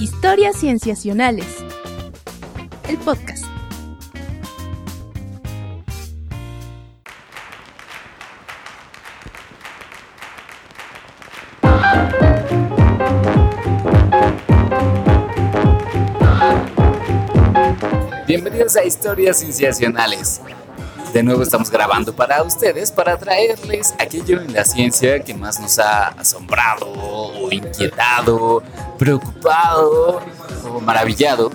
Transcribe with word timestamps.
Historias 0.00 0.56
Cienciacionales. 0.56 1.46
El 2.88 2.98
podcast. 2.98 3.44
Bienvenidos 18.26 18.76
a 18.76 18.84
Historias 18.84 19.38
Cienciacionales. 19.38 20.40
De 21.14 21.22
nuevo 21.22 21.44
estamos 21.44 21.70
grabando 21.70 22.12
para 22.12 22.42
ustedes 22.42 22.90
para 22.90 23.16
traerles 23.16 23.94
aquello 24.00 24.40
en 24.40 24.52
la 24.52 24.64
ciencia 24.64 25.20
que 25.20 25.32
más 25.32 25.60
nos 25.60 25.78
ha 25.78 26.08
asombrado 26.08 26.90
o 26.90 27.52
inquietado, 27.52 28.64
preocupado 28.98 30.20
o 30.68 30.80
maravillado 30.80 31.50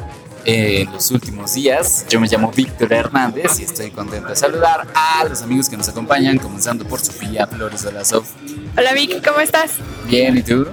en 0.45 0.91
los 0.91 1.11
últimos 1.11 1.53
días. 1.53 2.05
Yo 2.09 2.20
me 2.20 2.27
llamo 2.27 2.52
Víctor 2.52 2.93
Hernández 2.93 3.59
y 3.59 3.63
estoy 3.63 3.91
contento 3.91 4.30
de 4.30 4.35
saludar 4.35 4.88
a 4.93 5.23
los 5.25 5.41
amigos 5.41 5.70
que 5.70 5.77
nos 5.77 5.89
acompañan, 5.89 6.38
comenzando 6.38 6.85
por 6.85 6.99
Sofía 6.99 7.47
Flores 7.47 7.83
de 7.83 7.91
la 7.91 8.05
Sof. 8.05 8.30
Hola 8.77 8.94
Vicky, 8.94 9.21
¿cómo 9.21 9.39
estás? 9.39 9.73
Bien, 10.07 10.38
¿y 10.38 10.41
tú? 10.41 10.67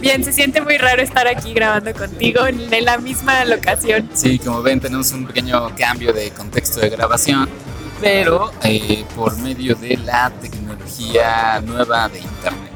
Bien, 0.00 0.24
se 0.24 0.32
siente 0.32 0.60
muy 0.60 0.78
raro 0.78 1.00
estar 1.00 1.28
aquí 1.28 1.52
grabando 1.52 1.92
contigo 1.92 2.46
en 2.46 2.84
la 2.84 2.98
misma 2.98 3.44
locación. 3.44 4.10
Sí, 4.14 4.38
como 4.38 4.62
ven, 4.62 4.80
tenemos 4.80 5.12
un 5.12 5.26
pequeño 5.26 5.70
cambio 5.76 6.12
de 6.12 6.30
contexto 6.30 6.80
de 6.80 6.90
grabación 6.90 7.48
pero 8.02 8.50
eh, 8.64 9.04
por 9.14 9.38
medio 9.38 9.76
de 9.76 9.96
la 9.96 10.28
tecnología 10.40 11.60
nueva 11.64 12.08
de 12.08 12.18
Internet. 12.18 12.72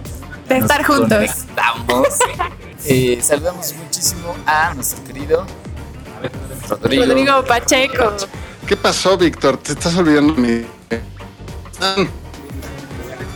De 0.48 0.58
estar 0.58 0.84
juntos. 0.84 1.18
Conectamos. 1.18 2.08
eh, 2.84 3.18
saludamos 3.22 3.74
muchísimo 3.74 4.34
a 4.46 4.74
nuestro 4.74 5.02
querido 5.04 5.46
Rodrigo. 6.68 7.04
Rodrigo 7.04 7.44
Pacheco. 7.44 8.16
¿Qué 8.66 8.76
pasó, 8.76 9.16
Víctor? 9.16 9.56
Te 9.58 9.72
estás 9.72 9.96
olvidando 9.96 10.34
de 10.34 10.40
mí. 10.40 10.66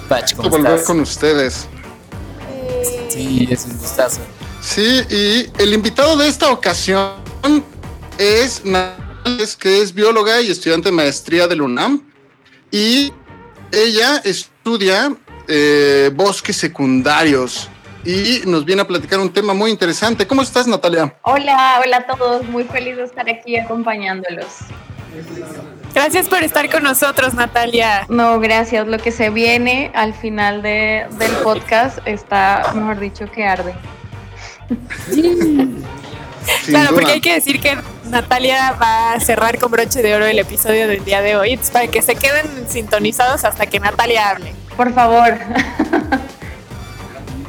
Pach, 0.09 0.35
¿cómo 0.35 0.51
volver 0.51 0.73
estás? 0.73 0.87
con 0.87 1.01
ustedes. 1.01 1.67
Sí, 3.09 3.49
es 3.51 3.65
un 3.67 3.79
gustazo. 3.79 4.21
Sí, 4.61 5.03
y 5.09 5.63
el 5.63 5.73
invitado 5.73 6.17
de 6.17 6.29
esta 6.29 6.51
ocasión 6.51 7.15
es 8.19 8.63
es 9.25 9.57
que 9.57 9.83
es 9.83 9.95
bióloga 9.95 10.41
y 10.41 10.51
estudiante 10.51 10.89
de 10.89 10.97
maestría 10.97 11.47
del 11.47 11.63
UNAM 11.63 12.03
y 12.71 13.13
ella 13.71 14.21
estudia 14.25 15.15
eh, 15.47 16.11
bosques 16.15 16.57
secundarios 16.57 17.69
y 18.05 18.43
nos 18.47 18.65
viene 18.65 18.83
a 18.83 18.87
platicar 18.87 19.19
un 19.19 19.33
tema 19.33 19.55
muy 19.55 19.71
interesante. 19.71 20.27
¿Cómo 20.27 20.43
estás, 20.43 20.67
Natalia? 20.67 21.15
Hola, 21.23 21.81
hola 21.85 21.97
a 21.99 22.07
todos. 22.07 22.45
Muy 22.45 22.65
feliz 22.65 22.97
de 22.97 23.05
estar 23.05 23.29
aquí 23.29 23.57
acompañándolos. 23.59 24.47
Gracias 25.95 26.29
por 26.29 26.43
estar 26.43 26.71
con 26.71 26.83
nosotros, 26.85 27.35
Natalia. 27.35 28.07
No, 28.09 28.39
gracias. 28.41 28.87
Lo 28.87 28.99
que 28.99 29.11
se 29.11 29.31
viene 29.31 29.91
al 29.95 30.15
final 30.15 30.63
de, 30.63 31.07
del 31.19 31.33
podcast 31.43 31.99
está, 32.07 32.73
mejor 32.75 33.01
dicho, 33.01 33.31
que 33.31 33.45
arde. 33.45 33.75
claro, 36.67 36.95
porque 36.95 37.13
hay 37.13 37.21
que 37.21 37.35
decir 37.35 37.61
que 37.61 37.77
Natalia 38.05 38.73
va 38.73 39.13
a 39.13 39.21
cerrar 39.21 39.59
con 39.59 39.73
broche 39.73 40.01
de 40.03 40.15
oro 40.15 40.27
el 40.27 40.39
episodio 40.39 40.87
del 40.87 41.05
día 41.05 41.21
de 41.23 41.37
hoy, 41.37 41.59
para 41.73 41.89
que 41.89 42.03
se 42.03 42.15
queden 42.15 42.69
sintonizados 42.69 43.45
hasta 43.45 43.67
que 43.67 43.81
Natalia 43.81 44.31
hable. 44.31 44.55
Por 44.77 44.95
favor. 44.95 45.39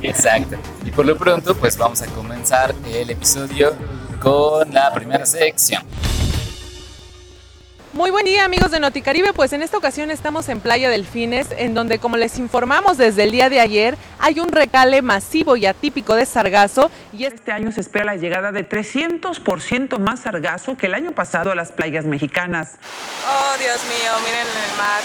Exacto. 0.01 0.57
Y 0.85 0.91
por 0.91 1.05
lo 1.05 1.17
pronto, 1.17 1.55
pues 1.55 1.77
vamos 1.77 2.01
a 2.01 2.07
comenzar 2.07 2.73
el 2.93 3.09
episodio 3.09 3.73
con 4.19 4.73
la 4.73 4.93
primera 4.93 5.25
sección. 5.25 5.83
Muy 7.93 8.09
buen 8.09 8.23
día 8.23 8.45
amigos 8.45 8.71
de 8.71 8.79
Noticaribe, 8.79 9.33
pues 9.33 9.51
en 9.51 9.61
esta 9.61 9.77
ocasión 9.77 10.11
estamos 10.11 10.47
en 10.47 10.61
Playa 10.61 10.89
Delfines, 10.89 11.49
en 11.57 11.73
donde 11.73 11.99
como 11.99 12.15
les 12.15 12.39
informamos 12.39 12.97
desde 12.97 13.23
el 13.23 13.31
día 13.31 13.49
de 13.49 13.59
ayer, 13.59 13.97
hay 14.17 14.39
un 14.39 14.49
recale 14.49 15.01
masivo 15.01 15.57
y 15.57 15.65
atípico 15.65 16.15
de 16.15 16.25
sargazo 16.25 16.89
y 17.11 17.25
este 17.25 17.51
año 17.51 17.69
se 17.73 17.81
espera 17.81 18.05
la 18.05 18.15
llegada 18.15 18.53
de 18.53 18.67
300% 18.67 19.99
más 19.99 20.21
sargazo 20.21 20.77
que 20.77 20.85
el 20.85 20.93
año 20.93 21.11
pasado 21.11 21.51
a 21.51 21.55
las 21.55 21.73
playas 21.73 22.05
mexicanas. 22.05 22.77
Oh 23.27 23.57
Dios 23.59 23.81
mío, 23.83 24.13
miren 24.23 24.47
el 24.47 24.77
mar. 24.77 25.01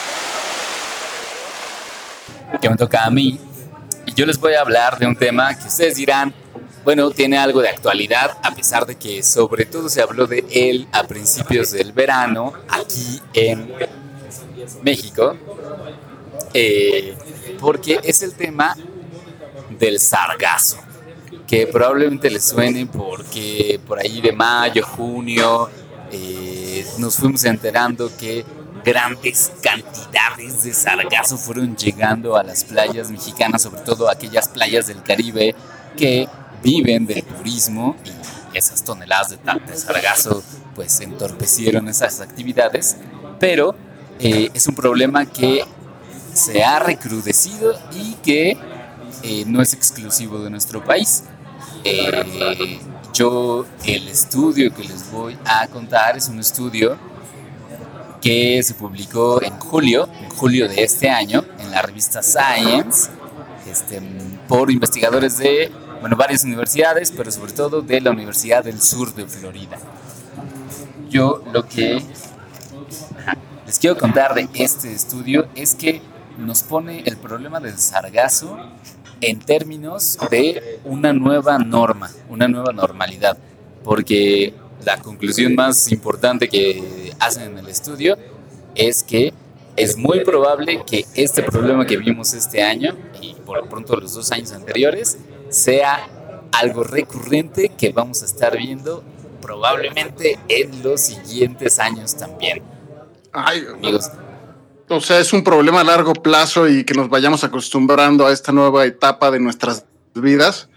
Que 2.60 2.70
me 2.70 2.76
toca 2.76 3.04
a 3.04 3.10
mí. 3.10 3.40
Y 4.06 4.14
yo 4.14 4.24
les 4.24 4.38
voy 4.38 4.54
a 4.54 4.60
hablar 4.60 4.98
de 4.98 5.06
un 5.06 5.16
tema 5.16 5.54
que 5.58 5.66
ustedes 5.66 5.96
dirán, 5.96 6.32
bueno, 6.84 7.10
tiene 7.10 7.36
algo 7.36 7.60
de 7.60 7.68
actualidad, 7.68 8.38
a 8.42 8.54
pesar 8.54 8.86
de 8.86 8.94
que 8.94 9.22
sobre 9.24 9.66
todo 9.66 9.88
se 9.88 10.00
habló 10.00 10.28
de 10.28 10.44
él 10.50 10.86
a 10.92 11.02
principios 11.04 11.72
del 11.72 11.92
verano 11.92 12.52
aquí 12.68 13.20
en 13.34 13.72
México, 14.82 15.36
eh, 16.54 17.16
porque 17.58 17.98
es 18.04 18.22
el 18.22 18.34
tema 18.34 18.76
del 19.78 19.98
sargazo, 19.98 20.78
que 21.48 21.66
probablemente 21.66 22.30
les 22.30 22.44
suene 22.44 22.86
porque 22.86 23.80
por 23.84 23.98
ahí 23.98 24.20
de 24.20 24.30
mayo, 24.30 24.86
junio, 24.86 25.68
eh, 26.12 26.86
nos 26.98 27.16
fuimos 27.16 27.44
enterando 27.44 28.10
que 28.16 28.44
grandes 28.86 29.50
cantidades 29.60 30.62
de 30.62 30.72
sargazo 30.72 31.36
fueron 31.36 31.76
llegando 31.76 32.36
a 32.36 32.44
las 32.44 32.62
playas 32.62 33.10
mexicanas, 33.10 33.62
sobre 33.62 33.80
todo 33.80 34.08
aquellas 34.08 34.46
playas 34.46 34.86
del 34.86 35.02
Caribe 35.02 35.56
que 35.96 36.28
viven 36.62 37.04
del 37.04 37.24
turismo 37.24 37.96
y 38.52 38.56
esas 38.56 38.84
toneladas 38.84 39.30
de, 39.30 39.38
de 39.38 39.76
sargazo 39.76 40.40
pues 40.76 41.00
entorpecieron 41.00 41.88
esas 41.88 42.20
actividades, 42.20 42.96
pero 43.40 43.74
eh, 44.20 44.50
es 44.54 44.68
un 44.68 44.76
problema 44.76 45.26
que 45.26 45.64
se 46.32 46.62
ha 46.62 46.78
recrudecido 46.78 47.76
y 47.92 48.14
que 48.22 48.56
eh, 49.24 49.44
no 49.48 49.62
es 49.62 49.72
exclusivo 49.72 50.38
de 50.38 50.50
nuestro 50.50 50.84
país. 50.84 51.24
Eh, 51.82 52.78
yo 53.12 53.66
el 53.84 54.06
estudio 54.06 54.72
que 54.72 54.84
les 54.84 55.10
voy 55.10 55.36
a 55.44 55.66
contar 55.66 56.16
es 56.16 56.28
un 56.28 56.38
estudio 56.38 56.96
que 58.26 58.60
se 58.60 58.74
publicó 58.74 59.40
en 59.40 59.56
julio, 59.60 60.08
en 60.20 60.30
julio 60.30 60.66
de 60.66 60.82
este 60.82 61.08
año, 61.08 61.44
en 61.60 61.70
la 61.70 61.80
revista 61.80 62.24
Science, 62.24 63.08
este, 63.70 64.02
por 64.48 64.68
investigadores 64.68 65.38
de 65.38 65.70
bueno, 66.00 66.16
varias 66.16 66.42
universidades, 66.42 67.12
pero 67.12 67.30
sobre 67.30 67.52
todo 67.52 67.82
de 67.82 68.00
la 68.00 68.10
Universidad 68.10 68.64
del 68.64 68.80
Sur 68.80 69.14
de 69.14 69.26
Florida. 69.26 69.78
Yo 71.08 71.44
lo 71.52 71.68
que 71.68 72.02
les 73.64 73.78
quiero 73.78 73.96
contar 73.96 74.34
de 74.34 74.48
este 74.54 74.92
estudio 74.92 75.46
es 75.54 75.76
que 75.76 76.02
nos 76.36 76.64
pone 76.64 77.04
el 77.06 77.18
problema 77.18 77.60
del 77.60 77.78
sargazo 77.78 78.58
en 79.20 79.38
términos 79.38 80.18
de 80.32 80.80
una 80.82 81.12
nueva 81.12 81.58
norma, 81.60 82.10
una 82.28 82.48
nueva 82.48 82.72
normalidad, 82.72 83.38
porque 83.84 84.52
la 84.84 84.96
conclusión 84.98 85.54
más 85.54 85.92
importante 85.92 86.48
que 86.48 87.05
hacen 87.20 87.44
en 87.52 87.58
el 87.58 87.68
estudio 87.68 88.16
es 88.74 89.02
que 89.02 89.32
es 89.76 89.96
muy 89.96 90.24
probable 90.24 90.82
que 90.86 91.06
este 91.14 91.42
problema 91.42 91.86
que 91.86 91.96
vimos 91.96 92.32
este 92.32 92.62
año 92.62 92.96
y 93.20 93.34
por 93.34 93.58
lo 93.58 93.68
pronto 93.68 93.96
los 93.96 94.14
dos 94.14 94.32
años 94.32 94.52
anteriores 94.52 95.18
sea 95.50 96.08
algo 96.52 96.82
recurrente 96.82 97.70
que 97.76 97.92
vamos 97.92 98.22
a 98.22 98.24
estar 98.24 98.56
viendo 98.56 99.04
probablemente 99.42 100.38
en 100.48 100.82
los 100.82 101.02
siguientes 101.02 101.78
años 101.78 102.16
también. 102.16 102.62
Ay, 103.32 103.66
amigos. 103.72 104.10
O 104.88 105.00
sea, 105.00 105.18
es 105.18 105.32
un 105.32 105.44
problema 105.44 105.80
a 105.80 105.84
largo 105.84 106.12
plazo 106.14 106.68
y 106.68 106.84
que 106.84 106.94
nos 106.94 107.08
vayamos 107.08 107.44
acostumbrando 107.44 108.26
a 108.26 108.32
esta 108.32 108.52
nueva 108.52 108.84
etapa 108.86 109.30
de 109.30 109.40
nuestras 109.40 109.84
vidas. 110.14 110.68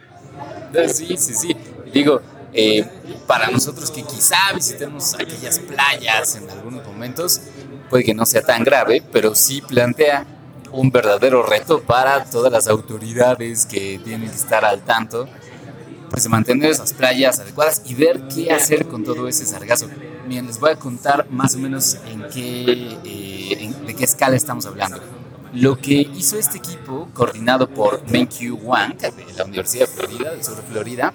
Sí, 0.88 1.16
sí, 1.18 1.34
sí. 1.34 1.56
Digo, 1.94 2.22
eh, 2.53 2.85
para 3.28 3.49
nosotros 3.49 3.91
que 3.91 4.03
quizá 4.03 4.53
visitemos 4.53 5.13
aquellas 5.16 5.59
playas 5.59 6.35
en 6.35 6.49
algunos 6.49 6.85
momentos, 6.85 7.41
puede 7.90 8.03
que 8.03 8.13
no 8.13 8.25
sea 8.25 8.41
tan 8.41 8.63
grave, 8.63 9.03
pero 9.11 9.35
sí 9.35 9.61
plantea 9.61 10.25
un 10.72 10.91
verdadero 10.91 11.43
reto 11.43 11.81
para 11.81 12.25
todas 12.25 12.51
las 12.51 12.67
autoridades 12.67 13.66
que 13.66 13.99
tienen 14.03 14.29
que 14.29 14.35
estar 14.35 14.63
al 14.66 14.81
tanto 14.84 15.28
pues 16.09 16.23
de 16.23 16.29
mantener 16.29 16.72
esas 16.72 16.93
playas 16.93 17.40
adecuadas 17.40 17.84
y 17.85 17.93
ver 17.93 18.28
qué 18.34 18.51
hacer 18.51 18.87
con 18.87 19.03
todo 19.03 19.28
ese 19.28 19.46
sargazo. 19.46 19.87
Bien, 20.28 20.46
les 20.47 20.59
voy 20.59 20.72
a 20.72 20.75
contar 20.75 21.29
más 21.29 21.55
o 21.55 21.59
menos 21.59 21.97
en 22.07 22.28
qué, 22.29 22.97
eh, 23.05 23.57
en, 23.59 23.85
de 23.85 23.96
qué 23.96 24.03
escala 24.03 24.35
estamos 24.35 24.66
hablando. 24.66 24.99
Lo 25.53 25.78
que 25.78 25.93
hizo 26.16 26.37
este 26.37 26.57
equipo, 26.57 27.09
coordinado 27.13 27.69
por 27.69 28.03
Menkyu 28.09 28.55
Wang, 28.57 28.97
de 28.97 29.34
la 29.35 29.46
Universidad 29.46 29.87
de 29.87 29.93
Florida, 29.93 30.31
del 30.31 30.43
sur 30.43 30.55
de 30.55 30.61
Florida, 30.63 31.13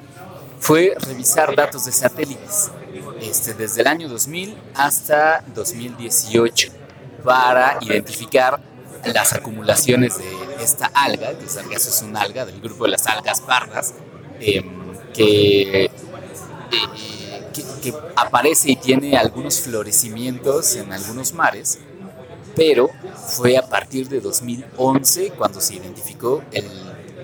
fue 0.64 0.94
revisar 0.98 1.54
datos 1.54 1.84
de 1.84 1.92
satélites 1.92 2.70
este, 3.20 3.52
desde 3.52 3.82
el 3.82 3.86
año 3.86 4.08
2000 4.08 4.56
hasta 4.74 5.44
2018 5.54 6.72
para 7.22 7.76
identificar 7.82 8.58
las 9.04 9.34
acumulaciones 9.34 10.16
de 10.16 10.24
esta 10.64 10.86
alga, 10.86 11.36
que 11.36 11.44
el 11.44 11.50
sargazo 11.50 11.90
es 11.90 12.00
una 12.00 12.22
alga 12.22 12.46
del 12.46 12.62
grupo 12.62 12.84
de 12.84 12.92
las 12.92 13.06
algas 13.06 13.42
pardas, 13.42 13.92
que 14.40 14.64
eh, 15.14 15.90
que 17.82 17.92
aparece 18.16 18.70
y 18.70 18.76
tiene 18.76 19.18
algunos 19.18 19.60
florecimientos 19.60 20.76
en 20.76 20.94
algunos 20.94 21.34
mares, 21.34 21.78
pero 22.56 22.88
fue 23.36 23.58
a 23.58 23.68
partir 23.68 24.08
de 24.08 24.22
2011 24.22 25.32
cuando 25.32 25.60
se 25.60 25.74
identificó 25.74 26.42
el 26.52 26.64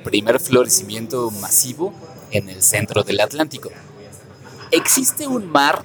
primer 0.05 0.41
florecimiento 0.41 1.31
masivo 1.31 1.95
en 2.31 2.49
el 2.49 2.63
centro 2.63 3.03
del 3.03 3.21
Atlántico. 3.21 3.71
Existe 4.71 5.27
un 5.27 5.51
mar 5.51 5.85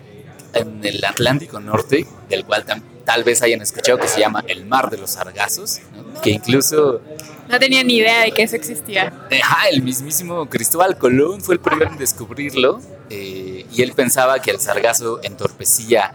en 0.54 0.86
el 0.86 1.04
Atlántico 1.04 1.60
Norte, 1.60 2.06
del 2.30 2.46
cual 2.46 2.66
tam- 2.66 2.82
tal 3.04 3.24
vez 3.24 3.42
hayan 3.42 3.62
escuchado 3.62 3.98
que 4.00 4.08
se 4.08 4.20
llama 4.20 4.44
el 4.48 4.66
Mar 4.66 4.90
de 4.90 4.98
los 4.98 5.12
Sargazos, 5.12 5.80
¿no? 5.96 6.22
que 6.22 6.30
incluso 6.32 7.02
No 7.50 7.60
tenía 7.60 7.84
ni 7.84 7.98
idea 7.98 8.22
de 8.22 8.32
que 8.32 8.44
eso 8.44 8.56
existía. 8.56 9.14
Ajá, 9.44 9.68
el 9.70 9.82
mismísimo 9.84 10.48
Cristóbal 10.50 10.98
Colón 10.98 11.42
fue 11.42 11.56
el 11.56 11.62
primero 11.62 11.92
en 11.92 11.98
descubrirlo 11.98 12.80
eh, 13.10 13.66
y 13.72 13.82
él 13.82 13.92
pensaba 13.94 14.40
que 14.40 14.52
el 14.52 14.60
sargazo 14.60 15.20
entorpecía 15.24 16.14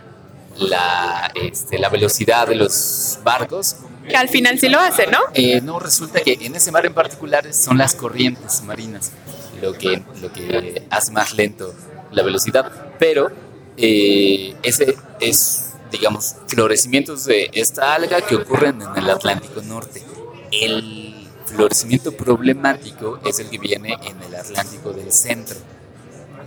la, 0.56 1.30
este, 1.34 1.78
la 1.78 1.88
velocidad 1.88 2.48
de 2.48 2.54
los 2.56 3.18
barcos. 3.22 3.76
Que 4.08 4.16
al 4.16 4.28
final 4.28 4.58
sí 4.58 4.68
lo 4.68 4.80
hace, 4.80 5.06
¿no? 5.06 5.18
Eh, 5.34 5.60
no, 5.60 5.78
resulta 5.78 6.20
que 6.20 6.36
en 6.40 6.56
ese 6.56 6.72
mar 6.72 6.84
en 6.86 6.94
particular 6.94 7.52
son 7.54 7.78
las 7.78 7.94
corrientes 7.94 8.62
marinas 8.62 9.12
lo 9.60 9.72
que, 9.72 10.02
lo 10.20 10.32
que 10.32 10.82
hace 10.90 11.12
más 11.12 11.34
lento 11.34 11.74
la 12.12 12.22
velocidad, 12.22 12.70
pero 12.98 13.30
eh, 13.76 14.54
ese 14.62 14.96
es, 15.20 15.74
digamos, 15.90 16.36
florecimientos 16.48 17.24
de 17.24 17.50
esta 17.52 17.94
alga 17.94 18.20
que 18.20 18.36
ocurren 18.36 18.82
en 18.82 18.96
el 18.96 19.10
Atlántico 19.10 19.62
Norte. 19.62 20.02
El 20.50 21.28
florecimiento 21.46 22.12
problemático 22.12 23.20
es 23.24 23.38
el 23.40 23.48
que 23.48 23.58
viene 23.58 23.96
en 24.02 24.22
el 24.22 24.34
Atlántico 24.34 24.92
del 24.92 25.12
Centro. 25.12 25.56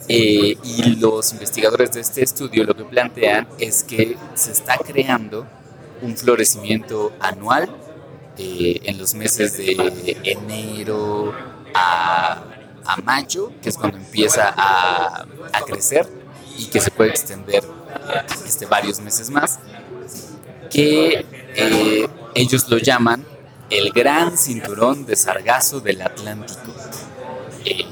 Eh, 0.10 0.57
y 0.63 0.95
los 1.00 1.31
investigadores 1.31 1.94
de 1.94 2.01
este 2.01 2.24
estudio 2.24 2.65
lo 2.65 2.75
que 2.75 2.83
plantean 2.83 3.48
es 3.57 3.83
que 3.83 4.18
se 4.33 4.51
está 4.51 4.77
creando 4.77 5.48
un 6.01 6.18
florecimiento 6.18 7.13
anual 7.21 7.69
eh, 8.38 8.81
en 8.83 8.98
los 8.98 9.13
meses 9.13 9.56
de 9.57 10.18
enero 10.24 11.33
a, 11.74 12.44
a 12.86 12.98
mayo, 13.02 13.52
que 13.62 13.70
es 13.70 13.78
cuando 13.78 13.98
empieza 13.98 14.54
a, 14.56 15.26
a 15.54 15.62
crecer 15.66 16.08
y 16.58 16.66
que 16.66 16.80
se 16.80 16.92
puede 16.92 17.10
extender 17.10 17.64
este, 18.46 18.66
varios 18.66 19.00
meses 19.00 19.30
más, 19.30 19.60
que 20.70 21.26
eh, 21.56 22.08
ellos 22.36 22.68
lo 22.70 22.78
llaman 22.78 23.26
el 23.70 23.92
gran 23.92 24.38
cinturón 24.38 25.06
de 25.06 25.16
sargazo 25.16 25.80
del 25.80 26.02
Atlántico. 26.02 26.74
Eh, 27.66 27.86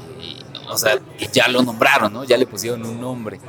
o 0.68 0.78
sea, 0.78 0.98
que 1.18 1.28
ya 1.32 1.48
lo 1.48 1.62
nombraron, 1.62 2.12
¿no? 2.12 2.24
Ya 2.24 2.36
le 2.36 2.46
pusieron 2.46 2.84
un 2.84 3.00
nombre. 3.00 3.40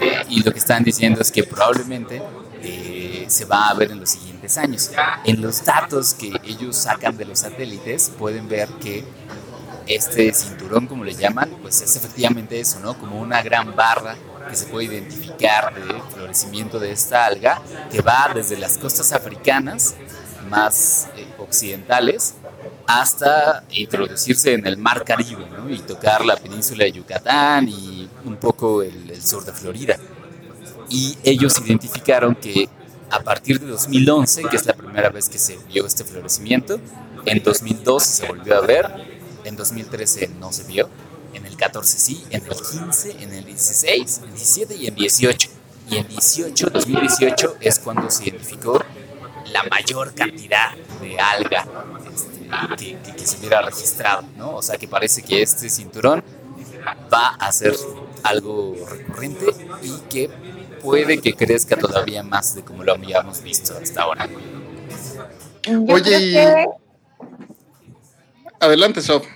Eh, 0.00 0.22
y 0.30 0.42
lo 0.42 0.52
que 0.52 0.58
están 0.58 0.82
diciendo 0.82 1.20
es 1.20 1.30
que 1.30 1.44
probablemente 1.44 2.22
eh, 2.62 3.26
se 3.28 3.44
va 3.44 3.68
a 3.68 3.74
ver 3.74 3.90
en 3.90 4.00
los 4.00 4.10
siguientes 4.10 4.56
años. 4.56 4.90
En 5.24 5.42
los 5.42 5.64
datos 5.64 6.14
que 6.14 6.32
ellos 6.44 6.76
sacan 6.76 7.16
de 7.16 7.26
los 7.26 7.40
satélites 7.40 8.10
pueden 8.18 8.48
ver 8.48 8.68
que 8.80 9.04
este 9.86 10.32
cinturón, 10.32 10.86
como 10.86 11.04
le 11.04 11.14
llaman, 11.14 11.50
pues 11.62 11.80
es 11.82 11.96
efectivamente 11.96 12.58
eso, 12.58 12.80
¿no? 12.80 12.98
Como 12.98 13.20
una 13.20 13.42
gran 13.42 13.74
barra 13.74 14.16
que 14.48 14.56
se 14.56 14.66
puede 14.66 14.86
identificar 14.86 15.74
de 15.74 16.00
florecimiento 16.12 16.78
de 16.78 16.92
esta 16.92 17.26
alga, 17.26 17.60
que 17.90 18.00
va 18.00 18.30
desde 18.34 18.56
las 18.56 18.78
costas 18.78 19.12
africanas 19.12 19.94
más 20.48 21.08
eh, 21.16 21.26
occidentales 21.38 22.34
hasta 22.86 23.64
introducirse 23.70 24.52
en 24.52 24.66
el 24.66 24.76
mar 24.76 25.04
Caribe 25.04 25.46
¿no? 25.56 25.70
y 25.70 25.78
tocar 25.78 26.24
la 26.24 26.36
península 26.36 26.84
de 26.84 26.92
Yucatán 26.92 27.68
y 27.68 28.08
un 28.24 28.36
poco 28.36 28.82
el, 28.82 29.10
el 29.10 29.22
sur 29.22 29.44
de 29.44 29.52
Florida. 29.52 29.96
Y 30.90 31.16
ellos 31.24 31.58
identificaron 31.64 32.34
que 32.34 32.68
a 33.10 33.20
partir 33.20 33.60
de 33.60 33.66
2011, 33.66 34.42
que 34.44 34.56
es 34.56 34.66
la 34.66 34.74
primera 34.74 35.08
vez 35.08 35.28
que 35.28 35.38
se 35.38 35.58
vio 35.68 35.86
este 35.86 36.04
florecimiento, 36.04 36.78
en 37.24 37.42
2012 37.42 38.06
se 38.06 38.26
volvió 38.26 38.56
a 38.56 38.60
ver, 38.60 39.13
en 39.44 39.56
2013 39.56 40.28
no 40.40 40.52
se 40.52 40.64
vio, 40.64 40.88
en 41.32 41.46
el 41.46 41.56
14 41.56 41.98
sí, 41.98 42.24
en 42.30 42.44
el 42.46 42.54
15, 42.56 43.22
en 43.22 43.32
el 43.34 43.44
16, 43.44 44.18
en 44.18 44.24
el 44.24 44.30
17 44.34 44.76
y 44.76 44.86
en 44.86 44.94
18. 44.94 45.48
Y 45.90 45.96
en 45.98 46.08
18, 46.08 46.70
2018 46.70 47.56
es 47.60 47.78
cuando 47.78 48.08
se 48.10 48.24
identificó 48.28 48.82
la 49.52 49.62
mayor 49.64 50.14
cantidad 50.14 50.74
de 51.02 51.18
alga 51.20 51.66
este, 52.14 52.76
que, 52.78 52.98
que- 53.02 53.16
que 53.16 53.26
se 53.26 53.38
hubiera 53.38 53.60
registrado, 53.62 54.22
¿no? 54.36 54.56
O 54.56 54.62
sea 54.62 54.76
que 54.78 54.88
parece 54.88 55.22
que 55.22 55.42
este 55.42 55.68
cinturón 55.68 56.24
va 57.12 57.28
a 57.34 57.52
ser 57.52 57.74
algo 58.22 58.74
recurrente 58.88 59.46
y 59.82 59.90
que 60.08 60.30
puede 60.82 61.18
que 61.20 61.34
crezca 61.34 61.76
todavía 61.76 62.22
más 62.22 62.54
de 62.54 62.62
como 62.62 62.82
lo 62.84 62.92
habíamos 62.94 63.42
visto 63.42 63.76
hasta 63.76 64.02
ahora. 64.02 64.26
Yo 65.64 65.82
Oye, 65.82 66.02
creo 66.02 66.20
y- 66.20 66.32
que 66.32 66.66
Adelante, 68.64 69.00
Sof. 69.00 69.26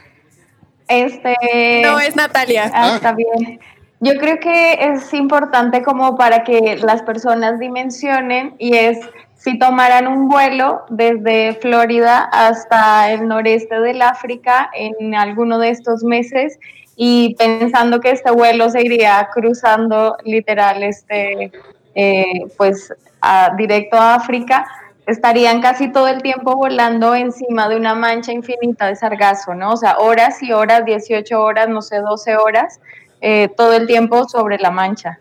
este 0.88 1.34
No, 1.82 1.98
es 2.00 2.16
Natalia. 2.16 2.70
Ah, 2.74 2.90
Ah. 2.92 2.96
está 2.96 3.12
bien. 3.12 3.60
Yo 4.00 4.14
creo 4.18 4.38
que 4.38 4.74
es 4.74 5.12
importante 5.12 5.82
como 5.82 6.16
para 6.16 6.44
que 6.44 6.76
las 6.82 7.02
personas 7.02 7.58
dimensionen 7.58 8.54
y 8.58 8.76
es 8.76 8.98
si 9.34 9.58
tomaran 9.58 10.06
un 10.06 10.28
vuelo 10.28 10.84
desde 10.88 11.54
Florida 11.60 12.28
hasta 12.32 13.10
el 13.12 13.26
noreste 13.26 13.80
del 13.80 14.02
África 14.02 14.70
en 14.72 15.14
alguno 15.14 15.58
de 15.58 15.70
estos 15.70 16.04
meses 16.04 16.58
y 16.96 17.34
pensando 17.38 18.00
que 18.00 18.10
este 18.12 18.30
vuelo 18.30 18.70
se 18.70 18.82
iría 18.82 19.28
cruzando 19.32 20.16
literal 20.24 20.82
este 20.82 21.50
eh, 21.94 22.24
pues 22.56 22.92
a- 23.20 23.50
directo 23.56 23.96
a 23.96 24.14
África 24.14 24.64
estarían 25.08 25.60
casi 25.60 25.90
todo 25.90 26.06
el 26.08 26.22
tiempo 26.22 26.54
volando 26.54 27.14
encima 27.14 27.68
de 27.68 27.76
una 27.76 27.94
mancha 27.94 28.32
infinita 28.32 28.86
de 28.86 28.94
sargazo, 28.94 29.54
¿no? 29.54 29.72
O 29.72 29.76
sea, 29.76 29.96
horas 29.98 30.42
y 30.42 30.52
horas, 30.52 30.84
18 30.84 31.40
horas, 31.42 31.68
no 31.68 31.82
sé, 31.82 31.98
12 31.98 32.36
horas, 32.36 32.78
eh, 33.20 33.48
todo 33.56 33.72
el 33.72 33.86
tiempo 33.86 34.28
sobre 34.28 34.58
la 34.58 34.70
mancha. 34.70 35.18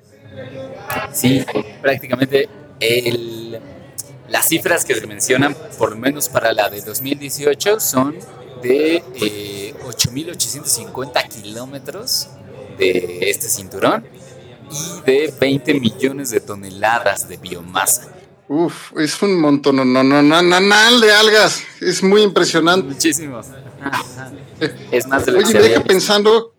Sí, 1.12 1.44
prácticamente 1.82 2.48
el- 2.80 3.60
las 4.30 4.48
cifras 4.48 4.84
que 4.86 4.94
se 4.94 5.08
mencionan, 5.08 5.56
por 5.78 5.92
lo 5.92 5.96
menos 5.98 6.28
para 6.30 6.52
la 6.52 6.70
de 6.70 6.82
2018, 6.82 7.80
son 7.80 8.16
de 8.62 9.04
eh, 9.22 9.74
8.850 9.86 11.24
kilómetros 11.30 12.30
de 12.78 13.20
este 13.22 13.48
cinturón 13.48 14.06
y 14.70 15.02
de 15.10 15.34
20 15.40 15.74
millones 15.76 16.30
de 16.32 16.42
toneladas 16.42 17.28
de 17.30 17.38
biomasa. 17.38 18.10
Uf, 18.50 18.94
es 18.98 19.22
un 19.22 19.42
montón 19.42 19.76
no, 19.76 19.84
no, 19.84 20.04
no, 20.04 20.22
no, 20.22 20.42
no, 20.42 20.60
no, 20.60 21.00
de 21.00 21.12
algas. 21.12 21.64
Es 21.82 22.02
muy 22.02 22.22
impresionante. 22.22 22.88
Muchísimos. 22.88 23.48
Es 24.92 25.06
más 25.08 25.26
de 25.26 25.34
lo 25.34 25.40
que 25.40 25.46
Oye, 25.46 25.54
me 25.54 25.70
deja 25.70 25.84
pensando 25.84 26.54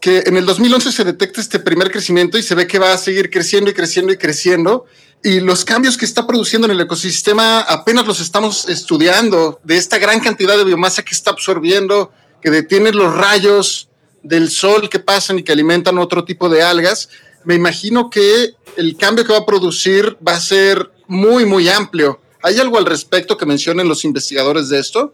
que 0.00 0.24
en 0.26 0.36
el 0.36 0.46
2011 0.46 0.92
se 0.92 1.04
detecta 1.04 1.40
este 1.40 1.58
primer 1.58 1.90
crecimiento 1.90 2.38
y 2.38 2.42
se 2.42 2.54
ve 2.54 2.66
que 2.66 2.78
va 2.78 2.92
a 2.92 2.98
seguir 2.98 3.30
creciendo 3.30 3.70
y 3.70 3.74
creciendo 3.74 4.12
y 4.12 4.16
creciendo. 4.16 4.84
Y 5.24 5.40
los 5.40 5.64
cambios 5.64 5.96
que 5.96 6.04
está 6.04 6.26
produciendo 6.26 6.66
en 6.66 6.72
el 6.72 6.80
ecosistema 6.80 7.60
apenas 7.60 8.06
los 8.06 8.20
estamos 8.20 8.68
estudiando, 8.68 9.60
de 9.64 9.76
esta 9.76 9.98
gran 9.98 10.20
cantidad 10.20 10.56
de 10.56 10.64
biomasa 10.64 11.02
que 11.02 11.14
está 11.14 11.30
absorbiendo, 11.30 12.12
que 12.40 12.50
detiene 12.50 12.92
los 12.92 13.12
rayos 13.14 13.88
del 14.22 14.50
sol 14.50 14.88
que 14.88 15.00
pasan 15.00 15.38
y 15.38 15.42
que 15.42 15.52
alimentan 15.52 15.98
otro 15.98 16.24
tipo 16.24 16.48
de 16.48 16.62
algas. 16.62 17.08
Me 17.44 17.54
imagino 17.54 18.10
que 18.10 18.54
el 18.76 18.96
cambio 18.96 19.24
que 19.24 19.32
va 19.32 19.40
a 19.40 19.46
producir 19.46 20.16
va 20.26 20.34
a 20.34 20.40
ser 20.40 20.92
muy, 21.08 21.44
muy 21.44 21.68
amplio. 21.68 22.20
¿Hay 22.42 22.58
algo 22.58 22.78
al 22.78 22.86
respecto 22.86 23.36
que 23.36 23.46
mencionen 23.46 23.88
los 23.88 24.04
investigadores 24.04 24.68
de 24.68 24.78
esto? 24.78 25.12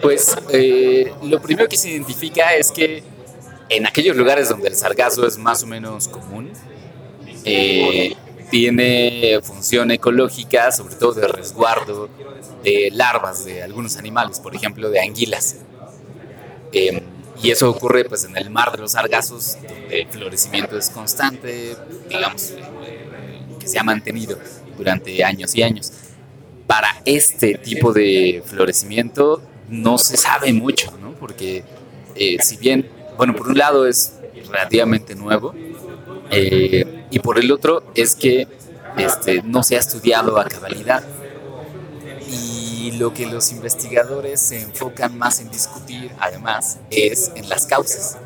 Pues 0.00 0.36
eh, 0.50 1.12
lo 1.22 1.40
primero 1.40 1.68
que 1.68 1.76
se 1.76 1.90
identifica 1.90 2.54
es 2.54 2.72
que 2.72 3.04
en 3.68 3.86
aquellos 3.86 4.16
lugares 4.16 4.48
donde 4.48 4.68
el 4.68 4.74
sargazo 4.74 5.26
es 5.26 5.38
más 5.38 5.62
o 5.62 5.66
menos 5.66 6.08
común, 6.08 6.50
eh, 7.44 8.14
tiene 8.50 9.40
función 9.42 9.90
ecológica, 9.90 10.72
sobre 10.72 10.96
todo 10.96 11.14
de 11.14 11.28
resguardo 11.28 12.08
de 12.62 12.90
larvas 12.92 13.44
de 13.44 13.62
algunos 13.62 13.96
animales, 13.96 14.40
por 14.40 14.54
ejemplo 14.54 14.90
de 14.90 15.00
anguilas. 15.00 15.56
Eh, 16.72 17.02
y 17.42 17.50
eso 17.50 17.68
ocurre 17.70 18.04
pues 18.04 18.24
en 18.24 18.36
el 18.36 18.50
mar 18.50 18.72
de 18.72 18.78
los 18.78 18.92
sargazos, 18.92 19.56
donde 19.56 20.02
el 20.02 20.08
florecimiento 20.08 20.78
es 20.78 20.90
constante, 20.90 21.76
digamos, 22.08 22.52
que 23.62 23.68
se 23.68 23.78
ha 23.78 23.84
mantenido 23.84 24.38
durante 24.76 25.22
años 25.24 25.54
y 25.54 25.62
años. 25.62 25.92
Para 26.66 26.88
este 27.04 27.54
tipo 27.54 27.92
de 27.92 28.42
florecimiento 28.44 29.42
no 29.68 29.98
se 29.98 30.16
sabe 30.16 30.52
mucho, 30.52 30.92
¿no? 31.00 31.12
Porque 31.12 31.64
eh, 32.14 32.36
si 32.42 32.56
bien, 32.56 32.88
bueno, 33.16 33.34
por 33.34 33.48
un 33.48 33.58
lado 33.58 33.86
es 33.86 34.14
relativamente 34.48 35.14
nuevo, 35.14 35.54
eh, 36.30 37.04
y 37.10 37.18
por 37.18 37.38
el 37.38 37.52
otro 37.52 37.84
es 37.94 38.16
que 38.16 38.48
este, 38.96 39.42
no 39.42 39.62
se 39.62 39.76
ha 39.76 39.78
estudiado 39.78 40.38
a 40.38 40.44
cabalidad. 40.44 41.02
Y 42.28 42.92
lo 42.92 43.12
que 43.12 43.26
los 43.26 43.52
investigadores 43.52 44.40
se 44.40 44.60
enfocan 44.60 45.16
más 45.16 45.40
en 45.40 45.50
discutir, 45.50 46.10
además, 46.18 46.78
es 46.90 47.30
en 47.34 47.48
las 47.48 47.66
causas. 47.66 48.18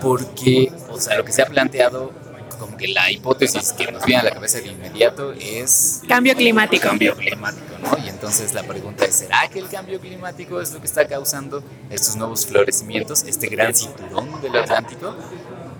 porque, 0.00 0.72
o 0.90 1.00
sea, 1.00 1.16
lo 1.16 1.24
que 1.24 1.32
se 1.32 1.42
ha 1.42 1.46
planteado 1.46 2.12
como 2.56 2.76
que 2.76 2.88
la 2.88 3.10
hipótesis 3.10 3.72
que 3.72 3.90
nos 3.90 4.04
viene 4.04 4.20
a 4.20 4.24
la 4.24 4.30
cabeza 4.32 4.58
de 4.58 4.68
inmediato 4.68 5.32
es 5.32 6.02
cambio 6.08 6.34
climático. 6.34 6.88
Cambio 6.88 7.16
climático, 7.16 7.78
¿no? 7.82 8.04
Y 8.04 8.08
entonces 8.08 8.54
la 8.54 8.62
pregunta 8.62 9.04
es, 9.04 9.14
¿será 9.16 9.48
que 9.48 9.58
el 9.58 9.68
cambio 9.68 10.00
climático 10.00 10.60
es 10.60 10.72
lo 10.72 10.80
que 10.80 10.86
está 10.86 11.06
causando 11.06 11.62
estos 11.90 12.16
nuevos 12.16 12.46
florecimientos, 12.46 13.22
este 13.24 13.48
gran 13.48 13.74
cinturón 13.74 14.40
del 14.40 14.56
Atlántico? 14.56 15.14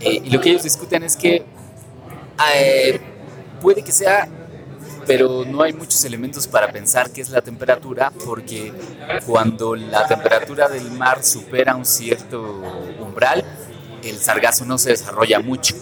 Eh, 0.00 0.20
y 0.24 0.30
lo 0.30 0.40
que 0.40 0.50
ellos 0.50 0.62
discuten 0.62 1.02
es 1.02 1.16
que 1.16 1.44
eh, 2.54 3.00
puede 3.60 3.82
que 3.82 3.92
sea 3.92 4.28
pero 5.06 5.44
no 5.44 5.62
hay 5.62 5.72
muchos 5.72 6.04
elementos 6.04 6.46
para 6.46 6.72
pensar 6.72 7.10
qué 7.10 7.20
es 7.20 7.30
la 7.30 7.42
temperatura, 7.42 8.10
porque 8.24 8.72
cuando 9.26 9.76
la 9.76 10.06
temperatura 10.06 10.68
del 10.68 10.90
mar 10.92 11.22
supera 11.22 11.76
un 11.76 11.84
cierto 11.84 12.62
umbral, 13.00 13.44
el 14.02 14.18
sargazo 14.18 14.64
no 14.64 14.78
se 14.78 14.90
desarrolla 14.90 15.40
mucho. 15.40 15.74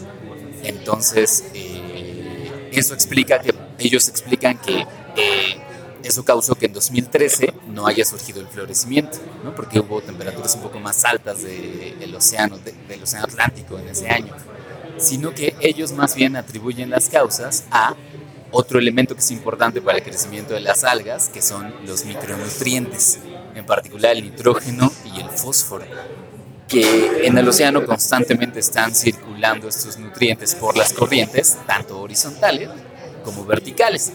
Entonces, 0.63 1.45
eh, 1.55 2.71
eso 2.73 2.95
explica 2.95 3.41
que 3.41 3.55
ellos 3.79 4.09
explican 4.09 4.59
que 4.59 4.87
eh, 5.17 5.57
eso 6.03 6.25
causó 6.25 6.55
que 6.55 6.67
en 6.67 6.73
2013 6.73 7.53
no 7.69 7.87
haya 7.87 8.05
surgido 8.05 8.41
el 8.41 8.47
florecimiento, 8.49 9.19
¿no? 9.45 9.55
porque 9.55 9.81
hubo 9.81 10.01
temperaturas 10.01 10.55
un 10.57 10.63
poco 10.63 10.81
más 10.81 11.05
altas 11.05 11.43
del 11.43 12.15
océano, 12.15 12.59
del 12.89 13.03
océano 13.03 13.27
Atlántico 13.27 13.79
en 13.79 13.89
ese 13.89 14.09
año, 14.09 14.35
sino 14.99 15.35
que 15.35 15.55
ellos 15.61 15.93
más 15.93 16.15
bien 16.15 16.37
atribuyen 16.37 16.91
las 16.91 17.09
causas 17.09 17.65
a 17.71 17.95
otro 18.51 18.79
elemento 18.79 19.15
que 19.15 19.21
es 19.21 19.31
importante 19.31 19.81
para 19.81 19.99
el 19.99 20.05
crecimiento 20.05 20.55
de 20.55 20.61
las 20.61 20.85
algas, 20.85 21.29
que 21.29 21.41
son 21.41 21.73
los 21.87 22.05
micronutrientes, 22.05 23.19
en 23.55 23.65
particular 23.65 24.17
el 24.17 24.25
nitrógeno 24.25 24.93
y 25.15 25.21
el 25.21 25.31
fósforo 25.31 25.85
que 26.73 27.27
en 27.27 27.37
el 27.37 27.47
océano 27.47 27.85
constantemente 27.85 28.59
están 28.59 28.95
circulando 28.95 29.69
estos 29.69 29.99
nutrientes 29.99 30.55
por 30.55 30.75
las 30.75 30.95
corrientes, 30.95 31.59
tanto 31.67 32.01
horizontales 32.01 32.71
como 33.23 33.45
verticales. 33.45 34.11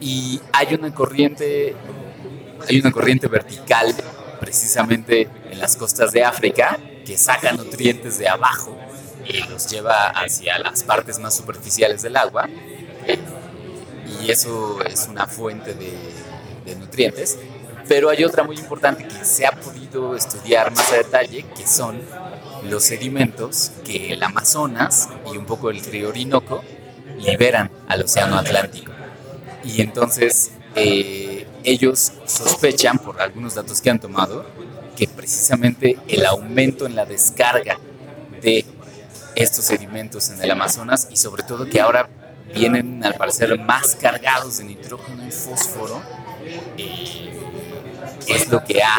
Y 0.00 0.40
hay 0.52 0.74
una 0.74 0.94
corriente, 0.94 1.74
hay 2.68 2.78
una 2.78 2.92
corriente 2.92 3.26
vertical 3.26 3.92
precisamente 4.38 5.28
en 5.50 5.58
las 5.58 5.74
costas 5.74 6.12
de 6.12 6.22
África 6.22 6.78
que 7.04 7.18
saca 7.18 7.50
nutrientes 7.52 8.18
de 8.18 8.28
abajo 8.28 8.78
y 9.26 9.38
los 9.48 9.68
lleva 9.68 10.10
hacia 10.10 10.60
las 10.60 10.84
partes 10.84 11.18
más 11.18 11.34
superficiales 11.34 12.02
del 12.02 12.16
agua. 12.16 12.48
Y 14.22 14.30
eso 14.30 14.80
es 14.84 15.08
una 15.08 15.26
fuente 15.26 15.74
de, 15.74 15.92
de 16.64 16.76
nutrientes 16.76 17.36
pero 17.90 18.08
hay 18.08 18.22
otra 18.22 18.44
muy 18.44 18.56
importante 18.56 19.02
que 19.02 19.24
se 19.24 19.44
ha 19.44 19.50
podido 19.50 20.14
estudiar 20.14 20.70
más 20.70 20.92
a 20.92 20.98
detalle, 20.98 21.44
que 21.56 21.66
son 21.66 22.00
los 22.62 22.84
sedimentos 22.84 23.72
que 23.84 24.12
el 24.12 24.22
Amazonas 24.22 25.08
y 25.26 25.36
un 25.36 25.44
poco 25.44 25.70
el 25.70 25.82
río 25.82 26.10
Orinoco 26.10 26.62
liberan 27.18 27.68
al 27.88 28.02
Océano 28.02 28.38
Atlántico. 28.38 28.92
Y 29.64 29.82
entonces 29.82 30.52
eh, 30.76 31.48
ellos 31.64 32.12
sospechan, 32.26 32.96
por 33.00 33.20
algunos 33.20 33.56
datos 33.56 33.80
que 33.80 33.90
han 33.90 33.98
tomado, 33.98 34.46
que 34.96 35.08
precisamente 35.08 35.98
el 36.06 36.24
aumento 36.26 36.86
en 36.86 36.94
la 36.94 37.06
descarga 37.06 37.76
de 38.40 38.64
estos 39.34 39.64
sedimentos 39.64 40.30
en 40.30 40.40
el 40.40 40.52
Amazonas 40.52 41.08
y 41.10 41.16
sobre 41.16 41.42
todo 41.42 41.68
que 41.68 41.80
ahora 41.80 42.08
vienen 42.54 43.04
al 43.04 43.14
parecer 43.14 43.58
más 43.58 43.96
cargados 43.96 44.58
de 44.58 44.64
nitrógeno 44.64 45.26
y 45.26 45.32
fósforo, 45.32 46.00
eh, 46.78 47.39
es 48.26 48.48
lo 48.48 48.62
que 48.64 48.82
ha 48.82 48.98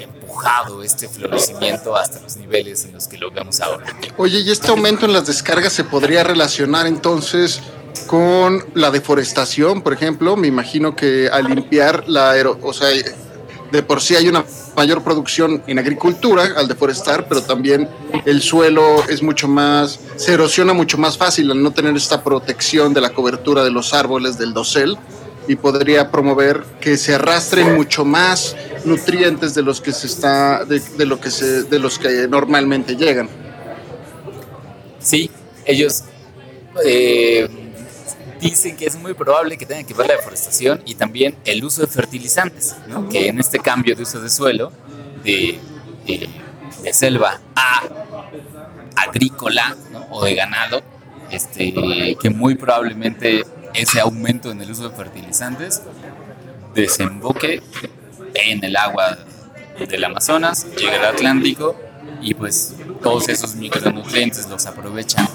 empujado 0.00 0.82
este 0.82 1.08
florecimiento 1.08 1.96
hasta 1.96 2.20
los 2.20 2.36
niveles 2.36 2.84
en 2.84 2.92
los 2.92 3.08
que 3.08 3.18
lo 3.18 3.30
vemos 3.30 3.60
ahora. 3.60 3.86
Oye, 4.16 4.40
¿y 4.40 4.50
este 4.50 4.68
aumento 4.68 5.06
en 5.06 5.12
las 5.12 5.26
descargas 5.26 5.72
se 5.72 5.84
podría 5.84 6.24
relacionar 6.24 6.86
entonces 6.86 7.60
con 8.06 8.64
la 8.74 8.90
deforestación, 8.90 9.82
por 9.82 9.92
ejemplo? 9.92 10.36
Me 10.36 10.48
imagino 10.48 10.96
que 10.96 11.28
al 11.32 11.46
limpiar 11.46 12.04
la 12.08 12.30
aero, 12.30 12.58
o 12.62 12.72
sea, 12.72 12.88
de 13.70 13.82
por 13.82 14.00
sí 14.00 14.14
hay 14.14 14.28
una 14.28 14.44
mayor 14.76 15.02
producción 15.02 15.62
en 15.66 15.78
agricultura 15.78 16.48
al 16.56 16.68
deforestar, 16.68 17.26
pero 17.28 17.42
también 17.42 17.88
el 18.24 18.42
suelo 18.42 19.02
es 19.08 19.22
mucho 19.22 19.48
más, 19.48 20.00
se 20.16 20.34
erosiona 20.34 20.72
mucho 20.72 20.98
más 20.98 21.16
fácil 21.16 21.50
al 21.50 21.62
no 21.62 21.72
tener 21.72 21.96
esta 21.96 22.22
protección 22.22 22.94
de 22.94 23.00
la 23.00 23.10
cobertura 23.10 23.64
de 23.64 23.70
los 23.70 23.94
árboles 23.94 24.38
del 24.38 24.52
dosel 24.52 24.98
y 25.48 25.56
podría 25.56 26.10
promover 26.10 26.64
que 26.80 26.96
se 26.96 27.14
arrastren 27.14 27.74
mucho 27.74 28.04
más 28.04 28.56
nutrientes 28.84 29.54
de 29.54 29.62
los 29.62 29.80
que 29.80 29.92
se 29.92 30.06
está 30.06 30.64
de, 30.64 30.80
lo 31.06 31.20
que 31.20 31.30
se 31.30 31.64
de 31.64 31.78
los 31.78 31.98
que 31.98 32.28
normalmente 32.28 32.96
llegan. 32.96 33.28
Sí, 35.00 35.30
ellos 35.66 36.04
eh, 36.84 37.48
dicen 38.40 38.76
que 38.76 38.86
es 38.86 38.96
muy 38.96 39.14
probable 39.14 39.56
que 39.56 39.66
tenga 39.66 39.86
que 39.86 39.94
ver 39.94 40.06
la 40.06 40.16
deforestación 40.16 40.82
y 40.84 40.94
también 40.94 41.36
el 41.44 41.64
uso 41.64 41.82
de 41.82 41.88
fertilizantes, 41.88 42.76
que 43.10 43.28
en 43.28 43.38
este 43.38 43.58
cambio 43.58 43.94
de 43.94 44.02
uso 44.02 44.20
de 44.20 44.30
suelo 44.30 44.72
de, 45.22 45.58
de, 46.06 46.92
selva 46.92 47.40
a 47.56 47.82
agrícola 48.96 49.76
o 50.10 50.24
de 50.24 50.34
ganado, 50.34 50.82
este, 51.30 52.16
que 52.20 52.30
muy 52.30 52.54
probablemente 52.54 53.44
ese 53.74 54.00
aumento 54.00 54.50
en 54.50 54.62
el 54.62 54.70
uso 54.70 54.88
de 54.88 54.96
fertilizantes 54.96 55.82
desemboque 56.74 57.62
en 58.34 58.64
el 58.64 58.76
agua 58.76 59.18
del 59.78 60.04
Amazonas, 60.04 60.66
llega 60.76 60.98
al 60.98 61.14
Atlántico 61.14 61.76
y 62.20 62.34
pues 62.34 62.74
todos 63.02 63.28
esos 63.28 63.54
micronutrientes 63.54 64.48
los 64.48 64.66
aprovecha 64.66 65.28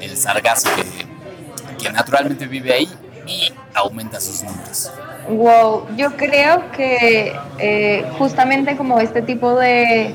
el 0.00 0.16
sargazo 0.16 0.68
que, 0.76 1.90
naturalmente 1.92 2.46
vive 2.46 2.72
ahí 2.72 2.88
y 3.26 3.52
aumenta 3.74 4.18
sus 4.18 4.42
números. 4.42 4.90
Wow, 5.28 5.86
yo 5.96 6.16
creo 6.16 6.70
que 6.72 7.36
eh, 7.58 8.06
justamente 8.16 8.74
como 8.76 9.00
este 9.00 9.20
tipo 9.20 9.54
de, 9.58 10.14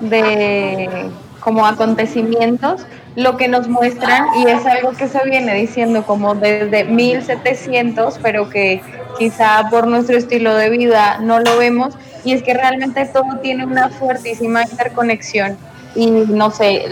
de 0.00 1.08
como 1.38 1.66
acontecimientos 1.66 2.82
lo 3.16 3.36
que 3.36 3.48
nos 3.48 3.68
muestran 3.68 4.26
y 4.36 4.48
es 4.48 4.66
algo 4.66 4.92
que 4.92 5.08
se 5.08 5.22
viene 5.24 5.54
diciendo 5.54 6.04
como 6.04 6.34
desde 6.34 6.84
1700, 6.84 8.18
pero 8.22 8.50
que 8.50 8.82
quizá 9.18 9.68
por 9.70 9.86
nuestro 9.86 10.16
estilo 10.16 10.54
de 10.54 10.70
vida 10.70 11.18
no 11.20 11.38
lo 11.40 11.56
vemos, 11.56 11.94
y 12.24 12.32
es 12.32 12.42
que 12.42 12.54
realmente 12.54 13.04
todo 13.06 13.38
tiene 13.42 13.64
una 13.64 13.90
fuertísima 13.90 14.62
interconexión. 14.62 15.56
Y 15.94 16.06
no 16.08 16.50
sé, 16.50 16.86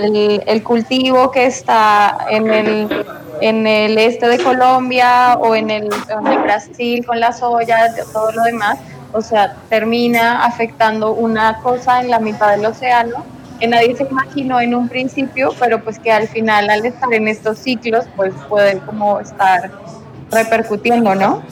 el, 0.47 0.63
cultivo 0.63 1.33
que 1.33 1.47
está 1.47 2.19
en 2.31 2.49
el, 2.53 3.05
en 3.41 3.67
el 3.67 3.99
este 3.99 4.29
de 4.29 4.39
Colombia 4.39 5.37
o 5.41 5.57
en 5.57 5.71
el, 5.71 5.89
en 6.09 6.27
el 6.29 6.39
Brasil 6.39 7.05
con 7.05 7.19
la 7.19 7.33
soya, 7.33 7.93
todo 8.13 8.31
lo 8.31 8.45
demás, 8.45 8.79
o 9.13 9.21
sea, 9.21 9.57
termina 9.69 10.45
afectando 10.45 11.13
una 11.13 11.59
cosa 11.63 12.01
en 12.01 12.11
la 12.11 12.21
mitad 12.21 12.53
del 12.53 12.65
océano 12.65 13.25
que 13.63 13.69
nadie 13.69 13.95
se 13.95 14.03
imaginó 14.03 14.61
en 14.61 14.75
un 14.75 14.89
principio, 14.89 15.55
pero 15.57 15.85
pues 15.85 16.01
que 16.01 16.11
al 16.11 16.27
final 16.27 16.69
al 16.69 16.85
estar 16.85 17.15
en 17.15 17.29
estos 17.29 17.59
ciclos, 17.59 18.07
pues 18.17 18.35
pueden 18.49 18.81
como 18.81 19.21
estar 19.21 19.71
repercutiendo, 20.33 21.15
¿no? 21.15 21.45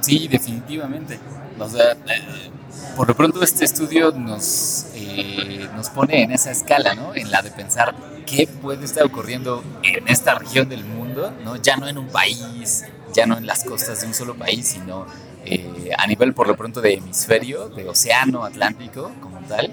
Sí, 0.00 0.28
definitivamente. 0.28 1.18
O 1.58 1.68
sea, 1.68 1.92
eh, 1.92 2.50
por 2.96 3.06
lo 3.06 3.14
pronto 3.14 3.44
este 3.44 3.66
estudio 3.66 4.12
nos, 4.12 4.86
eh, 4.94 5.68
nos 5.76 5.90
pone 5.90 6.22
en 6.22 6.32
esa 6.32 6.52
escala, 6.52 6.94
¿no? 6.94 7.14
En 7.14 7.30
la 7.30 7.42
de 7.42 7.50
pensar 7.50 7.94
qué 8.24 8.46
puede 8.46 8.86
estar 8.86 9.04
ocurriendo 9.04 9.62
en 9.82 10.08
esta 10.08 10.36
región 10.36 10.70
del 10.70 10.84
mundo, 10.84 11.34
¿no? 11.44 11.56
Ya 11.56 11.76
no 11.76 11.86
en 11.86 11.98
un 11.98 12.06
país, 12.06 12.86
ya 13.12 13.26
no 13.26 13.36
en 13.36 13.46
las 13.46 13.62
costas 13.64 14.00
de 14.00 14.06
un 14.06 14.14
solo 14.14 14.34
país, 14.36 14.68
sino 14.68 15.06
eh, 15.44 15.90
a 15.96 16.06
nivel 16.06 16.34
por 16.34 16.46
lo 16.46 16.56
pronto 16.56 16.80
de 16.80 16.94
hemisferio, 16.94 17.68
de 17.68 17.88
océano 17.88 18.44
Atlántico 18.44 19.12
como 19.20 19.38
tal, 19.40 19.70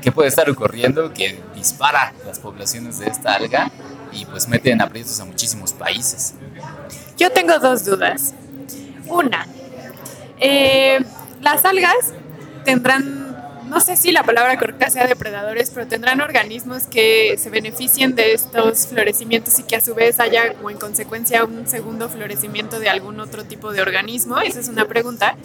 ¿qué 0.00 0.10
puede 0.12 0.28
estar 0.28 0.48
ocurriendo 0.50 1.12
que 1.12 1.40
dispara 1.54 2.12
las 2.26 2.38
poblaciones 2.38 2.98
de 2.98 3.06
esta 3.06 3.34
alga 3.34 3.70
y 4.12 4.24
pues 4.26 4.48
mete 4.48 4.70
en 4.70 4.82
aprietos 4.82 5.20
a 5.20 5.24
muchísimos 5.24 5.72
países? 5.72 6.34
Yo 7.16 7.30
tengo 7.30 7.58
dos 7.58 7.84
dudas. 7.84 8.34
Una, 9.06 9.46
eh, 10.38 10.98
las 11.40 11.64
algas 11.64 12.12
tendrán 12.64 13.21
no 13.72 13.80
sé 13.80 13.96
si 13.96 14.12
la 14.12 14.22
palabra 14.22 14.58
correcta 14.58 14.90
sea 14.90 15.06
depredadores, 15.06 15.70
pero 15.70 15.86
tendrán 15.86 16.20
organismos 16.20 16.82
que 16.82 17.38
se 17.38 17.48
beneficien 17.48 18.14
de 18.14 18.34
estos 18.34 18.86
florecimientos 18.88 19.58
y 19.58 19.62
que 19.62 19.76
a 19.76 19.80
su 19.80 19.94
vez 19.94 20.20
haya 20.20 20.52
como 20.52 20.68
en 20.68 20.76
consecuencia 20.76 21.42
un 21.44 21.66
segundo 21.66 22.10
florecimiento 22.10 22.80
de 22.80 22.90
algún 22.90 23.18
otro 23.18 23.44
tipo 23.44 23.72
de 23.72 23.80
organismo. 23.80 24.38
Esa 24.40 24.60
es 24.60 24.68
una 24.68 24.84
pregunta. 24.84 25.36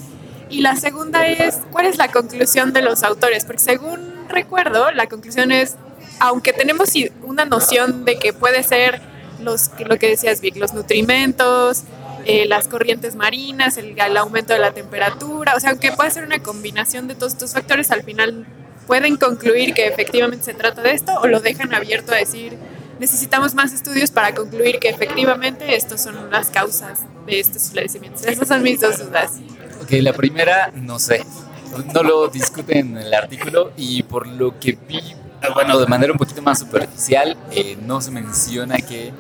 Y 0.50 0.60
la 0.60 0.76
segunda 0.76 1.26
es, 1.26 1.60
¿cuál 1.72 1.86
es 1.86 1.98
la 1.98 2.12
conclusión 2.12 2.74
de 2.74 2.82
los 2.82 3.04
autores? 3.04 3.46
Porque 3.46 3.62
según 3.62 4.28
recuerdo, 4.28 4.92
la 4.92 5.08
conclusión 5.08 5.54
es, 5.54 5.78
aunque 6.20 6.52
tenemos 6.52 6.90
una 7.24 7.46
noción 7.46 8.04
de 8.04 8.20
que 8.20 8.34
puede 8.34 8.62
ser 8.64 9.02
los, 9.42 9.72
lo 9.80 9.98
que 9.98 10.10
decías, 10.10 10.42
Vic, 10.42 10.58
los 10.58 10.74
nutrimentos, 10.74 11.84
eh, 12.28 12.46
las 12.46 12.68
corrientes 12.68 13.16
marinas, 13.16 13.78
el, 13.78 13.96
aumento 14.18 14.54
de 14.54 14.60
la 14.60 14.74
temperatura, 14.74 15.54
o 15.56 15.60
sea, 15.60 15.72
aunque 15.72 15.92
puede 15.94 16.12
ser 16.12 16.26
una 16.26 16.40
combinación 16.40 17.08
de 17.08 17.16
todos 17.16 17.34
estos 17.34 17.54
factores, 17.54 17.90
al 17.92 18.04
final 18.04 18.46
pueden 18.86 19.18
concluir 19.18 19.74
que 19.74 19.88
efectivamente 19.88 20.46
se 20.46 20.54
trata 20.54 20.82
de 20.82 20.92
esto 20.92 21.14
o 21.22 21.28
lo 21.28 21.40
dejan 21.40 21.74
abierto 21.74 22.12
a 22.14 22.16
decir 22.16 22.58
necesitamos 23.00 23.54
más 23.54 23.74
estudios 23.74 24.12
para 24.12 24.34
concluir 24.34 24.80
que 24.80 24.90
efectivamente 24.90 25.76
estas 25.76 26.04
son 26.04 26.32
las 26.32 26.50
causas 26.50 27.00
de 27.26 27.40
estos 27.40 27.70
florecimientos. 27.72 28.26
Esas 28.26 28.48
son 28.48 28.64
mis 28.64 28.82
dos 28.82 29.00
dudas. 29.00 29.34
Ok, 29.82 29.92
la 30.02 30.14
primera, 30.14 30.72
no 30.74 31.00
sé, 31.00 31.24
no 31.94 32.04
lo 32.04 32.28
discuten 32.28 32.78
en 32.78 32.98
el 32.98 33.14
artículo 33.14 33.72
y 33.78 34.04
por 34.04 34.28
lo 34.28 34.60
que 34.60 34.78
vi, 34.88 35.00
bueno, 35.54 35.80
de 35.80 35.88
manera 35.88 36.12
un 36.12 36.18
poquito 36.18 36.42
más 36.42 36.60
superficial, 36.60 37.38
eh, 37.52 37.78
no 37.82 38.02
se 38.02 38.12
menciona 38.12 38.78
que 38.78 39.14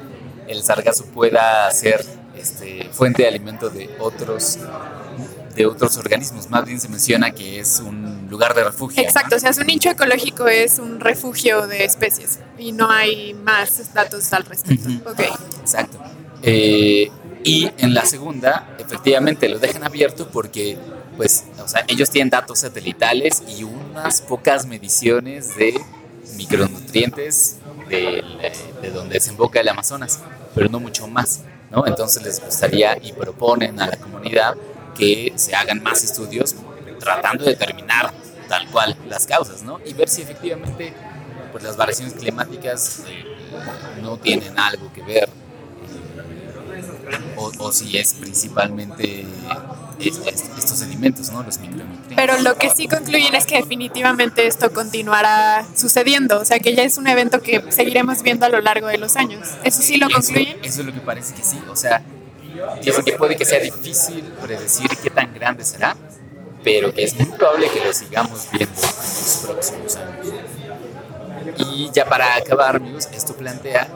el 0.47 0.63
sargazo 0.63 1.05
pueda 1.05 1.69
ser 1.71 2.03
este, 2.39 2.89
fuente 2.91 3.23
de 3.23 3.29
alimento 3.29 3.69
de 3.69 3.89
otros 3.99 4.59
de 5.57 5.65
otros 5.65 5.97
organismos. 5.97 6.49
Más 6.49 6.65
bien 6.65 6.79
se 6.79 6.87
menciona 6.87 7.31
que 7.31 7.59
es 7.59 7.79
un 7.79 8.27
lugar 8.29 8.53
de 8.53 8.63
refugio. 8.63 9.01
Exacto, 9.01 9.35
o 9.35 9.39
sea, 9.39 9.51
su 9.51 9.63
nicho 9.63 9.89
ecológico 9.89 10.47
es 10.47 10.79
un 10.79 10.99
refugio 10.99 11.67
de 11.67 11.83
especies 11.83 12.39
y 12.57 12.71
no 12.71 12.89
hay 12.89 13.33
más 13.33 13.93
datos 13.93 14.31
al 14.33 14.45
respecto. 14.45 14.87
Exacto. 15.59 15.97
Eh, 16.43 17.09
y 17.43 17.71
en 17.79 17.93
la 17.93 18.05
segunda, 18.05 18.75
efectivamente, 18.77 19.49
lo 19.49 19.57
dejan 19.57 19.83
abierto 19.83 20.29
porque, 20.29 20.77
pues, 21.17 21.45
o 21.63 21.67
sea, 21.67 21.83
ellos 21.87 22.09
tienen 22.09 22.29
datos 22.29 22.59
satelitales 22.59 23.41
y 23.47 23.63
unas 23.63 24.21
pocas 24.21 24.65
mediciones 24.65 25.55
de 25.55 25.79
micronutrientes 26.35 27.57
de, 27.89 28.23
de 28.81 28.91
donde 28.91 29.15
desemboca 29.15 29.59
el 29.59 29.69
Amazonas, 29.69 30.19
pero 30.53 30.69
no 30.69 30.79
mucho 30.79 31.07
más, 31.07 31.41
¿no? 31.71 31.85
Entonces 31.85 32.23
les 32.23 32.43
gustaría 32.43 32.97
y 33.01 33.13
proponen 33.13 33.79
a 33.79 33.87
la 33.87 33.97
comunidad 33.97 34.55
que 34.97 35.33
se 35.35 35.55
hagan 35.55 35.83
más 35.83 36.03
estudios 36.03 36.55
tratando 36.99 37.43
de 37.43 37.51
determinar 37.51 38.13
tal 38.47 38.67
cual 38.69 38.97
las 39.07 39.25
causas, 39.25 39.63
¿no? 39.63 39.79
Y 39.85 39.93
ver 39.93 40.09
si 40.09 40.21
efectivamente 40.21 40.93
pues, 41.51 41.63
las 41.63 41.77
variaciones 41.77 42.13
climáticas 42.13 43.03
eh, 43.07 43.23
no 44.01 44.17
tienen 44.17 44.57
algo 44.57 44.91
que 44.93 45.01
ver 45.03 45.29
o, 47.35 47.51
o, 47.59 47.71
si 47.71 47.97
es 47.97 48.13
principalmente 48.13 49.25
estos 49.99 50.81
alimentos, 50.81 51.31
¿no? 51.31 51.43
Los 51.43 51.59
micronutrientes. 51.59 52.15
Pero 52.15 52.39
lo 52.41 52.55
que 52.55 52.69
sí 52.69 52.87
concluyen 52.87 53.33
es 53.35 53.45
que 53.45 53.57
definitivamente 53.57 54.47
esto 54.47 54.71
continuará 54.71 55.65
sucediendo, 55.75 56.39
o 56.39 56.45
sea 56.45 56.59
que 56.59 56.75
ya 56.75 56.83
es 56.83 56.97
un 56.97 57.07
evento 57.07 57.41
que 57.41 57.63
seguiremos 57.71 58.21
viendo 58.21 58.45
a 58.45 58.49
lo 58.49 58.61
largo 58.61 58.87
de 58.87 58.97
los 58.97 59.15
años. 59.15 59.47
¿Eso 59.63 59.81
sí 59.81 59.97
lo 59.97 60.09
concluyen? 60.09 60.57
Eso, 60.63 60.81
es 60.81 60.87
lo 60.87 60.93
que 60.93 61.01
parece 61.01 61.33
que 61.33 61.43
sí, 61.43 61.59
o 61.69 61.75
sea, 61.75 62.03
Dicen 62.81 63.03
que 63.03 63.13
puede 63.13 63.35
que 63.35 63.45
sea 63.45 63.59
difícil 63.59 64.23
predecir 64.41 64.89
qué 65.01 65.09
tan 65.09 65.33
grande 65.33 65.63
será, 65.63 65.95
pero 66.63 66.93
que 66.93 67.03
es 67.03 67.15
muy 67.15 67.25
probable 67.37 67.69
que 67.69 67.85
lo 67.85 67.93
sigamos 67.93 68.47
viendo 68.51 68.75
en 68.75 68.81
los 68.81 69.41
próximos 69.45 69.95
años. 69.95 70.27
Y 71.57 71.89
ya 71.91 72.05
para 72.05 72.35
acabar, 72.35 72.75
amigos, 72.75 73.07
esto 73.13 73.35
plantea 73.35 73.87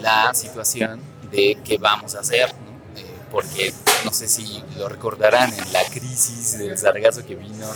la 0.00 0.32
situación 0.34 1.00
de 1.30 1.58
qué 1.64 1.78
vamos 1.78 2.14
a 2.14 2.20
hacer, 2.20 2.52
¿no? 2.54 3.00
eh, 3.00 3.04
porque 3.30 3.72
no 4.06 4.12
sé 4.12 4.28
si 4.28 4.62
lo 4.78 4.88
recordarán 4.88 5.52
en 5.52 5.72
la 5.72 5.82
crisis 5.84 6.56
del 6.58 6.78
sargazo 6.78 7.26
que 7.26 7.34
vino 7.34 7.66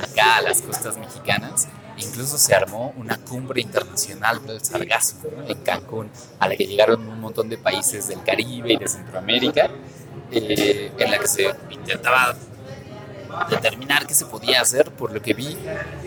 acá 0.00 0.36
a 0.36 0.42
las 0.42 0.62
costas 0.62 0.96
mexicanas, 0.96 1.66
incluso 1.96 2.38
se 2.38 2.54
armó 2.54 2.94
una 2.96 3.18
cumbre 3.18 3.60
internacional 3.60 4.40
del 4.46 4.64
sargazo 4.64 5.16
en 5.48 5.58
Cancún, 5.58 6.08
a 6.38 6.48
la 6.48 6.54
que 6.56 6.64
llegaron 6.64 7.08
un 7.08 7.20
montón 7.20 7.48
de 7.48 7.58
países 7.58 8.06
del 8.06 8.22
Caribe 8.22 8.74
y 8.74 8.76
de 8.76 8.86
Centroamérica, 8.86 9.68
eh, 10.30 10.92
en 10.96 11.10
la 11.10 11.18
que 11.18 11.26
se 11.26 11.52
intentaba 11.70 12.36
determinar 13.50 14.06
qué 14.06 14.14
se 14.14 14.26
podía 14.26 14.60
hacer, 14.60 14.92
por 14.92 15.12
lo 15.12 15.20
que 15.20 15.34
vi, 15.34 15.58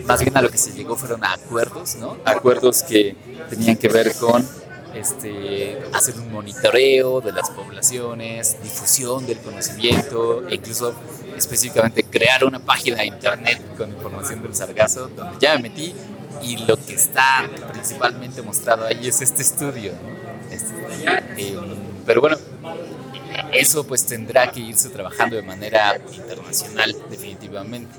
más 0.06 0.20
bien 0.20 0.34
a 0.34 0.40
lo 0.40 0.50
que 0.50 0.56
se 0.56 0.72
llegó 0.72 0.96
fueron 0.96 1.22
acuerdos, 1.24 1.96
¿no? 1.96 2.16
Acuerdos 2.24 2.82
que 2.82 3.16
tenían 3.50 3.76
que 3.76 3.88
ver 3.88 4.14
con 4.16 4.48
este, 4.94 5.78
hacer 5.92 6.16
un 6.16 6.32
monitoreo 6.32 7.20
de 7.20 7.32
las 7.32 7.50
poblaciones, 7.50 8.62
difusión 8.62 9.26
del 9.26 9.38
conocimiento, 9.38 10.46
e 10.48 10.54
incluso 10.54 10.94
específicamente 11.36 12.04
crear 12.04 12.44
una 12.44 12.58
página 12.58 12.98
de 12.98 13.06
internet 13.06 13.60
con 13.76 13.90
información 13.90 14.42
del 14.42 14.54
sargazo, 14.54 15.08
donde 15.08 15.38
ya 15.40 15.56
me 15.56 15.64
metí 15.64 15.94
y 16.42 16.56
lo 16.58 16.76
que 16.76 16.94
está 16.94 17.48
principalmente 17.72 18.42
mostrado 18.42 18.86
ahí 18.86 19.08
es 19.08 19.20
este 19.20 19.42
estudio. 19.42 19.92
Este, 20.50 20.74
eh, 21.36 21.58
pero 22.06 22.20
bueno, 22.20 22.36
eso 23.52 23.86
pues 23.86 24.04
tendrá 24.06 24.50
que 24.50 24.60
irse 24.60 24.90
trabajando 24.90 25.36
de 25.36 25.42
manera 25.42 25.96
internacional 26.12 26.94
definitivamente, 27.10 27.94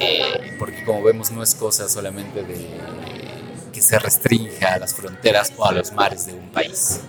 eh, 0.00 0.56
porque 0.58 0.84
como 0.84 1.02
vemos 1.02 1.30
no 1.30 1.42
es 1.42 1.54
cosa 1.54 1.88
solamente 1.88 2.42
de 2.42 2.66
que 3.76 3.82
se 3.82 3.98
restrinja 3.98 4.72
a 4.72 4.78
las 4.78 4.94
fronteras 4.94 5.52
o 5.54 5.66
a 5.66 5.70
los 5.70 5.92
mares 5.92 6.24
de 6.24 6.32
un 6.32 6.48
país. 6.48 7.02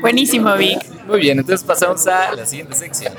Buenísimo, 0.00 0.54
Vic. 0.56 0.78
Muy 1.06 1.20
bien, 1.20 1.38
entonces 1.38 1.62
pasamos 1.62 2.06
a 2.06 2.32
la 2.32 2.46
siguiente 2.46 2.74
sección. 2.74 3.12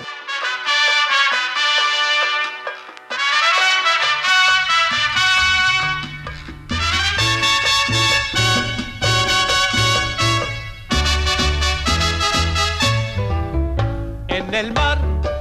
En 14.28 14.54
el 14.56 14.74
mar 14.74 14.98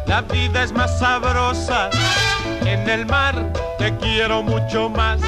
la 0.06 0.20
vida 0.20 0.62
es 0.62 0.72
más 0.72 0.98
sabrosa. 0.98 1.88
En 2.66 2.86
el 2.86 3.06
mar 3.06 3.50
te 3.78 3.96
quiero 3.96 4.42
mucho 4.42 4.90
más. 4.90 5.20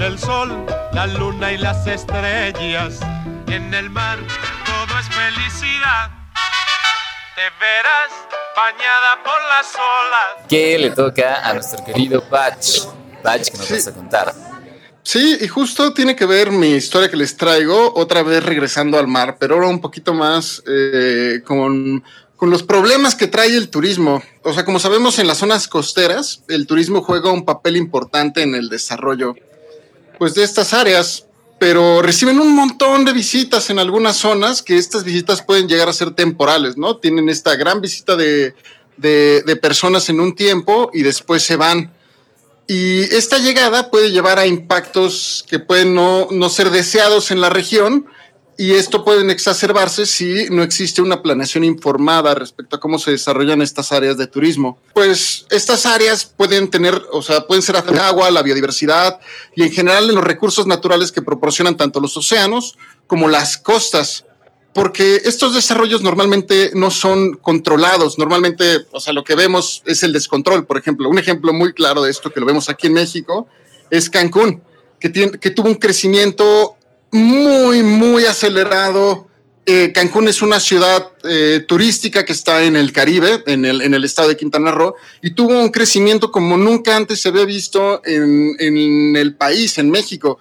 El 0.00 0.18
sol, 0.18 0.64
la 0.94 1.06
luna 1.06 1.52
y 1.52 1.58
las 1.58 1.86
estrellas. 1.86 3.00
En 3.48 3.74
el 3.74 3.90
mar 3.90 4.18
todo 4.64 4.98
es 4.98 5.06
felicidad. 5.08 6.10
Te 7.36 7.42
verás 7.60 8.10
bañada 8.56 9.22
por 9.22 9.34
las 9.50 9.74
olas. 9.74 10.46
¿Qué 10.48 10.78
le 10.78 10.90
toca 10.90 11.46
a 11.46 11.52
nuestro 11.52 11.84
querido 11.84 12.22
Patch? 12.24 12.86
Patch, 13.22 13.50
que 13.50 13.58
nos 13.58 13.66
sí. 13.66 13.74
vas 13.74 13.86
a 13.88 13.94
contar. 13.94 14.34
Sí, 15.02 15.36
y 15.38 15.48
justo 15.48 15.92
tiene 15.92 16.16
que 16.16 16.24
ver 16.24 16.50
mi 16.50 16.72
historia 16.72 17.10
que 17.10 17.18
les 17.18 17.36
traigo, 17.36 17.92
otra 17.94 18.22
vez 18.22 18.42
regresando 18.42 18.98
al 18.98 19.06
mar, 19.06 19.36
pero 19.38 19.56
ahora 19.56 19.68
un 19.68 19.82
poquito 19.82 20.14
más 20.14 20.62
eh, 20.66 21.42
con 21.44 22.02
con 22.40 22.48
los 22.48 22.62
problemas 22.62 23.14
que 23.14 23.26
trae 23.26 23.54
el 23.54 23.68
turismo. 23.68 24.22
O 24.44 24.54
sea, 24.54 24.64
como 24.64 24.78
sabemos, 24.78 25.18
en 25.18 25.26
las 25.26 25.36
zonas 25.36 25.68
costeras, 25.68 26.42
el 26.48 26.66
turismo 26.66 27.02
juega 27.02 27.30
un 27.30 27.44
papel 27.44 27.76
importante 27.76 28.40
en 28.40 28.54
el 28.54 28.70
desarrollo 28.70 29.34
pues, 30.20 30.34
de 30.34 30.44
estas 30.44 30.74
áreas, 30.74 31.24
pero 31.58 32.02
reciben 32.02 32.38
un 32.38 32.54
montón 32.54 33.06
de 33.06 33.14
visitas 33.14 33.70
en 33.70 33.78
algunas 33.78 34.18
zonas 34.18 34.60
que 34.60 34.76
estas 34.76 35.02
visitas 35.02 35.40
pueden 35.40 35.66
llegar 35.66 35.88
a 35.88 35.94
ser 35.94 36.10
temporales, 36.10 36.76
¿no? 36.76 36.98
Tienen 36.98 37.30
esta 37.30 37.56
gran 37.56 37.80
visita 37.80 38.16
de, 38.16 38.54
de, 38.98 39.56
personas 39.56 40.10
en 40.10 40.20
un 40.20 40.34
tiempo 40.34 40.90
y 40.92 41.04
después 41.04 41.42
se 41.42 41.56
van. 41.56 41.94
Y 42.66 43.00
esta 43.14 43.38
llegada 43.38 43.90
puede 43.90 44.10
llevar 44.10 44.38
a 44.38 44.46
impactos 44.46 45.42
que 45.48 45.58
pueden 45.58 45.94
no, 45.94 46.28
no 46.30 46.50
ser 46.50 46.68
deseados 46.68 47.30
en 47.30 47.40
la 47.40 47.48
región, 47.48 48.04
y 48.60 48.74
esto 48.74 49.06
puede 49.06 49.32
exacerbarse 49.32 50.04
si 50.04 50.50
no 50.50 50.62
existe 50.62 51.00
una 51.00 51.22
planeación 51.22 51.64
informada 51.64 52.34
respecto 52.34 52.76
a 52.76 52.78
cómo 52.78 52.98
se 52.98 53.12
desarrollan 53.12 53.62
estas 53.62 53.90
áreas 53.90 54.18
de 54.18 54.26
turismo. 54.26 54.78
Pues 54.92 55.46
estas 55.48 55.86
áreas 55.86 56.26
pueden 56.26 56.68
tener, 56.68 57.02
o 57.10 57.22
sea, 57.22 57.46
pueden 57.46 57.62
ser 57.62 57.82
el 57.88 57.98
agua, 57.98 58.30
la 58.30 58.42
biodiversidad 58.42 59.18
y 59.56 59.62
en 59.62 59.72
general 59.72 60.10
en 60.10 60.14
los 60.14 60.24
recursos 60.24 60.66
naturales 60.66 61.10
que 61.10 61.22
proporcionan 61.22 61.78
tanto 61.78 62.00
los 62.00 62.14
océanos 62.18 62.76
como 63.06 63.28
las 63.28 63.56
costas. 63.56 64.26
Porque 64.74 65.22
estos 65.24 65.54
desarrollos 65.54 66.02
normalmente 66.02 66.72
no 66.74 66.90
son 66.90 67.38
controlados. 67.38 68.18
Normalmente, 68.18 68.84
o 68.92 69.00
sea, 69.00 69.14
lo 69.14 69.24
que 69.24 69.36
vemos 69.36 69.82
es 69.86 70.02
el 70.02 70.12
descontrol. 70.12 70.66
Por 70.66 70.76
ejemplo, 70.76 71.08
un 71.08 71.18
ejemplo 71.18 71.54
muy 71.54 71.72
claro 71.72 72.02
de 72.02 72.10
esto 72.10 72.30
que 72.30 72.40
lo 72.40 72.44
vemos 72.44 72.68
aquí 72.68 72.88
en 72.88 72.92
México 72.92 73.48
es 73.88 74.10
Cancún, 74.10 74.62
que 75.00 75.08
tuvo 75.50 75.68
un 75.68 75.76
crecimiento 75.76 76.76
muy, 77.12 77.82
muy 77.82 78.24
acelerado. 78.24 79.28
Eh, 79.66 79.92
Cancún 79.92 80.28
es 80.28 80.42
una 80.42 80.58
ciudad 80.58 81.12
eh, 81.22 81.64
turística 81.66 82.24
que 82.24 82.32
está 82.32 82.64
en 82.64 82.76
el 82.76 82.92
Caribe, 82.92 83.42
en 83.46 83.64
el, 83.64 83.82
en 83.82 83.94
el 83.94 84.04
estado 84.04 84.28
de 84.28 84.36
Quintana 84.36 84.72
Roo, 84.72 84.94
y 85.22 85.32
tuvo 85.32 85.58
un 85.60 85.70
crecimiento 85.70 86.30
como 86.30 86.56
nunca 86.56 86.96
antes 86.96 87.20
se 87.20 87.28
había 87.28 87.44
visto 87.44 88.00
en, 88.04 88.56
en 88.58 89.16
el 89.16 89.34
país, 89.36 89.78
en 89.78 89.90
México. 89.90 90.38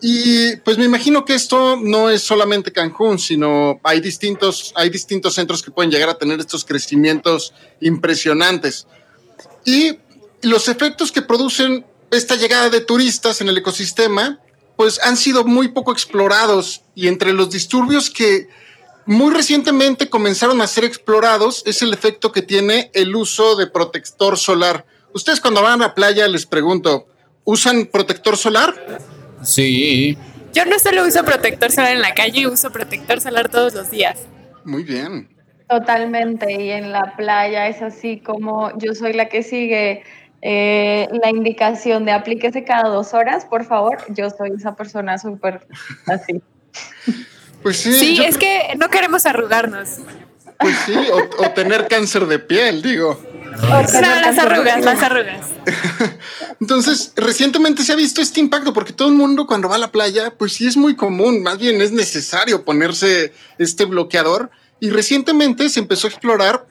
Y 0.00 0.56
pues 0.56 0.76
me 0.76 0.84
imagino 0.84 1.24
que 1.24 1.34
esto 1.34 1.76
no 1.76 2.10
es 2.10 2.22
solamente 2.22 2.72
Cancún, 2.72 3.18
sino 3.18 3.80
hay 3.82 4.00
distintos, 4.00 4.72
hay 4.76 4.90
distintos 4.90 5.34
centros 5.34 5.62
que 5.62 5.70
pueden 5.70 5.90
llegar 5.90 6.10
a 6.10 6.18
tener 6.18 6.38
estos 6.40 6.64
crecimientos 6.64 7.54
impresionantes. 7.80 8.86
Y 9.64 9.98
los 10.42 10.68
efectos 10.68 11.10
que 11.10 11.22
producen 11.22 11.86
esta 12.10 12.36
llegada 12.36 12.68
de 12.68 12.82
turistas 12.82 13.40
en 13.40 13.48
el 13.48 13.58
ecosistema, 13.58 14.40
pues 14.76 15.00
han 15.02 15.16
sido 15.16 15.44
muy 15.44 15.68
poco 15.68 15.92
explorados 15.92 16.82
y 16.94 17.08
entre 17.08 17.32
los 17.32 17.50
disturbios 17.50 18.10
que 18.10 18.48
muy 19.06 19.32
recientemente 19.32 20.08
comenzaron 20.08 20.60
a 20.60 20.66
ser 20.66 20.84
explorados 20.84 21.62
es 21.66 21.82
el 21.82 21.92
efecto 21.92 22.32
que 22.32 22.42
tiene 22.42 22.90
el 22.94 23.14
uso 23.14 23.56
de 23.56 23.66
protector 23.66 24.38
solar. 24.38 24.86
Ustedes 25.12 25.40
cuando 25.40 25.62
van 25.62 25.82
a 25.82 25.86
la 25.86 25.94
playa 25.94 26.26
les 26.26 26.46
pregunto, 26.46 27.06
¿Usan 27.44 27.86
protector 27.86 28.38
solar? 28.38 28.74
Sí. 29.42 30.16
Yo 30.54 30.64
no 30.64 30.78
solo 30.78 31.06
uso 31.06 31.22
protector 31.24 31.70
solar 31.70 31.92
en 31.92 32.00
la 32.00 32.14
calle, 32.14 32.46
uso 32.46 32.70
protector 32.70 33.20
solar 33.20 33.50
todos 33.50 33.74
los 33.74 33.90
días. 33.90 34.26
Muy 34.64 34.82
bien. 34.82 35.28
Totalmente, 35.68 36.50
y 36.52 36.70
en 36.70 36.90
la 36.92 37.14
playa 37.16 37.68
es 37.68 37.82
así 37.82 38.20
como 38.20 38.76
yo 38.78 38.94
soy 38.94 39.12
la 39.12 39.28
que 39.28 39.42
sigue 39.42 40.04
eh, 40.46 41.08
la 41.22 41.30
indicación 41.30 42.04
de 42.04 42.12
aplíquese 42.12 42.64
cada 42.64 42.90
dos 42.90 43.14
horas, 43.14 43.46
por 43.46 43.64
favor, 43.64 43.96
yo 44.10 44.28
soy 44.28 44.50
esa 44.56 44.76
persona 44.76 45.16
súper 45.18 45.66
así. 46.06 46.42
Pues 47.62 47.78
sí. 47.78 47.92
Sí, 47.94 48.22
es 48.22 48.36
creo- 48.36 48.38
que 48.70 48.76
no 48.76 48.90
queremos 48.90 49.24
arrugarnos. 49.24 49.88
Pues 50.60 50.76
sí, 50.84 50.92
o, 50.94 51.42
o 51.44 51.50
tener 51.52 51.88
cáncer 51.88 52.26
de 52.26 52.38
piel, 52.38 52.82
digo. 52.82 53.18
No, 53.62 53.80
las 53.80 54.38
arrugas, 54.38 54.84
las 54.84 55.02
arrugas. 55.08 55.46
Entonces, 56.60 57.12
recientemente 57.16 57.82
se 57.82 57.92
ha 57.92 57.96
visto 57.96 58.20
este 58.20 58.40
impacto 58.40 58.72
porque 58.72 58.92
todo 58.92 59.08
el 59.08 59.14
mundo 59.14 59.46
cuando 59.46 59.68
va 59.68 59.76
a 59.76 59.78
la 59.78 59.90
playa, 59.92 60.34
pues 60.36 60.52
sí 60.52 60.66
es 60.66 60.76
muy 60.76 60.94
común, 60.94 61.42
más 61.42 61.58
bien 61.58 61.80
es 61.80 61.90
necesario 61.92 62.64
ponerse 62.64 63.32
este 63.58 63.84
bloqueador. 63.84 64.50
Y 64.80 64.90
recientemente 64.90 65.68
se 65.70 65.80
empezó 65.80 66.06
a 66.06 66.10
explorar 66.10 66.66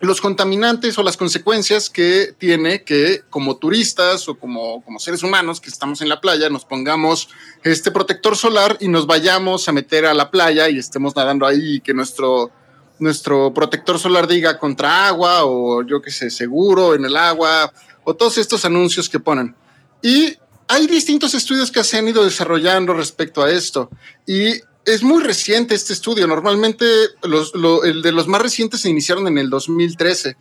los 0.00 0.20
contaminantes 0.20 0.98
o 0.98 1.02
las 1.02 1.16
consecuencias 1.16 1.88
que 1.88 2.34
tiene 2.38 2.82
que 2.82 3.22
como 3.30 3.56
turistas 3.56 4.28
o 4.28 4.38
como, 4.38 4.82
como 4.82 4.98
seres 4.98 5.22
humanos 5.22 5.60
que 5.60 5.70
estamos 5.70 6.02
en 6.02 6.08
la 6.08 6.20
playa 6.20 6.50
nos 6.50 6.64
pongamos 6.64 7.28
este 7.64 7.90
protector 7.90 8.36
solar 8.36 8.76
y 8.80 8.88
nos 8.88 9.06
vayamos 9.06 9.68
a 9.68 9.72
meter 9.72 10.04
a 10.06 10.14
la 10.14 10.30
playa 10.30 10.68
y 10.68 10.78
estemos 10.78 11.16
nadando 11.16 11.46
ahí 11.46 11.76
y 11.76 11.80
que 11.80 11.94
nuestro, 11.94 12.50
nuestro 12.98 13.54
protector 13.54 13.98
solar 13.98 14.26
diga 14.26 14.58
contra 14.58 15.08
agua 15.08 15.44
o 15.44 15.82
yo 15.82 16.02
qué 16.02 16.10
sé, 16.10 16.30
seguro 16.30 16.94
en 16.94 17.04
el 17.04 17.16
agua 17.16 17.72
o 18.04 18.14
todos 18.14 18.38
estos 18.38 18.64
anuncios 18.64 19.08
que 19.08 19.18
ponen. 19.18 19.54
Y 20.02 20.36
hay 20.68 20.86
distintos 20.86 21.34
estudios 21.34 21.70
que 21.70 21.82
se 21.84 21.98
han 21.98 22.08
ido 22.08 22.24
desarrollando 22.24 22.92
respecto 22.92 23.42
a 23.42 23.50
esto 23.50 23.88
y 24.26 24.60
es 24.86 25.02
muy 25.02 25.22
reciente 25.22 25.74
este 25.74 25.92
estudio. 25.92 26.26
Normalmente 26.26 26.86
los, 27.22 27.54
lo- 27.54 27.84
el 27.84 28.00
de 28.02 28.12
los 28.12 28.26
más 28.28 28.40
recientes 28.40 28.80
se 28.80 28.88
iniciaron 28.88 29.26
en 29.28 29.36
el 29.38 29.50
2013. 29.50 30.36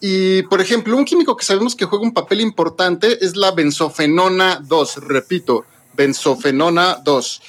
Y, 0.00 0.42
por 0.44 0.60
ejemplo, 0.60 0.96
un 0.96 1.04
químico 1.04 1.36
que 1.36 1.44
sabemos 1.44 1.76
que 1.76 1.84
juega 1.84 2.04
un 2.04 2.14
papel 2.14 2.40
importante 2.40 3.24
es 3.24 3.36
la 3.36 3.50
benzofenona 3.52 4.60
2. 4.66 4.96
Repito, 5.06 5.66
benzofenona 5.94 6.98
2, 7.04 7.42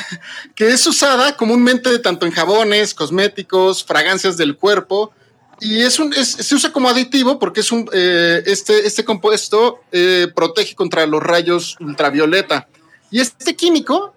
que 0.54 0.68
es 0.68 0.86
usada 0.86 1.36
comúnmente 1.36 1.98
tanto 2.00 2.26
en 2.26 2.32
jabones, 2.32 2.94
cosméticos, 2.94 3.82
fragancias 3.84 4.36
del 4.36 4.56
cuerpo. 4.56 5.12
Y 5.60 5.80
es 5.80 5.98
un, 5.98 6.12
se 6.12 6.54
usa 6.54 6.72
como 6.72 6.88
aditivo 6.90 7.38
porque 7.38 7.60
es 7.60 7.72
un, 7.72 7.88
eh, 7.92 8.42
este, 8.44 8.86
este 8.86 9.04
compuesto 9.04 9.80
eh, 9.92 10.28
protege 10.34 10.74
contra 10.74 11.06
los 11.06 11.22
rayos 11.22 11.76
ultravioleta. 11.80 12.68
Y 13.10 13.20
este 13.20 13.54
químico 13.56 14.14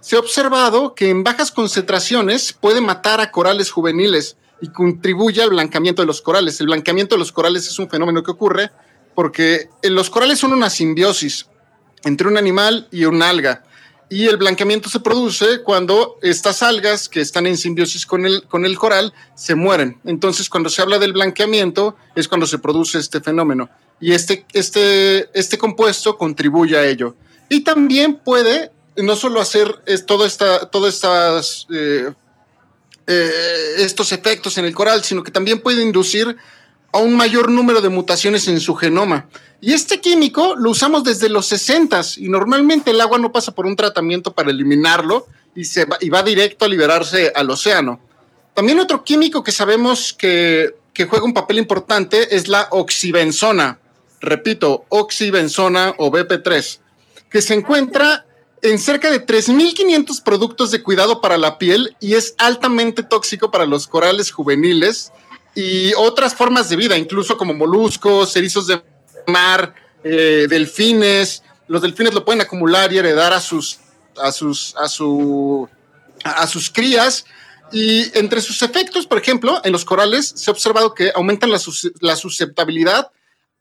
se 0.00 0.16
ha 0.16 0.18
observado 0.18 0.94
que 0.94 1.10
en 1.10 1.24
bajas 1.24 1.50
concentraciones 1.50 2.52
puede 2.52 2.80
matar 2.80 3.20
a 3.20 3.30
corales 3.30 3.70
juveniles 3.70 4.36
y 4.60 4.68
contribuye 4.68 5.42
al 5.42 5.50
blancamiento 5.50 6.02
de 6.02 6.06
los 6.06 6.22
corales. 6.22 6.60
El 6.60 6.66
blancamiento 6.66 7.14
de 7.14 7.18
los 7.18 7.32
corales 7.32 7.66
es 7.66 7.78
un 7.78 7.88
fenómeno 7.88 8.22
que 8.22 8.30
ocurre 8.30 8.70
porque 9.14 9.68
eh, 9.82 9.90
los 9.90 10.10
corales 10.10 10.38
son 10.38 10.52
una 10.52 10.70
simbiosis 10.70 11.46
entre 12.04 12.28
un 12.28 12.36
animal 12.36 12.88
y 12.90 13.04
un 13.04 13.22
alga. 13.22 13.64
Y 14.08 14.26
el 14.26 14.38
blanqueamiento 14.38 14.88
se 14.88 14.98
produce 14.98 15.62
cuando 15.62 16.18
estas 16.20 16.64
algas 16.64 17.08
que 17.08 17.20
están 17.20 17.46
en 17.46 17.56
simbiosis 17.56 18.04
con 18.04 18.26
el, 18.26 18.42
con 18.48 18.64
el 18.64 18.76
coral 18.76 19.14
se 19.36 19.54
mueren. 19.54 20.00
Entonces, 20.04 20.48
cuando 20.48 20.68
se 20.68 20.82
habla 20.82 20.98
del 20.98 21.12
blanqueamiento, 21.12 21.96
es 22.16 22.26
cuando 22.26 22.46
se 22.46 22.58
produce 22.58 22.98
este 22.98 23.20
fenómeno. 23.20 23.70
Y 24.00 24.12
este, 24.12 24.46
este, 24.52 25.30
este 25.38 25.58
compuesto 25.58 26.18
contribuye 26.18 26.76
a 26.76 26.84
ello. 26.86 27.14
Y 27.48 27.60
también 27.60 28.16
puede 28.16 28.72
no 29.02 29.16
solo 29.16 29.40
hacer 29.40 29.80
es, 29.86 30.04
estas, 30.86 31.66
eh, 31.70 32.12
eh, 33.06 33.74
estos 33.78 34.12
efectos 34.12 34.58
en 34.58 34.64
el 34.64 34.74
coral, 34.74 35.02
sino 35.04 35.22
que 35.22 35.30
también 35.30 35.60
puede 35.60 35.82
inducir 35.82 36.36
a 36.92 36.98
un 36.98 37.16
mayor 37.16 37.50
número 37.50 37.80
de 37.80 37.88
mutaciones 37.88 38.48
en 38.48 38.60
su 38.60 38.74
genoma. 38.74 39.28
Y 39.60 39.72
este 39.72 40.00
químico 40.00 40.54
lo 40.56 40.70
usamos 40.70 41.04
desde 41.04 41.28
los 41.28 41.46
60 41.46 42.00
y 42.16 42.28
normalmente 42.28 42.90
el 42.90 43.00
agua 43.00 43.18
no 43.18 43.30
pasa 43.30 43.52
por 43.52 43.66
un 43.66 43.76
tratamiento 43.76 44.32
para 44.32 44.50
eliminarlo 44.50 45.26
y, 45.54 45.64
se 45.64 45.84
va, 45.84 45.98
y 46.00 46.08
va 46.08 46.22
directo 46.22 46.64
a 46.64 46.68
liberarse 46.68 47.32
al 47.34 47.50
océano. 47.50 48.00
También 48.54 48.80
otro 48.80 49.04
químico 49.04 49.44
que 49.44 49.52
sabemos 49.52 50.12
que, 50.12 50.74
que 50.92 51.06
juega 51.06 51.24
un 51.24 51.34
papel 51.34 51.58
importante 51.58 52.34
es 52.34 52.48
la 52.48 52.68
oxibenzona. 52.70 53.78
Repito, 54.20 54.84
oxibenzona 54.88 55.94
o 55.98 56.10
BP3, 56.10 56.78
que 57.30 57.42
se 57.42 57.54
encuentra 57.54 58.26
en 58.62 58.78
cerca 58.78 59.10
de 59.10 59.24
3.500 59.24 60.22
productos 60.22 60.70
de 60.70 60.82
cuidado 60.82 61.20
para 61.20 61.38
la 61.38 61.58
piel 61.58 61.96
y 62.00 62.14
es 62.14 62.34
altamente 62.38 63.02
tóxico 63.02 63.50
para 63.50 63.66
los 63.66 63.86
corales 63.86 64.30
juveniles 64.30 65.12
y 65.54 65.92
otras 65.94 66.34
formas 66.34 66.68
de 66.68 66.76
vida, 66.76 66.96
incluso 66.96 67.36
como 67.36 67.54
moluscos, 67.54 68.36
erizos 68.36 68.66
de 68.66 68.82
mar, 69.26 69.74
eh, 70.04 70.46
delfines. 70.48 71.42
Los 71.66 71.82
delfines 71.82 72.14
lo 72.14 72.24
pueden 72.24 72.40
acumular 72.40 72.92
y 72.92 72.98
heredar 72.98 73.32
a 73.32 73.40
sus, 73.40 73.80
a 74.16 74.30
sus, 74.32 74.74
a 74.76 74.88
su, 74.88 75.68
a 76.24 76.46
sus 76.46 76.70
crías. 76.70 77.24
Y 77.72 78.16
entre 78.18 78.40
sus 78.40 78.62
efectos, 78.62 79.06
por 79.06 79.18
ejemplo, 79.18 79.60
en 79.64 79.72
los 79.72 79.84
corales 79.84 80.32
se 80.36 80.50
ha 80.50 80.52
observado 80.52 80.94
que 80.94 81.12
aumentan 81.14 81.50
la, 81.50 81.60
la 82.00 82.16
susceptibilidad, 82.16 83.10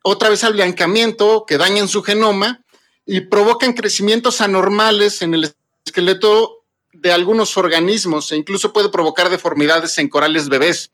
otra 0.02 0.30
vez 0.30 0.44
al 0.44 0.54
blancamiento, 0.54 1.46
que 1.48 1.58
dañan 1.58 1.88
su 1.88 2.02
genoma 2.02 2.64
y 3.10 3.22
provocan 3.22 3.74
crecimientos 3.74 4.40
anormales 4.40 5.24
en 5.24 5.34
el 5.34 5.52
esqueleto 5.84 6.64
de 6.94 7.12
algunos 7.12 7.58
organismos 7.58 8.32
e 8.32 8.38
incluso 8.38 8.72
puede 8.72 8.90
provocar 8.90 9.32
deformidades 9.32 9.98
en 9.98 10.10
corales 10.10 10.48
bebés. 10.48 10.92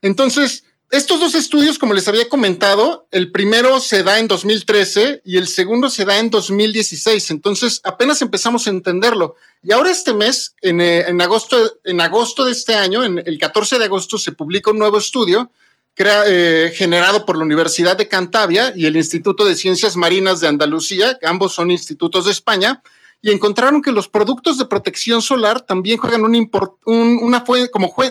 Entonces, 0.00 0.64
estos 0.90 1.20
dos 1.20 1.34
estudios, 1.34 1.78
como 1.78 1.92
les 1.92 2.08
había 2.08 2.30
comentado, 2.30 3.06
el 3.10 3.30
primero 3.30 3.78
se 3.78 4.02
da 4.02 4.18
en 4.18 4.26
2013 4.26 5.20
y 5.22 5.36
el 5.36 5.48
segundo 5.48 5.90
se 5.90 6.06
da 6.06 6.18
en 6.18 6.30
2016. 6.30 7.30
Entonces, 7.30 7.82
apenas 7.84 8.22
empezamos 8.22 8.66
a 8.66 8.70
entenderlo. 8.70 9.36
Y 9.62 9.72
ahora 9.72 9.90
este 9.90 10.14
mes, 10.14 10.54
en, 10.62 10.80
eh, 10.80 11.00
en 11.08 11.20
agosto, 11.20 11.78
en 11.84 12.00
agosto 12.00 12.46
de 12.46 12.52
este 12.52 12.74
año, 12.74 13.04
en 13.04 13.18
el 13.18 13.38
14 13.38 13.78
de 13.78 13.84
agosto, 13.84 14.16
se 14.16 14.32
publica 14.32 14.70
un 14.70 14.78
nuevo 14.78 14.96
estudio 14.96 15.50
crea- 15.94 16.24
eh, 16.26 16.72
generado 16.74 17.26
por 17.26 17.36
la 17.36 17.44
Universidad 17.44 17.96
de 17.96 18.08
Cantabria 18.08 18.72
y 18.74 18.86
el 18.86 18.96
Instituto 18.96 19.44
de 19.44 19.56
Ciencias 19.56 19.96
Marinas 19.96 20.40
de 20.40 20.48
Andalucía, 20.48 21.18
ambos 21.22 21.52
son 21.52 21.70
institutos 21.70 22.24
de 22.24 22.32
España, 22.32 22.82
y 23.22 23.30
encontraron 23.30 23.82
que 23.82 23.92
los 23.92 24.08
productos 24.08 24.56
de 24.56 24.64
protección 24.64 25.20
solar 25.20 25.60
también 25.60 25.98
juegan 25.98 26.24
una 26.24 27.44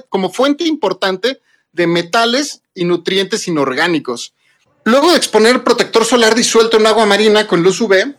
como 0.10 0.30
fuente 0.32 0.66
importante 0.66 1.42
de 1.72 1.88
metales 1.88 2.62
y 2.76 2.86
nutrientes 2.86 3.48
inorgánicos. 3.48 4.34
Luego 4.84 5.12
de 5.12 5.18
exponer 5.18 5.64
protector 5.64 6.06
solar 6.06 6.36
disuelto 6.36 6.78
en 6.78 6.86
agua 6.88 7.06
marina 7.06 7.48
con 7.48 7.64
luz 7.64 7.82
UV, 7.82 8.16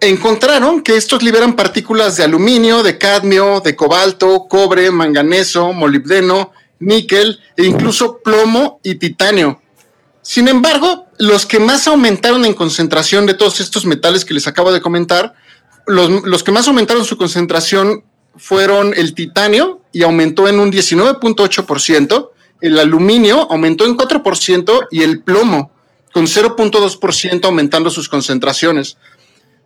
encontraron 0.00 0.82
que 0.82 0.96
estos 0.96 1.22
liberan 1.22 1.56
partículas 1.56 2.16
de 2.16 2.24
aluminio, 2.24 2.82
de 2.82 2.98
cadmio, 2.98 3.60
de 3.60 3.74
cobalto, 3.74 4.46
cobre, 4.48 4.90
manganeso, 4.90 5.72
molibdeno, 5.72 6.52
níquel 6.84 7.40
e 7.56 7.64
incluso 7.64 8.18
plomo 8.18 8.80
y 8.82 8.96
titanio. 8.96 9.60
Sin 10.22 10.48
embargo, 10.48 11.06
los 11.18 11.46
que 11.46 11.60
más 11.60 11.86
aumentaron 11.86 12.44
en 12.44 12.54
concentración 12.54 13.26
de 13.26 13.34
todos 13.34 13.60
estos 13.60 13.84
metales 13.84 14.24
que 14.24 14.34
les 14.34 14.46
acabo 14.46 14.72
de 14.72 14.80
comentar, 14.80 15.34
los, 15.86 16.24
los 16.24 16.42
que 16.42 16.52
más 16.52 16.66
aumentaron 16.66 17.04
su 17.04 17.16
concentración 17.16 18.04
fueron 18.36 18.94
el 18.96 19.14
titanio 19.14 19.82
y 19.92 20.02
aumentó 20.02 20.48
en 20.48 20.58
un 20.58 20.72
19.8%, 20.72 22.30
el 22.60 22.78
aluminio 22.78 23.46
aumentó 23.50 23.84
en 23.84 23.96
4% 23.96 24.88
y 24.90 25.02
el 25.02 25.22
plomo 25.22 25.72
con 26.12 26.26
0.2% 26.26 27.44
aumentando 27.44 27.90
sus 27.90 28.08
concentraciones. 28.08 28.96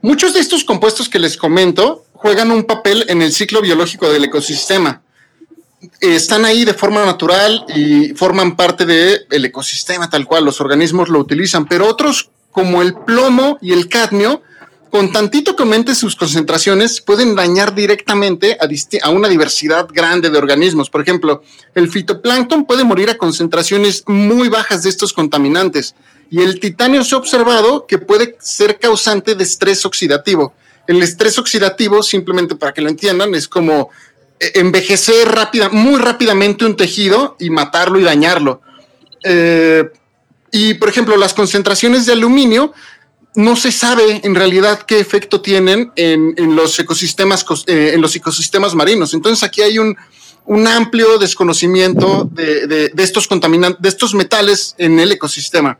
Muchos 0.01 0.35
de 0.35 0.41
estos 0.41 0.65
compuestos 0.65 1.09
que 1.09 1.19
les 1.19 1.37
comento 1.37 2.05
juegan 2.13 2.51
un 2.51 2.65
papel 2.65 3.05
en 3.09 3.23
el 3.23 3.33
ciclo 3.33 3.61
biológico 3.61 4.11
del 4.11 4.25
ecosistema. 4.25 5.03
Están 6.01 6.45
ahí 6.45 6.65
de 6.65 6.75
forma 6.75 7.05
natural 7.05 7.65
y 7.75 8.09
forman 8.15 8.57
parte 8.57 8.85
del 8.85 9.45
ecosistema 9.45 10.11
tal 10.11 10.27
cual, 10.27 10.45
los 10.45 10.61
organismos 10.61 11.09
lo 11.09 11.21
utilizan, 11.21 11.67
pero 11.67 11.87
otros 11.87 12.31
como 12.51 12.83
el 12.83 12.95
plomo 12.95 13.59
y 13.61 13.73
el 13.73 13.89
cadmio, 13.89 14.43
con 14.91 15.13
tantito 15.13 15.55
que 15.55 15.63
aumente 15.63 15.95
sus 15.95 16.17
concentraciones, 16.17 17.01
pueden 17.01 17.37
dañar 17.37 17.75
directamente 17.75 18.59
a, 18.61 18.69
a 19.07 19.11
una 19.11 19.29
diversidad 19.29 19.87
grande 19.93 20.31
de 20.31 20.39
organismos. 20.39 20.91
Por 20.91 21.03
ejemplo, 21.03 21.43
el 21.75 21.89
fitoplancton 21.89 22.65
puede 22.65 22.83
morir 22.83 23.11
a 23.11 23.19
concentraciones 23.19 24.03
muy 24.07 24.49
bajas 24.49 24.83
de 24.83 24.89
estos 24.89 25.13
contaminantes 25.13 25.95
y 26.31 26.41
el 26.43 26.59
titanio 26.59 27.05
se 27.05 27.15
ha 27.15 27.19
observado 27.19 27.87
que 27.87 27.99
puede 27.99 28.37
ser 28.41 28.79
causante 28.79 29.35
de 29.35 29.45
estrés 29.45 29.87
oxidativo. 29.87 30.55
El 30.87 31.03
estrés 31.03 31.39
oxidativo, 31.39 32.03
simplemente 32.03 32.55
para 32.57 32.73
que 32.73 32.81
lo 32.81 32.89
entiendan, 32.89 33.35
es 33.35 33.47
como 33.47 33.91
envejecer 34.41 35.29
rápida, 35.29 35.69
muy 35.69 35.99
rápidamente 35.99 36.65
un 36.65 36.77
tejido 36.77 37.37
y 37.39 37.51
matarlo 37.51 37.99
y 37.99 38.05
dañarlo. 38.05 38.61
Eh, 39.25 39.85
y, 40.51 40.75
por 40.75 40.89
ejemplo, 40.89 41.17
las 41.17 41.35
concentraciones 41.35 42.07
de 42.07 42.13
aluminio 42.13 42.73
no 43.35 43.57
se 43.57 43.71
sabe 43.71 44.21
en 44.25 44.35
realidad 44.35 44.83
qué 44.83 44.99
efecto 44.99 45.41
tienen 45.41 45.93
en, 45.97 46.57
los 46.57 46.79
ecosistemas 46.79 47.45
eh, 47.67 47.93
en 47.95 48.01
los 48.01 48.17
ecosistemas 48.17 48.75
marinos. 48.75 49.15
Entonces 49.15 49.45
aquí 49.45 49.61
hay 49.63 49.79
un, 49.79 49.97
amplio 50.67 51.19
desconocimiento 51.19 52.29
de, 52.33 52.91
estos 52.97 53.29
contaminantes, 53.29 53.83
de 53.83 53.89
estos 53.89 54.15
metales 54.15 54.75
en 54.79 54.99
el 54.99 55.13
ecosistema. 55.13 55.79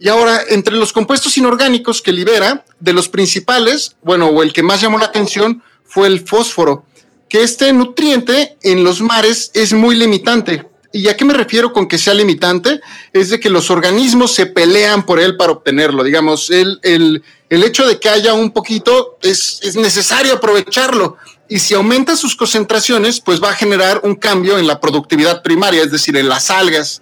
Y 0.00 0.08
ahora, 0.08 0.40
entre 0.48 0.74
los 0.74 0.92
compuestos 0.92 1.36
inorgánicos 1.38 2.02
que 2.02 2.12
libera, 2.12 2.64
de 2.80 2.92
los 2.92 3.08
principales, 3.08 3.96
bueno, 4.02 4.28
o 4.28 4.42
el 4.42 4.52
que 4.52 4.62
más 4.62 4.80
llamó 4.80 4.98
la 4.98 5.04
atención 5.04 5.62
fue 5.84 6.06
el 6.06 6.26
fósforo, 6.26 6.84
que 7.30 7.44
este 7.44 7.72
nutriente 7.72 8.58
en 8.62 8.84
los 8.84 9.00
mares 9.00 9.52
es 9.54 9.72
muy 9.72 9.94
limitante. 9.94 10.66
¿Y 10.92 11.06
a 11.08 11.16
qué 11.16 11.24
me 11.24 11.32
refiero 11.32 11.72
con 11.72 11.86
que 11.86 11.96
sea 11.96 12.12
limitante? 12.12 12.80
Es 13.12 13.30
de 13.30 13.38
que 13.38 13.48
los 13.48 13.70
organismos 13.70 14.34
se 14.34 14.46
pelean 14.46 15.06
por 15.06 15.20
él 15.20 15.36
para 15.36 15.52
obtenerlo. 15.52 16.02
Digamos, 16.02 16.50
el, 16.50 16.80
el, 16.82 17.22
el 17.48 17.62
hecho 17.62 17.86
de 17.86 18.00
que 18.00 18.08
haya 18.08 18.34
un 18.34 18.50
poquito 18.50 19.16
es, 19.22 19.60
es 19.62 19.76
necesario 19.76 20.34
aprovecharlo. 20.34 21.16
Y 21.48 21.60
si 21.60 21.74
aumenta 21.74 22.16
sus 22.16 22.34
concentraciones, 22.34 23.20
pues 23.20 23.40
va 23.40 23.50
a 23.50 23.54
generar 23.54 24.00
un 24.02 24.16
cambio 24.16 24.58
en 24.58 24.66
la 24.66 24.80
productividad 24.80 25.42
primaria, 25.42 25.84
es 25.84 25.92
decir, 25.92 26.16
en 26.16 26.28
las 26.28 26.50
algas, 26.50 27.00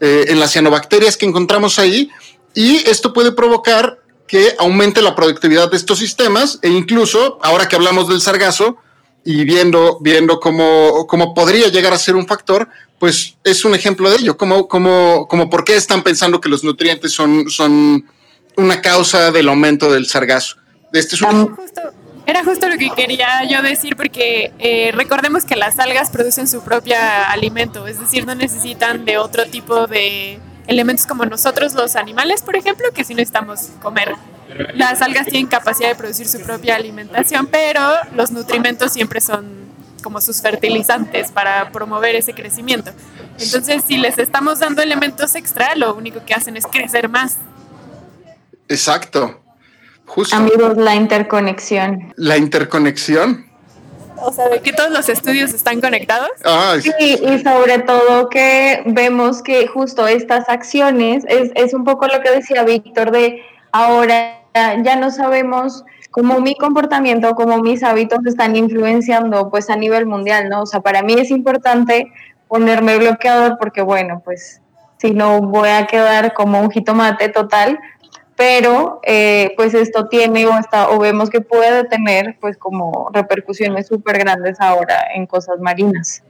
eh, 0.00 0.26
en 0.28 0.38
las 0.38 0.52
cianobacterias 0.52 1.16
que 1.16 1.24
encontramos 1.24 1.78
ahí. 1.78 2.10
Y 2.54 2.86
esto 2.86 3.14
puede 3.14 3.32
provocar 3.32 3.98
que 4.26 4.54
aumente 4.58 5.00
la 5.00 5.16
productividad 5.16 5.70
de 5.70 5.78
estos 5.78 5.98
sistemas 5.98 6.58
e 6.60 6.68
incluso, 6.68 7.38
ahora 7.42 7.66
que 7.66 7.76
hablamos 7.76 8.06
del 8.08 8.20
sargazo, 8.20 8.76
y 9.24 9.44
viendo, 9.44 9.98
viendo 10.00 10.40
cómo, 10.40 11.06
cómo 11.06 11.34
podría 11.34 11.68
llegar 11.68 11.92
a 11.92 11.98
ser 11.98 12.16
un 12.16 12.26
factor, 12.26 12.68
pues 12.98 13.36
es 13.44 13.64
un 13.64 13.74
ejemplo 13.74 14.10
de 14.10 14.16
ello, 14.16 14.36
como, 14.36 14.68
como, 14.68 15.26
como 15.28 15.50
por 15.50 15.64
qué 15.64 15.76
están 15.76 16.02
pensando 16.02 16.40
que 16.40 16.48
los 16.48 16.64
nutrientes 16.64 17.12
son, 17.12 17.48
son 17.48 18.04
una 18.56 18.80
causa 18.80 19.30
del 19.30 19.48
aumento 19.48 19.90
del 19.90 20.06
sargazo. 20.06 20.56
Este 20.92 21.16
es 21.16 21.22
un... 21.22 21.56
era 22.26 22.44
justo 22.44 22.68
lo 22.68 22.76
que 22.76 22.90
quería 22.90 23.44
yo 23.48 23.62
decir 23.62 23.96
porque 23.96 24.52
eh, 24.58 24.92
recordemos 24.94 25.44
que 25.44 25.56
las 25.56 25.78
algas 25.78 26.10
producen 26.10 26.48
su 26.48 26.62
propio 26.62 26.96
alimento, 27.28 27.86
es 27.86 28.00
decir, 28.00 28.26
no 28.26 28.34
necesitan 28.34 29.04
de 29.04 29.18
otro 29.18 29.46
tipo 29.46 29.86
de 29.86 30.38
elementos 30.70 31.04
como 31.06 31.26
nosotros 31.26 31.74
los 31.74 31.96
animales, 31.96 32.42
por 32.42 32.56
ejemplo, 32.56 32.86
que 32.94 33.04
sí 33.04 33.14
necesitamos 33.14 33.68
comer 33.82 34.14
las 34.74 35.02
algas 35.02 35.26
tienen 35.26 35.46
capacidad 35.46 35.88
de 35.88 35.94
producir 35.94 36.28
su 36.28 36.40
propia 36.40 36.76
alimentación, 36.76 37.46
pero 37.46 37.80
los 38.14 38.30
nutrimentos 38.30 38.92
siempre 38.92 39.20
son 39.20 39.60
como 40.02 40.20
sus 40.20 40.40
fertilizantes 40.40 41.30
para 41.30 41.70
promover 41.70 42.14
ese 42.16 42.32
crecimiento. 42.32 42.90
Entonces, 43.38 43.84
si 43.86 43.98
les 43.98 44.18
estamos 44.18 44.58
dando 44.58 44.82
elementos 44.82 45.34
extra, 45.34 45.74
lo 45.76 45.94
único 45.94 46.24
que 46.24 46.34
hacen 46.34 46.56
es 46.56 46.66
crecer 46.66 47.08
más. 47.08 47.36
Exacto. 48.68 49.42
Justo. 50.06 50.34
Amigos, 50.36 50.76
la 50.76 50.94
interconexión. 50.94 52.12
La 52.16 52.36
interconexión. 52.36 53.49
O 54.22 54.32
sea, 54.32 54.48
de 54.48 54.60
que 54.60 54.72
todos 54.72 54.90
los 54.90 55.08
estudios 55.08 55.54
están 55.54 55.80
conectados. 55.80 56.30
sí, 56.82 56.92
y 56.98 57.38
sobre 57.38 57.78
todo 57.80 58.28
que 58.28 58.82
vemos 58.86 59.42
que 59.42 59.66
justo 59.66 60.06
estas 60.06 60.48
acciones, 60.48 61.24
es, 61.28 61.50
es 61.54 61.74
un 61.74 61.84
poco 61.84 62.06
lo 62.06 62.20
que 62.20 62.30
decía 62.30 62.64
Víctor, 62.64 63.10
de 63.10 63.42
ahora 63.72 64.40
ya 64.54 64.96
no 64.96 65.10
sabemos 65.10 65.84
cómo 66.10 66.40
mi 66.40 66.54
comportamiento, 66.56 67.34
cómo 67.34 67.58
mis 67.58 67.82
hábitos 67.82 68.18
están 68.26 68.56
influenciando 68.56 69.48
pues 69.50 69.70
a 69.70 69.76
nivel 69.76 70.06
mundial, 70.06 70.48
¿no? 70.48 70.62
O 70.62 70.66
sea, 70.66 70.80
para 70.80 71.02
mí 71.02 71.14
es 71.14 71.30
importante 71.30 72.12
ponerme 72.48 72.98
bloqueador 72.98 73.58
porque 73.58 73.80
bueno, 73.82 74.20
pues 74.24 74.60
si 74.98 75.12
no 75.12 75.40
voy 75.40 75.68
a 75.68 75.86
quedar 75.86 76.34
como 76.34 76.60
un 76.60 76.70
jitomate 76.70 77.28
total, 77.28 77.78
pero 78.40 79.02
eh, 79.02 79.52
pues 79.54 79.74
esto 79.74 80.08
tiene 80.08 80.46
o, 80.46 80.58
está, 80.58 80.88
o 80.88 80.98
vemos 80.98 81.28
que 81.28 81.42
puede 81.42 81.84
tener 81.84 82.38
pues 82.40 82.56
como 82.56 83.10
repercusiones 83.12 83.88
súper 83.88 84.18
grandes 84.18 84.58
ahora 84.60 85.08
en 85.14 85.26
cosas 85.26 85.60
marinas. 85.60 86.22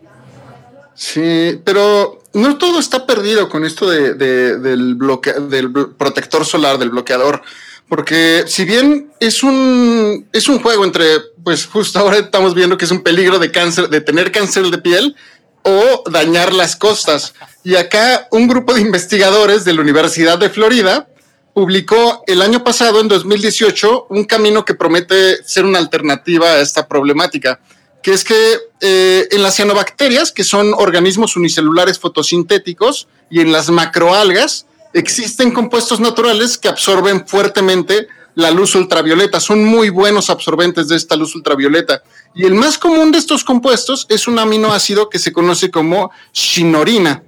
Sí, 0.92 1.60
pero 1.64 2.18
no 2.32 2.58
todo 2.58 2.80
está 2.80 3.06
perdido 3.06 3.48
con 3.48 3.64
esto 3.64 3.88
de, 3.88 4.14
del, 4.14 4.96
bloque, 4.96 5.34
del 5.34 5.70
protector 5.96 6.44
solar, 6.44 6.78
del 6.78 6.90
bloqueador. 6.90 7.42
Porque 7.88 8.42
si 8.48 8.64
bien 8.64 9.12
es 9.20 9.44
un, 9.44 10.26
es 10.32 10.48
un 10.48 10.60
juego 10.60 10.84
entre, 10.84 11.06
pues 11.44 11.64
justo 11.64 12.00
ahora 12.00 12.18
estamos 12.18 12.56
viendo 12.56 12.76
que 12.76 12.86
es 12.86 12.90
un 12.90 13.04
peligro 13.04 13.38
de 13.38 13.52
cáncer, 13.52 13.88
de 13.88 14.00
tener 14.00 14.32
cáncer 14.32 14.64
de 14.64 14.78
piel 14.78 15.14
o 15.62 16.02
dañar 16.10 16.52
las 16.52 16.74
costas. 16.74 17.34
Y 17.62 17.76
acá 17.76 18.26
un 18.32 18.48
grupo 18.48 18.74
de 18.74 18.80
investigadores 18.80 19.64
de 19.64 19.74
la 19.74 19.82
Universidad 19.82 20.38
de 20.38 20.50
Florida 20.50 21.06
publicó 21.54 22.22
el 22.26 22.42
año 22.42 22.62
pasado, 22.64 23.00
en 23.00 23.08
2018, 23.08 24.06
un 24.10 24.24
camino 24.24 24.64
que 24.64 24.74
promete 24.74 25.42
ser 25.44 25.64
una 25.64 25.78
alternativa 25.78 26.46
a 26.46 26.60
esta 26.60 26.86
problemática, 26.86 27.60
que 28.02 28.12
es 28.12 28.24
que 28.24 28.58
eh, 28.80 29.28
en 29.30 29.42
las 29.42 29.56
cianobacterias, 29.56 30.32
que 30.32 30.44
son 30.44 30.72
organismos 30.74 31.36
unicelulares 31.36 31.98
fotosintéticos, 31.98 33.08
y 33.30 33.40
en 33.40 33.52
las 33.52 33.70
macroalgas, 33.70 34.66
existen 34.92 35.52
compuestos 35.52 36.00
naturales 36.00 36.58
que 36.58 36.68
absorben 36.68 37.26
fuertemente 37.26 38.08
la 38.34 38.50
luz 38.50 38.74
ultravioleta. 38.74 39.40
Son 39.40 39.64
muy 39.64 39.90
buenos 39.90 40.30
absorbentes 40.30 40.88
de 40.88 40.96
esta 40.96 41.16
luz 41.16 41.34
ultravioleta. 41.34 42.02
Y 42.34 42.44
el 42.44 42.54
más 42.54 42.78
común 42.78 43.12
de 43.12 43.18
estos 43.18 43.44
compuestos 43.44 44.06
es 44.08 44.26
un 44.26 44.38
aminoácido 44.38 45.08
que 45.08 45.18
se 45.18 45.32
conoce 45.32 45.70
como 45.70 46.10
shinorina. 46.32 47.22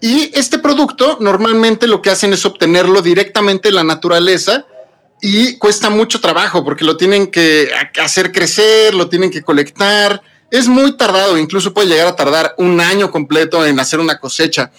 Y 0.00 0.30
este 0.34 0.58
producto 0.58 1.18
normalmente 1.20 1.86
lo 1.86 2.02
que 2.02 2.10
hacen 2.10 2.32
es 2.32 2.44
obtenerlo 2.44 3.00
directamente 3.02 3.68
de 3.68 3.74
la 3.74 3.84
naturaleza 3.84 4.66
y 5.22 5.56
cuesta 5.56 5.88
mucho 5.88 6.20
trabajo 6.20 6.64
porque 6.64 6.84
lo 6.84 6.96
tienen 6.96 7.28
que 7.28 7.70
hacer 8.02 8.32
crecer, 8.32 8.94
lo 8.94 9.08
tienen 9.08 9.30
que 9.30 9.42
colectar. 9.42 10.22
Es 10.50 10.68
muy 10.68 10.96
tardado, 10.96 11.38
incluso 11.38 11.72
puede 11.72 11.88
llegar 11.88 12.06
a 12.06 12.16
tardar 12.16 12.54
un 12.58 12.80
año 12.80 13.10
completo 13.10 13.64
en 13.64 13.80
hacer 13.80 13.98
una 13.98 14.18
cosecha. 14.18 14.70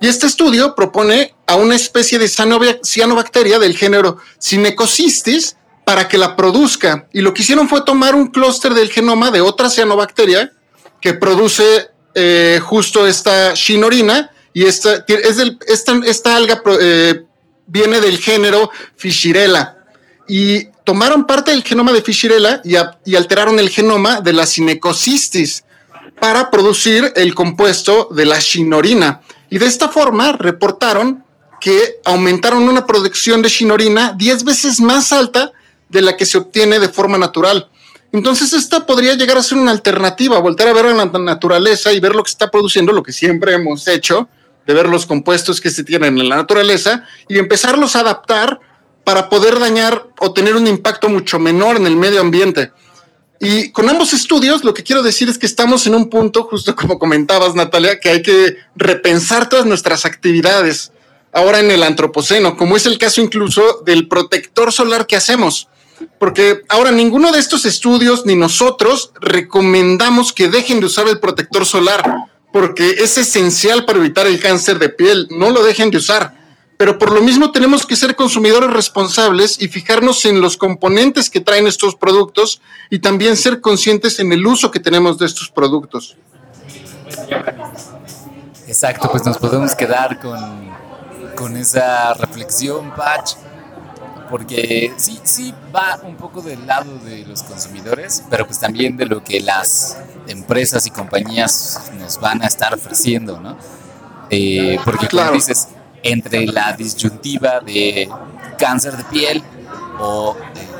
Y 0.00 0.08
este 0.08 0.26
estudio 0.26 0.74
propone 0.74 1.34
a 1.46 1.54
una 1.54 1.76
especie 1.76 2.18
de 2.18 2.28
cianobacteria 2.28 3.58
del 3.58 3.76
género 3.76 4.18
Cinecocystis 4.42 5.56
para 5.84 6.08
que 6.08 6.18
la 6.18 6.34
produzca. 6.34 7.06
Y 7.12 7.20
lo 7.20 7.32
que 7.32 7.42
hicieron 7.42 7.68
fue 7.68 7.82
tomar 7.82 8.14
un 8.14 8.28
clúster 8.28 8.74
del 8.74 8.90
genoma 8.90 9.30
de 9.30 9.40
otra 9.40 9.70
cianobacteria 9.70 10.52
que 11.00 11.14
produce 11.14 11.88
eh, 12.14 12.60
justo 12.62 13.06
esta 13.06 13.54
shinorina 13.54 14.30
y 14.54 14.64
esta, 14.66 15.04
es 15.08 15.38
esta, 16.04 16.36
alga 16.36 16.62
eh, 16.80 17.24
viene 17.66 18.00
del 18.00 18.18
género 18.18 18.70
Fischirella. 18.96 19.78
Y 20.28 20.66
tomaron 20.84 21.26
parte 21.26 21.50
del 21.50 21.64
genoma 21.64 21.92
de 21.92 22.02
Fischirella 22.02 22.62
y, 22.64 22.76
alteraron 23.16 23.58
el 23.58 23.68
genoma 23.68 24.20
de 24.20 24.32
la 24.32 24.46
Cinecocystis 24.46 25.64
para 26.20 26.50
producir 26.52 27.12
el 27.16 27.34
compuesto 27.34 28.08
de 28.12 28.26
la 28.26 28.38
shinorina. 28.38 29.22
Y 29.50 29.58
de 29.58 29.66
esta 29.66 29.88
forma 29.88 30.32
reportaron 30.32 31.24
que 31.60 31.96
aumentaron 32.04 32.68
una 32.68 32.86
producción 32.86 33.42
de 33.42 33.48
shinorina 33.48 34.14
10 34.16 34.44
veces 34.44 34.80
más 34.80 35.12
alta 35.12 35.50
de 35.88 36.00
la 36.00 36.16
que 36.16 36.26
se 36.26 36.38
obtiene 36.38 36.78
de 36.78 36.88
forma 36.88 37.18
natural. 37.18 37.68
Entonces 38.12 38.52
esta 38.52 38.86
podría 38.86 39.14
llegar 39.14 39.36
a 39.36 39.42
ser 39.42 39.58
una 39.58 39.72
alternativa, 39.72 40.38
volver 40.38 40.68
a 40.68 40.72
ver 40.72 40.86
a 40.86 40.94
la 40.94 41.06
naturaleza 41.06 41.92
y 41.92 41.98
ver 41.98 42.14
lo 42.14 42.22
que 42.22 42.30
está 42.30 42.48
produciendo, 42.48 42.92
lo 42.92 43.02
que 43.02 43.12
siempre 43.12 43.54
hemos 43.54 43.88
hecho, 43.88 44.28
de 44.66 44.74
ver 44.74 44.88
los 44.88 45.06
compuestos 45.06 45.60
que 45.60 45.70
se 45.70 45.84
tienen 45.84 46.18
en 46.18 46.28
la 46.28 46.36
naturaleza 46.36 47.04
y 47.28 47.38
empezarlos 47.38 47.96
a 47.96 48.00
adaptar 48.00 48.60
para 49.04 49.28
poder 49.28 49.58
dañar 49.58 50.08
o 50.18 50.32
tener 50.32 50.56
un 50.56 50.66
impacto 50.66 51.08
mucho 51.08 51.38
menor 51.38 51.76
en 51.76 51.86
el 51.86 51.96
medio 51.96 52.20
ambiente. 52.20 52.72
Y 53.40 53.70
con 53.72 53.88
ambos 53.90 54.12
estudios, 54.14 54.64
lo 54.64 54.72
que 54.72 54.82
quiero 54.82 55.02
decir 55.02 55.28
es 55.28 55.38
que 55.38 55.46
estamos 55.46 55.86
en 55.86 55.94
un 55.94 56.08
punto, 56.08 56.44
justo 56.44 56.74
como 56.74 56.98
comentabas, 56.98 57.54
Natalia, 57.54 58.00
que 58.00 58.08
hay 58.08 58.22
que 58.22 58.56
repensar 58.74 59.48
todas 59.48 59.66
nuestras 59.66 60.06
actividades 60.06 60.92
ahora 61.32 61.60
en 61.60 61.70
el 61.70 61.82
antropoceno, 61.82 62.56
como 62.56 62.76
es 62.76 62.86
el 62.86 62.96
caso 62.96 63.20
incluso 63.20 63.82
del 63.84 64.08
protector 64.08 64.72
solar 64.72 65.06
que 65.06 65.16
hacemos. 65.16 65.68
Porque 66.18 66.62
ahora 66.68 66.90
ninguno 66.90 67.32
de 67.32 67.38
estos 67.38 67.64
estudios 67.66 68.24
ni 68.24 68.34
nosotros 68.34 69.12
recomendamos 69.20 70.32
que 70.32 70.48
dejen 70.48 70.80
de 70.80 70.86
usar 70.86 71.08
el 71.08 71.20
protector 71.20 71.66
solar, 71.66 72.02
porque 72.54 72.88
es 73.02 73.18
esencial 73.18 73.84
para 73.84 73.98
evitar 73.98 74.28
el 74.28 74.38
cáncer 74.38 74.78
de 74.78 74.88
piel. 74.88 75.26
No 75.28 75.50
lo 75.50 75.64
dejen 75.64 75.90
de 75.90 75.96
usar 75.96 76.44
pero 76.76 76.98
por 76.98 77.12
lo 77.12 77.22
mismo 77.22 77.52
tenemos 77.52 77.86
que 77.86 77.96
ser 77.96 78.16
consumidores 78.16 78.70
responsables 78.70 79.60
y 79.60 79.68
fijarnos 79.68 80.24
en 80.24 80.40
los 80.40 80.56
componentes 80.56 81.30
que 81.30 81.40
traen 81.40 81.66
estos 81.66 81.94
productos 81.94 82.60
y 82.90 82.98
también 82.98 83.36
ser 83.36 83.60
conscientes 83.60 84.18
en 84.18 84.32
el 84.32 84.44
uso 84.46 84.70
que 84.70 84.80
tenemos 84.80 85.18
de 85.18 85.26
estos 85.26 85.50
productos. 85.50 86.16
Exacto, 88.66 89.08
pues 89.10 89.24
nos 89.24 89.38
podemos 89.38 89.74
quedar 89.74 90.20
con, 90.20 90.70
con 91.36 91.56
esa 91.56 92.12
reflexión, 92.14 92.92
Patch, 92.94 93.34
porque 94.30 94.92
sí, 94.96 95.20
sí 95.22 95.54
va 95.74 95.98
un 96.02 96.16
poco 96.16 96.42
del 96.42 96.66
lado 96.66 96.98
de 96.98 97.24
los 97.26 97.42
consumidores, 97.42 98.24
pero 98.30 98.46
pues 98.46 98.58
también 98.58 98.96
de 98.96 99.06
lo 99.06 99.22
que 99.22 99.40
las 99.40 99.98
empresas 100.26 100.86
y 100.86 100.90
compañías 100.90 101.90
nos 101.98 102.20
van 102.20 102.42
a 102.42 102.46
estar 102.46 102.74
ofreciendo, 102.74 103.40
¿no? 103.40 103.56
Eh, 104.30 104.78
porque 104.84 105.08
como 105.08 105.32
dices, 105.32 105.68
entre 106.02 106.46
la 106.46 106.72
disyuntiva 106.72 107.60
de 107.60 108.08
cáncer 108.58 108.96
de 108.96 109.04
piel 109.04 109.42
o 109.98 110.36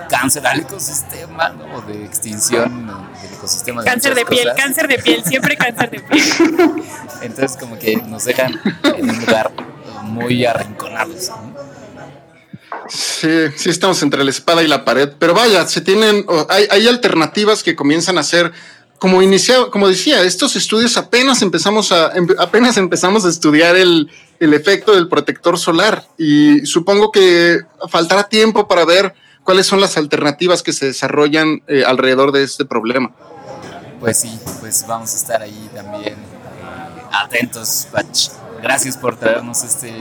cáncer 0.09 0.47
al 0.47 0.61
ecosistema, 0.61 1.51
¿no? 1.51 1.77
O 1.77 1.83
de 1.83 2.05
extinción 2.05 2.87
del 2.87 3.33
ecosistema. 3.33 3.83
De 3.83 3.91
cáncer 3.91 4.15
de 4.15 4.25
piel, 4.25 4.49
cáncer 4.57 4.89
de 4.89 4.99
piel, 4.99 5.25
siempre 5.25 5.57
cáncer 5.57 5.91
de 5.91 6.01
piel. 6.01 6.23
Entonces 7.23 7.57
como 7.59 7.79
que 7.79 7.97
nos 7.97 8.25
dejan 8.25 8.61
en 8.83 9.11
un 9.11 9.21
lugar 9.21 9.51
muy 10.03 10.45
arrinconados. 10.45 11.31
Sí, 12.89 13.29
sí 13.57 13.71
estamos 13.71 14.03
entre 14.03 14.25
la 14.25 14.31
espada 14.31 14.63
y 14.63 14.69
la 14.69 14.85
pared, 14.85 15.11
pero 15.19 15.35
vaya, 15.35 15.67
se 15.67 15.81
tienen, 15.81 16.27
hay, 16.49 16.87
alternativas 16.87 17.63
que 17.63 17.75
comienzan 17.75 18.19
a 18.19 18.23
ser 18.23 18.53
como 18.99 19.23
inicia, 19.23 19.67
como 19.71 19.89
decía, 19.89 20.23
estos 20.23 20.57
estudios 20.57 20.97
apenas 20.97 21.43
empezamos 21.43 21.93
a, 21.93 22.13
em, 22.17 22.27
apenas 22.39 22.77
empezamos 22.77 23.25
a 23.25 23.29
estudiar 23.29 23.77
el, 23.77 24.11
el 24.41 24.55
efecto 24.55 24.95
del 24.95 25.09
protector 25.09 25.59
solar 25.59 26.07
y 26.17 26.65
supongo 26.67 27.11
que 27.11 27.61
faltará 27.89 28.29
tiempo 28.29 28.67
para 28.69 28.85
ver 28.85 29.15
cuáles 29.45 29.67
son 29.67 29.81
las 29.81 29.97
alternativas 29.97 30.63
que 30.63 30.73
se 30.73 30.87
desarrollan 30.87 31.63
eh, 31.69 31.85
alrededor 31.87 32.33
de 32.33 32.43
este 32.43 32.65
problema. 32.65 33.13
Pues 34.01 34.19
sí, 34.19 34.39
pues 34.61 34.87
vamos 34.87 35.13
a 35.13 35.17
estar 35.17 35.43
ahí 35.43 35.71
también 35.75 36.15
eh, 36.15 37.03
atentos, 37.13 37.89
Pach. 37.93 38.31
Gracias 38.63 38.97
por 38.97 39.17
traernos 39.17 39.63
este, 39.63 39.93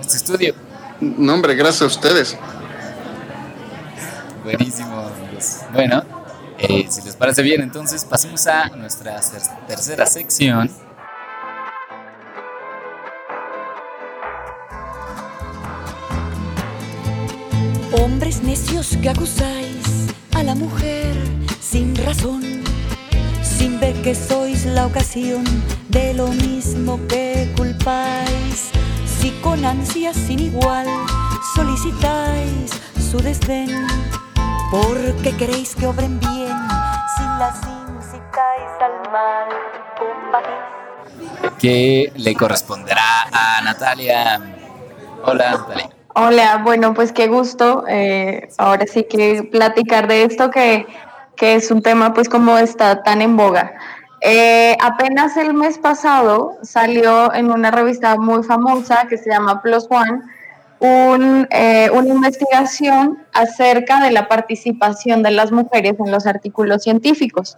este 0.00 0.16
estudio. 0.16 0.54
No, 1.00 1.34
hombre, 1.34 1.54
gracias 1.54 1.82
a 1.82 1.86
ustedes. 1.86 2.36
Buenísimo. 4.44 5.10
Bueno, 5.72 6.02
eh, 6.58 6.86
si 6.88 7.02
les 7.02 7.16
parece 7.16 7.42
bien, 7.42 7.60
entonces 7.62 8.04
pasemos 8.04 8.46
a 8.46 8.68
nuestra 8.70 9.20
tercera 9.66 10.06
sección 10.06 10.70
Hombres 17.92 18.42
necios 18.42 18.96
que 19.00 19.08
acusáis 19.08 20.08
a 20.34 20.42
la 20.42 20.54
mujer 20.54 21.14
sin 21.60 21.94
razón, 21.96 22.42
sin 23.42 23.80
ver 23.80 23.94
que 24.02 24.14
sois 24.14 24.66
la 24.66 24.86
ocasión 24.86 25.44
de 25.88 26.14
lo 26.14 26.28
mismo 26.28 27.00
que 27.08 27.52
culpáis. 27.56 28.70
Si 29.26 29.32
con 29.40 29.64
ansias 29.64 30.14
sin 30.14 30.38
igual 30.38 30.86
solicitáis 31.56 32.70
su 33.10 33.18
desdén, 33.18 33.84
porque 34.70 35.36
queréis 35.36 35.74
que 35.74 35.84
obren 35.84 36.20
bien, 36.20 36.56
si 37.16 37.24
las 37.36 37.56
incitáis 37.56 38.70
al 38.80 39.10
mal, 39.10 39.48
combatís. 39.98 41.56
¿Qué 41.58 42.12
le 42.14 42.36
corresponderá 42.36 43.24
a 43.32 43.62
Natalia? 43.62 44.40
Hola, 45.24 45.50
Natalia. 45.58 45.88
Hola, 46.14 46.60
bueno, 46.62 46.94
pues 46.94 47.10
qué 47.10 47.26
gusto. 47.26 47.82
Eh, 47.88 48.48
ahora 48.58 48.86
sí 48.86 49.08
que 49.10 49.42
platicar 49.50 50.06
de 50.06 50.22
esto 50.22 50.52
que, 50.52 50.86
que, 51.34 51.56
es 51.56 51.72
un 51.72 51.82
tema 51.82 52.14
pues 52.14 52.28
como 52.28 52.56
está 52.58 53.02
tan 53.02 53.20
en 53.22 53.36
boga. 53.36 53.74
Eh, 54.28 54.76
apenas 54.80 55.36
el 55.36 55.54
mes 55.54 55.78
pasado 55.78 56.56
salió 56.62 57.32
en 57.32 57.48
una 57.48 57.70
revista 57.70 58.16
muy 58.16 58.42
famosa 58.42 59.06
que 59.08 59.18
se 59.18 59.30
llama 59.30 59.62
Plus 59.62 59.86
One 59.88 60.20
un, 60.80 61.46
eh, 61.52 61.88
una 61.92 62.08
investigación 62.08 63.18
acerca 63.32 64.02
de 64.02 64.10
la 64.10 64.26
participación 64.26 65.22
de 65.22 65.30
las 65.30 65.52
mujeres 65.52 65.94
en 66.04 66.10
los 66.10 66.26
artículos 66.26 66.82
científicos. 66.82 67.54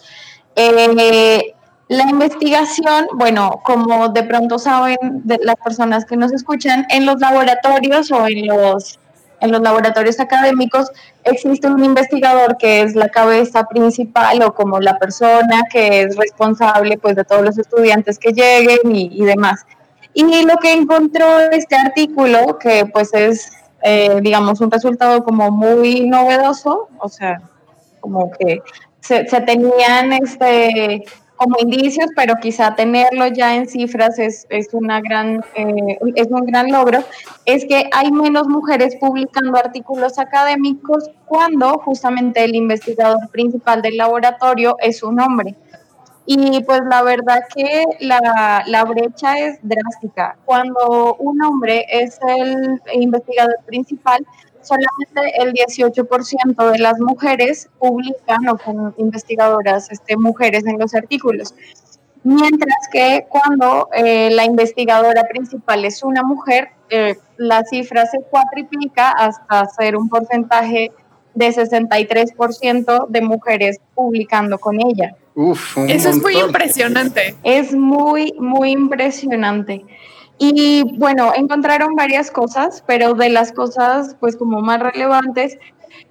La 1.88 2.02
investigación, 2.02 3.06
bueno, 3.14 3.62
como 3.64 4.10
de 4.10 4.22
pronto 4.24 4.58
saben 4.58 4.98
de 5.24 5.40
las 5.42 5.56
personas 5.56 6.04
que 6.04 6.18
nos 6.18 6.34
escuchan, 6.34 6.86
en 6.90 7.06
los 7.06 7.18
laboratorios 7.18 8.10
o 8.10 8.26
en 8.26 8.46
los, 8.46 8.98
en 9.40 9.52
los 9.52 9.60
laboratorios 9.60 10.20
académicos 10.20 10.90
existe 11.24 11.68
un 11.68 11.84
investigador 11.84 12.56
que 12.58 12.82
es 12.82 12.94
la 12.94 13.08
cabeza 13.08 13.64
principal 13.64 14.42
o 14.42 14.54
como 14.54 14.80
la 14.80 14.98
persona 14.98 15.62
que 15.70 16.02
es 16.02 16.16
responsable 16.16 16.98
pues 16.98 17.16
de 17.16 17.24
todos 17.24 17.42
los 17.42 17.58
estudiantes 17.58 18.18
que 18.18 18.32
lleguen 18.32 18.94
y, 18.94 19.24
demás. 19.24 19.64
Y 20.14 20.44
lo 20.44 20.56
que 20.56 20.72
encontró 20.72 21.38
este 21.52 21.76
artículo, 21.76 22.58
que 22.58 22.86
pues 22.86 23.14
es, 23.14 23.52
eh, 23.82 24.18
digamos, 24.20 24.60
un 24.60 24.70
resultado 24.70 25.22
como 25.22 25.50
muy 25.50 26.08
novedoso, 26.08 26.88
o 26.98 27.08
sea, 27.08 27.40
como 28.00 28.30
que 28.32 28.60
se, 29.00 29.28
se 29.28 29.40
tenían 29.42 30.12
este 30.12 31.04
como 31.38 31.56
indicios, 31.60 32.10
pero 32.16 32.34
quizá 32.42 32.74
tenerlo 32.74 33.28
ya 33.28 33.54
en 33.54 33.68
cifras 33.68 34.18
es, 34.18 34.46
es, 34.50 34.74
una 34.74 35.00
gran, 35.00 35.40
eh, 35.54 35.98
es 36.16 36.26
un 36.30 36.44
gran 36.44 36.70
logro, 36.70 36.98
es 37.46 37.64
que 37.64 37.88
hay 37.92 38.10
menos 38.10 38.48
mujeres 38.48 38.96
publicando 38.96 39.56
artículos 39.56 40.18
académicos 40.18 41.10
cuando 41.26 41.78
justamente 41.78 42.42
el 42.44 42.56
investigador 42.56 43.30
principal 43.30 43.80
del 43.82 43.96
laboratorio 43.96 44.76
es 44.80 45.02
un 45.02 45.20
hombre. 45.20 45.54
Y 46.26 46.62
pues 46.64 46.80
la 46.90 47.02
verdad 47.02 47.40
que 47.54 47.84
la, 48.00 48.62
la 48.66 48.84
brecha 48.84 49.38
es 49.38 49.58
drástica. 49.62 50.36
Cuando 50.44 51.16
un 51.20 51.42
hombre 51.42 51.86
es 51.88 52.18
el 52.36 52.80
investigador 52.92 53.56
principal, 53.64 54.26
solamente 54.68 55.42
el 55.42 55.52
18% 55.54 56.70
de 56.72 56.78
las 56.78 57.00
mujeres 57.00 57.68
publican 57.78 58.48
o 58.48 58.58
son 58.58 58.94
investigadoras 58.98 59.90
este, 59.90 60.16
mujeres 60.16 60.66
en 60.66 60.78
los 60.78 60.94
artículos. 60.94 61.54
Mientras 62.24 62.88
que 62.92 63.26
cuando 63.28 63.88
eh, 63.92 64.30
la 64.32 64.44
investigadora 64.44 65.24
principal 65.28 65.84
es 65.84 66.02
una 66.02 66.22
mujer, 66.22 66.68
eh, 66.90 67.16
la 67.36 67.64
cifra 67.64 68.06
se 68.06 68.20
cuatriplica 68.20 69.10
hasta 69.10 69.66
ser 69.66 69.96
un 69.96 70.08
porcentaje 70.08 70.92
de 71.34 71.48
63% 71.48 73.08
de 73.08 73.20
mujeres 73.22 73.78
publicando 73.94 74.58
con 74.58 74.80
ella. 74.80 75.14
Eso 75.86 76.08
es 76.10 76.20
muy 76.20 76.36
impresionante. 76.36 77.36
Es 77.44 77.72
muy, 77.72 78.34
muy 78.38 78.72
impresionante. 78.72 79.84
Y 80.38 80.84
bueno, 80.98 81.32
encontraron 81.34 81.94
varias 81.96 82.30
cosas, 82.30 82.84
pero 82.86 83.14
de 83.14 83.28
las 83.28 83.52
cosas 83.52 84.16
pues 84.20 84.36
como 84.36 84.60
más 84.60 84.80
relevantes 84.80 85.58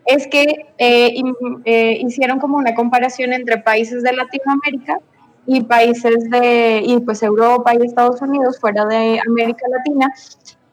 es 0.06 0.28
que 0.28 0.66
eh, 0.78 1.22
eh, 1.66 1.98
hicieron 2.02 2.40
como 2.40 2.58
una 2.58 2.76
comparación 2.76 3.34
entre 3.34 3.58
países 3.58 4.04
de 4.04 4.14
Latinoamérica 4.14 5.00
y 5.46 5.64
países 5.64 6.30
de 6.30 6.82
y 6.86 7.00
pues 7.00 7.24
Europa 7.24 7.74
y 7.74 7.86
Estados 7.86 8.22
Unidos 8.22 8.60
fuera 8.60 8.86
de 8.86 9.20
América 9.26 9.66
Latina 9.70 10.14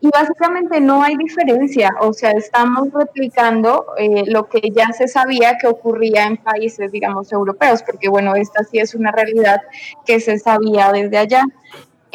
y 0.05 0.11
básicamente 0.11 0.83
no 0.83 1.03
hay 1.03 1.17
diferencia, 1.17 1.90
o 1.99 2.12
sea, 2.12 2.33
estamos 2.33 2.88
replicando 2.93 3.87
eh, 3.97 4.25
lo 4.27 4.47
que 4.51 4.61
ya 4.71 4.93
se 4.93 5.09
sabía 5.09 5.57
que 5.57 5.67
ocurría 5.67 6.27
en 6.27 6.37
países, 6.37 6.93
digamos, 6.93 7.33
europeos, 7.33 7.83
porque 7.83 8.11
bueno, 8.11 8.35
esta 8.35 8.64
sí 8.64 8.79
es 8.79 8.95
una 8.95 9.12
realidad 9.12 9.62
que 10.05 10.21
se 10.21 10.38
sabía 10.38 10.93
desde 10.93 11.17
allá. 11.17 11.45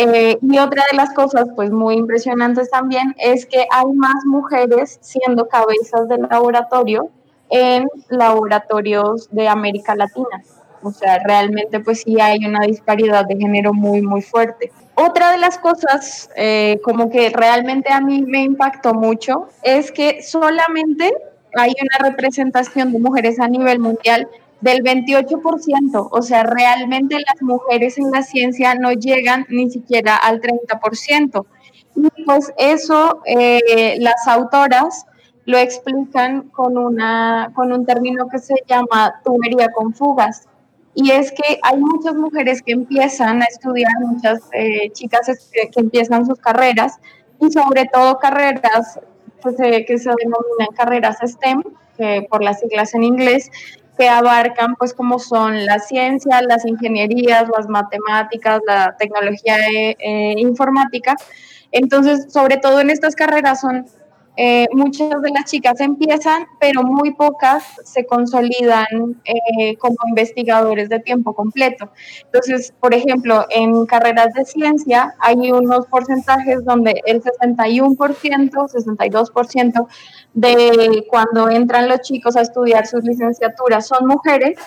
Eh, 0.01 0.38
y 0.41 0.57
otra 0.59 0.85
de 0.89 0.95
las 0.95 1.13
cosas, 1.13 1.49
pues 1.57 1.71
muy 1.71 1.95
impresionantes 1.95 2.71
también, 2.71 3.13
es 3.17 3.45
que 3.45 3.67
hay 3.69 3.91
más 3.95 4.23
mujeres 4.25 4.97
siendo 5.01 5.49
cabezas 5.49 6.07
del 6.07 6.21
laboratorio 6.21 7.09
en 7.49 7.85
laboratorios 8.07 9.27
de 9.31 9.49
América 9.49 9.95
Latina. 9.95 10.41
O 10.81 10.91
sea, 10.91 11.19
realmente 11.25 11.81
pues 11.81 12.03
sí 12.03 12.17
hay 12.21 12.45
una 12.45 12.65
disparidad 12.65 13.25
de 13.25 13.35
género 13.35 13.73
muy, 13.73 14.01
muy 14.01 14.21
fuerte. 14.21 14.71
Otra 14.95 15.33
de 15.33 15.38
las 15.38 15.57
cosas 15.57 16.29
eh, 16.38 16.79
como 16.81 17.09
que 17.09 17.29
realmente 17.31 17.91
a 17.91 17.99
mí 17.99 18.21
me 18.21 18.43
impactó 18.43 18.93
mucho 18.93 19.49
es 19.63 19.91
que 19.91 20.23
solamente 20.23 21.13
hay 21.57 21.73
una 21.81 22.09
representación 22.09 22.93
de 22.93 22.99
mujeres 22.99 23.38
a 23.41 23.49
nivel 23.49 23.79
mundial 23.79 24.29
del 24.62 24.84
28%, 24.84 26.10
o 26.12 26.22
sea, 26.22 26.43
realmente 26.43 27.15
las 27.15 27.41
mujeres 27.41 27.98
en 27.98 28.12
la 28.12 28.24
ciencia 28.24 28.76
no 28.76 28.91
llegan 28.91 29.45
ni 29.49 29.70
siquiera 29.70 30.16
al 30.18 30.41
30%. 30.41 31.45
Y 31.95 32.24
pues 32.24 32.51
eso 32.57 33.22
eh, 33.26 33.97
las 33.99 34.28
autoras 34.28 35.05
lo 35.45 35.57
explican 35.57 36.49
con, 36.49 36.78
una, 36.78 37.51
con 37.55 37.72
un 37.72 37.86
término 37.86 38.28
que 38.28 38.39
se 38.39 38.55
llama 38.68 39.22
tubería 39.24 39.70
con 39.72 39.93
fugas. 39.93 40.47
Y 40.93 41.12
es 41.12 41.32
que 41.32 41.60
hay 41.64 41.78
muchas 41.78 42.16
mujeres 42.16 42.62
que 42.62 42.74
empiezan 42.74 43.41
a 43.41 43.45
estudiar, 43.45 43.91
muchas 44.01 44.41
eh, 44.51 44.91
chicas 44.91 45.28
que, 45.51 45.70
empiezan 45.80 46.26
sus 46.26 46.39
carreras, 46.39 46.97
y 47.39 47.49
sobre 47.51 47.86
todo 47.86 48.20
carreras 48.20 48.99
eh, 49.64 49.86
que 49.86 49.97
se 49.97 50.10
denominan 50.10 50.76
carreras 50.76 51.18
STEM, 51.24 51.64
por 52.30 52.41
las 52.41 52.62
siglas 52.62 52.93
en 52.95 53.03
inglés, 53.03 53.51
que 54.00 54.08
abarcan 54.08 54.76
pues 54.76 54.93
como 54.93 55.20
son 55.20 55.66
la 55.66 55.80
ciencia, 55.80 56.41
las 56.41 56.66
ingenierías, 56.66 57.50
las 57.56 57.68
matemáticas, 57.68 58.62
la 58.66 58.95
tecnología 58.97 59.58
eh, 59.68 60.36
informática. 60.38 61.16
Entonces, 61.74 62.32
sobre 62.32 62.56
todo 62.56 62.80
en 62.80 62.91
estas 62.91 63.14
carreras 63.14 63.60
son 63.60 63.86
eh, 64.41 64.69
muchas 64.71 65.21
de 65.21 65.31
las 65.31 65.51
chicas 65.51 65.81
empiezan, 65.81 66.45
pero 66.61 66.81
muy 66.81 67.13
pocas 67.13 67.61
se 67.83 68.05
consolidan 68.05 69.19
eh, 69.25 69.75
como 69.75 69.97
investigadores 70.07 70.87
de 70.87 71.01
tiempo 71.01 71.35
completo. 71.35 71.91
Entonces, 72.23 72.73
por 72.79 72.93
ejemplo, 72.93 73.45
en 73.49 73.85
carreras 73.85 74.33
de 74.33 74.45
ciencia 74.45 75.13
hay 75.19 75.51
unos 75.51 75.87
porcentajes 75.87 76.63
donde 76.63 77.01
el 77.05 77.21
61%, 77.21 78.49
62% 78.71 79.87
de 80.33 81.05
cuando 81.09 81.49
entran 81.49 81.89
los 81.89 81.99
chicos 81.99 82.37
a 82.37 82.41
estudiar 82.41 82.87
sus 82.87 83.03
licenciaturas 83.03 83.87
son 83.87 84.07
mujeres 84.07 84.57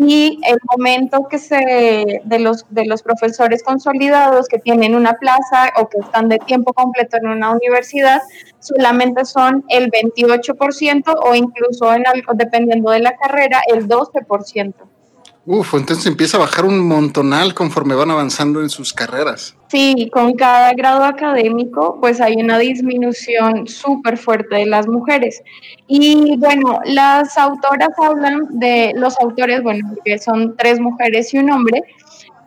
y 0.00 0.40
el 0.46 0.58
momento 0.74 1.28
que 1.28 1.38
se 1.38 2.22
de 2.24 2.38
los 2.38 2.64
de 2.70 2.86
los 2.86 3.02
profesores 3.02 3.62
consolidados 3.62 4.48
que 4.48 4.58
tienen 4.58 4.94
una 4.94 5.12
plaza 5.12 5.72
o 5.76 5.88
que 5.88 5.98
están 5.98 6.30
de 6.30 6.38
tiempo 6.38 6.72
completo 6.72 7.18
en 7.18 7.28
una 7.28 7.50
universidad 7.50 8.22
solamente 8.60 9.26
son 9.26 9.62
el 9.68 9.90
28% 9.90 11.18
o 11.22 11.34
incluso 11.34 11.92
en 11.92 12.06
algo 12.06 12.32
dependiendo 12.34 12.90
de 12.90 13.00
la 13.00 13.14
carrera 13.16 13.60
el 13.68 13.88
12%. 13.88 14.74
Uf, 15.46 15.74
entonces 15.74 16.06
empieza 16.06 16.36
a 16.36 16.40
bajar 16.40 16.66
un 16.66 16.86
montonal 16.86 17.54
conforme 17.54 17.94
van 17.94 18.10
avanzando 18.10 18.60
en 18.60 18.68
sus 18.68 18.92
carreras. 18.92 19.56
Sí, 19.68 20.10
con 20.12 20.34
cada 20.34 20.72
grado 20.74 21.02
académico, 21.02 21.98
pues 21.98 22.20
hay 22.20 22.36
una 22.36 22.58
disminución 22.58 23.66
súper 23.66 24.18
fuerte 24.18 24.56
de 24.56 24.66
las 24.66 24.86
mujeres. 24.86 25.42
Y 25.86 26.36
bueno, 26.36 26.80
las 26.84 27.38
autoras 27.38 27.88
hablan 27.96 28.58
de, 28.58 28.92
los 28.96 29.18
autores, 29.18 29.62
bueno, 29.62 29.94
que 30.04 30.18
son 30.18 30.56
tres 30.56 30.78
mujeres 30.78 31.32
y 31.32 31.38
un 31.38 31.50
hombre, 31.50 31.84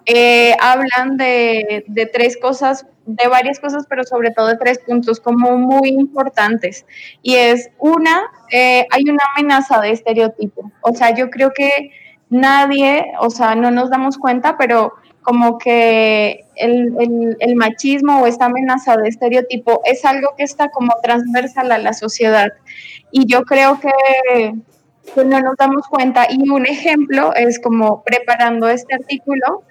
eh, 0.05 0.55
hablan 0.61 1.17
de, 1.17 1.85
de 1.87 2.05
tres 2.05 2.37
cosas, 2.37 2.85
de 3.05 3.27
varias 3.27 3.59
cosas, 3.59 3.85
pero 3.89 4.03
sobre 4.03 4.31
todo 4.31 4.47
de 4.47 4.57
tres 4.57 4.79
puntos 4.79 5.19
como 5.19 5.57
muy 5.57 5.89
importantes. 5.89 6.85
Y 7.23 7.35
es 7.35 7.71
una, 7.79 8.23
eh, 8.51 8.85
hay 8.91 9.03
una 9.09 9.23
amenaza 9.35 9.81
de 9.81 9.91
estereotipo. 9.91 10.71
O 10.81 10.93
sea, 10.93 11.15
yo 11.15 11.29
creo 11.29 11.51
que 11.53 11.91
nadie, 12.33 13.13
o 13.19 13.29
sea, 13.29 13.55
no 13.55 13.71
nos 13.71 13.89
damos 13.89 14.17
cuenta, 14.17 14.57
pero 14.57 14.93
como 15.21 15.57
que 15.57 16.45
el, 16.55 17.37
el, 17.39 17.55
machismo 17.55 18.21
o 18.21 18.27
esta 18.27 18.45
amenaza 18.45 18.97
de 18.97 19.07
estereotipo 19.07 19.81
es 19.85 20.03
algo 20.05 20.33
que 20.37 20.43
está 20.43 20.69
como 20.69 20.93
transversal 21.01 21.71
a 21.71 21.77
la 21.77 21.93
sociedad. 21.93 22.49
Y 23.11 23.25
yo 23.25 23.43
creo 23.43 23.79
que, 23.79 24.53
que 25.15 25.25
no 25.25 25.39
nos 25.39 25.55
damos 25.57 25.87
cuenta. 25.87 26.27
Y 26.29 26.49
un 26.49 26.65
ejemplo 26.65 27.33
es 27.35 27.59
como 27.59 28.03
preparando 28.03 28.67
este 28.67 28.95
artículo, 28.95 29.63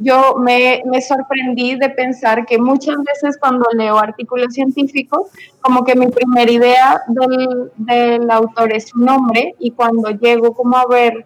yo 0.00 0.36
me, 0.38 0.82
me, 0.86 1.00
sorprendí 1.00 1.76
de 1.76 1.88
pensar 1.90 2.46
que 2.46 2.58
muchas 2.58 2.96
veces 3.04 3.38
cuando 3.38 3.64
leo 3.76 3.96
artículos 3.96 4.52
científicos, 4.52 5.30
como 5.60 5.84
que 5.84 5.94
mi 5.94 6.08
primera 6.08 6.50
idea 6.50 7.00
del, 7.06 7.70
del 7.76 8.30
autor 8.30 8.72
es 8.72 8.88
su 8.88 8.98
nombre 8.98 9.54
y 9.60 9.70
cuando 9.70 10.10
llego 10.10 10.52
como 10.52 10.76
a 10.76 10.86
ver 10.86 11.24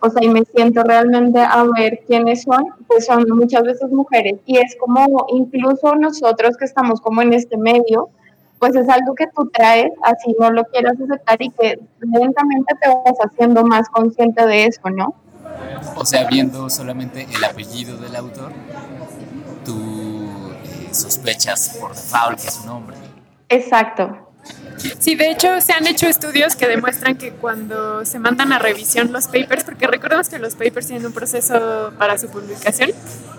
o 0.00 0.10
sea, 0.10 0.22
y 0.22 0.28
me 0.28 0.44
siento 0.44 0.82
realmente 0.84 1.40
a 1.40 1.64
ver 1.76 2.00
quiénes 2.06 2.42
son, 2.42 2.64
pues 2.86 3.06
son 3.06 3.24
muchas 3.30 3.62
veces 3.62 3.90
mujeres. 3.90 4.38
Y 4.46 4.58
es 4.58 4.76
como 4.78 5.26
incluso 5.28 5.94
nosotros 5.96 6.56
que 6.56 6.64
estamos 6.64 7.00
como 7.00 7.22
en 7.22 7.32
este 7.32 7.56
medio, 7.56 8.08
pues 8.58 8.74
es 8.76 8.88
algo 8.88 9.14
que 9.14 9.26
tú 9.34 9.48
traes, 9.52 9.92
así 10.02 10.34
no 10.38 10.50
lo 10.50 10.64
quieras 10.64 10.94
aceptar 11.00 11.40
y 11.40 11.50
que 11.50 11.78
lentamente 12.00 12.74
te 12.80 12.88
vas 12.88 13.16
haciendo 13.24 13.64
más 13.64 13.88
consciente 13.88 14.46
de 14.46 14.66
eso, 14.66 14.88
¿no? 14.90 15.14
O 15.96 16.04
sea, 16.04 16.28
viendo 16.28 16.68
solamente 16.70 17.26
el 17.34 17.44
apellido 17.44 17.96
del 17.96 18.14
autor, 18.16 18.52
tú 19.64 20.52
eh, 20.64 20.94
sospechas 20.94 21.78
por 21.80 21.94
default 21.94 22.40
que 22.40 22.48
es 22.48 22.60
un 22.64 22.70
hombre. 22.70 22.96
Exacto, 23.48 24.27
Sí, 24.98 25.14
de 25.14 25.30
hecho 25.30 25.60
se 25.60 25.72
han 25.72 25.86
hecho 25.86 26.06
estudios 26.06 26.56
que 26.56 26.66
demuestran 26.66 27.16
que 27.16 27.32
cuando 27.32 28.04
se 28.04 28.18
mandan 28.18 28.52
a 28.52 28.58
revisión 28.58 29.12
los 29.12 29.26
papers, 29.26 29.64
porque 29.64 29.86
recordemos 29.86 30.28
que 30.28 30.38
los 30.38 30.54
papers 30.54 30.86
tienen 30.86 31.06
un 31.06 31.12
proceso 31.12 31.92
para 31.98 32.18
su 32.18 32.28
publicación 32.28 32.90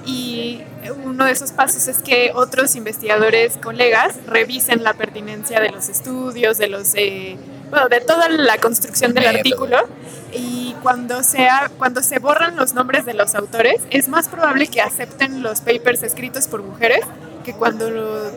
y 0.05 0.61
uno 1.03 1.25
de 1.25 1.31
esos 1.31 1.51
pasos 1.51 1.87
es 1.87 1.99
que 1.99 2.31
otros 2.33 2.75
investigadores, 2.75 3.57
colegas, 3.57 4.15
revisen 4.25 4.83
la 4.83 4.93
pertinencia 4.93 5.59
de 5.59 5.69
los 5.69 5.89
estudios, 5.89 6.57
de 6.57 6.67
los... 6.67 6.93
Eh, 6.95 7.37
bueno, 7.69 7.87
de 7.87 8.01
toda 8.01 8.29
la 8.29 8.57
construcción 8.57 9.13
del 9.13 9.27
artículo 9.27 9.77
y 10.33 10.75
cuando, 10.81 11.21
sea, 11.21 11.69
cuando 11.77 12.01
se 12.01 12.17
borran 12.17 12.55
los 12.55 12.73
nombres 12.73 13.05
de 13.05 13.13
los 13.13 13.35
autores 13.35 13.81
es 13.91 14.07
más 14.07 14.27
probable 14.27 14.67
que 14.67 14.81
acepten 14.81 15.43
los 15.43 15.61
papers 15.61 16.01
escritos 16.01 16.47
por 16.47 16.63
mujeres 16.63 17.01
que 17.43 17.53
cuando 17.53 17.87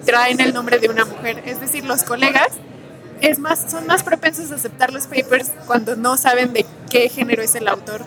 traen 0.05 0.41
el 0.41 0.53
nombre 0.53 0.79
de 0.79 0.89
una 0.89 1.05
mujer. 1.07 1.43
Es 1.47 1.61
decir, 1.61 1.85
los 1.85 2.03
colegas 2.03 2.49
es 3.23 3.39
más, 3.39 3.71
son 3.71 3.87
más 3.87 4.03
propensos 4.03 4.51
a 4.53 4.57
aceptar 4.57 4.93
los 4.93 5.07
papers 5.07 5.53
cuando 5.67 5.97
no 5.97 6.17
saben 6.17 6.53
de 6.53 6.67
qué 6.91 7.09
género 7.09 7.43
es 7.43 7.55
el 7.55 7.69
autor. 7.69 8.03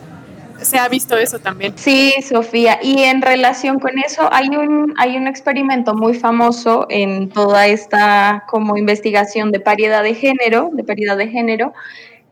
Se 0.61 0.77
ha 0.77 0.87
visto 0.87 1.17
eso 1.17 1.39
también. 1.39 1.73
Sí, 1.77 2.13
Sofía. 2.27 2.79
Y 2.81 3.03
en 3.03 3.21
relación 3.21 3.79
con 3.79 3.97
eso, 3.99 4.29
hay 4.31 4.49
un, 4.49 4.93
hay 4.97 5.17
un 5.17 5.27
experimento 5.27 5.93
muy 5.93 6.13
famoso 6.13 6.85
en 6.89 7.29
toda 7.29 7.67
esta 7.67 8.43
como 8.47 8.77
investigación 8.77 9.51
de 9.51 9.59
paridad 9.59 10.03
de 10.03 10.15
género, 10.15 10.69
de 10.71 10.83
paridad 10.83 11.17
de 11.17 11.27
género, 11.27 11.73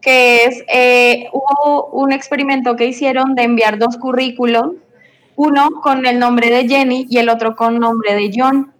que 0.02 0.46
es, 0.46 0.64
eh, 0.68 1.28
hubo 1.32 1.88
un 1.88 2.12
experimento 2.12 2.76
que 2.76 2.86
hicieron 2.86 3.36
de 3.36 3.44
enviar 3.44 3.78
dos 3.78 3.98
currículos, 3.98 4.74
uno 5.36 5.70
con 5.82 6.06
el 6.06 6.20
nombre 6.20 6.50
de 6.50 6.68
Jenny 6.68 7.08
y 7.10 7.18
el 7.18 7.30
otro 7.30 7.56
con 7.56 7.80
nombre 7.80 8.14
de 8.14 8.32
John 8.34 8.74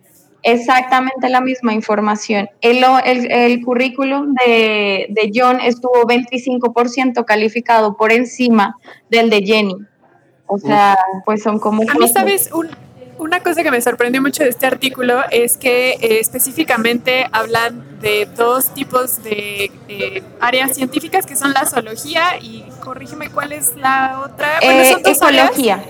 exactamente 0.44 1.30
la 1.30 1.42
misma 1.42 1.74
información. 1.74 2.50
El, 2.62 2.84
el, 3.06 3.64
currículum 3.64 4.34
de, 4.46 5.08
de, 5.10 5.32
John 5.34 5.60
estuvo 5.62 6.04
25% 6.04 7.26
calificado 7.26 7.98
por 7.98 8.12
encima 8.12 8.78
del 9.10 9.30
de 9.30 9.42
Jenny. 9.42 9.78
O 10.46 10.60
sea, 10.60 10.98
pues 11.26 11.42
son 11.42 11.60
como... 11.60 11.84
A 11.84 11.96
mí, 11.96 12.08
¿sabes? 12.10 12.50
una 13.18 13.42
cosa 13.42 13.64
que 13.64 13.72
me 13.72 13.80
sorprendió 13.80 14.22
mucho 14.22 14.44
de 14.44 14.50
este 14.50 14.66
artículo 14.66 15.22
es 15.32 15.56
que 15.58 15.92
eh, 15.92 16.20
específicamente 16.20 17.26
hablan 17.32 18.00
de 18.02 18.28
dos 18.36 18.74
tipos 18.74 19.24
de 19.24 19.72
áreas 20.42 20.76
científicas 20.76 21.26
que 21.26 21.36
son 21.38 21.54
la 21.54 21.66
zoología 21.66 22.38
y 22.42 22.66
corrígeme 22.82 23.30
cuál 23.30 23.54
es 23.54 23.76
la 23.78 24.22
otra. 24.26 24.60
Bueno, 24.62 24.82
eh, 24.82 24.92
son 24.92 25.32
ecología 25.32 25.84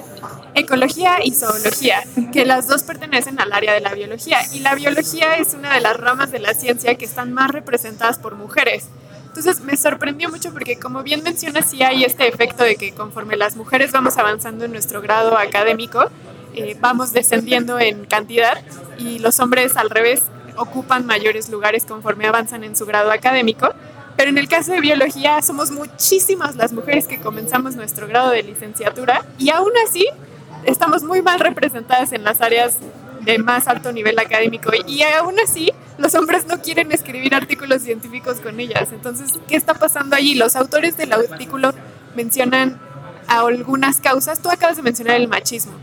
ecología 0.56 1.24
y 1.24 1.32
zoología, 1.32 2.04
que 2.32 2.46
las 2.46 2.68
dos 2.68 2.84
pertenecen 2.84 3.40
al 3.40 3.52
área 3.54 3.74
de 3.74 3.82
la 3.82 3.94
biología. 3.94 4.40
Y 4.54 4.60
la 4.60 4.76
biología 4.76 5.36
es 5.38 5.54
una 5.54 5.74
de 5.74 5.82
las 5.82 5.98
ramas 5.98 6.32
de 6.32 6.40
la 6.40 6.54
ciencia 6.54 6.96
que 6.96 7.06
están 7.06 7.34
más 7.34 7.52
representadas 7.52 8.20
por 8.20 8.36
mujeres. 8.36 8.86
Entonces 9.28 9.62
me 9.62 9.76
sorprendió 9.76 10.30
mucho 10.30 10.54
porque 10.54 10.78
como 10.78 11.02
bien 11.02 11.24
mencionas, 11.24 11.70
sí 11.70 11.82
hay 11.82 12.04
este 12.04 12.28
efecto 12.28 12.64
de 12.64 12.76
que 12.76 12.94
conforme 12.94 13.36
las 13.36 13.56
mujeres 13.56 13.92
vamos 13.92 14.18
avanzando 14.18 14.66
en 14.66 14.72
nuestro 14.72 15.02
grado 15.02 15.38
académico, 15.40 16.06
eh, 16.54 16.78
vamos 16.80 17.14
descendiendo 17.14 17.80
en 17.80 18.06
cantidad 18.06 18.60
y 19.00 19.18
los 19.18 19.40
hombres 19.40 19.76
al 19.76 19.90
revés 19.90 20.22
ocupan 20.56 21.08
mayores 21.08 21.50
lugares 21.50 21.84
conforme 21.86 22.28
avanzan 22.28 22.64
en 22.64 22.76
su 22.76 22.86
grado 22.86 23.12
académico. 23.12 23.70
Pero 24.16 24.30
en 24.30 24.38
el 24.38 24.48
caso 24.48 24.72
de 24.72 24.82
biología 24.82 25.42
somos 25.42 25.72
muchísimas 25.72 26.56
las 26.56 26.72
mujeres 26.72 27.08
que 27.08 27.20
comenzamos 27.20 27.76
nuestro 27.76 28.08
grado 28.08 28.32
de 28.32 28.44
licenciatura 28.44 29.26
y 29.38 29.50
aún 29.50 29.72
así 29.88 30.08
estamos 30.66 31.04
muy 31.04 31.22
mal 31.22 31.40
representadas 31.40 32.14
en 32.14 32.24
las 32.24 32.42
áreas 32.42 32.78
de 33.22 33.38
más 33.40 33.68
alto 33.68 33.92
nivel 33.92 34.20
académico 34.20 34.72
y 34.86 35.02
aún 35.04 35.36
así 35.40 35.72
los 35.98 36.14
hombres 36.16 36.46
no 36.48 36.62
quieren 36.62 36.92
escribir 36.92 37.36
artículos 37.36 37.82
científicos 37.82 38.40
con 38.40 38.60
ellas. 38.60 38.92
Entonces, 38.92 39.40
¿qué 39.48 39.56
está 39.56 39.74
pasando 39.74 40.16
allí? 40.16 40.36
Los 40.36 40.56
autores 40.56 40.98
del 40.98 41.14
artículo 41.14 41.72
mencionan 42.16 42.80
algunas 43.28 44.00
causas. 44.00 44.42
Tú 44.42 44.50
acabas 44.50 44.78
de 44.78 44.84
mencionar 44.84 45.16
el 45.16 45.28
machismo, 45.28 45.74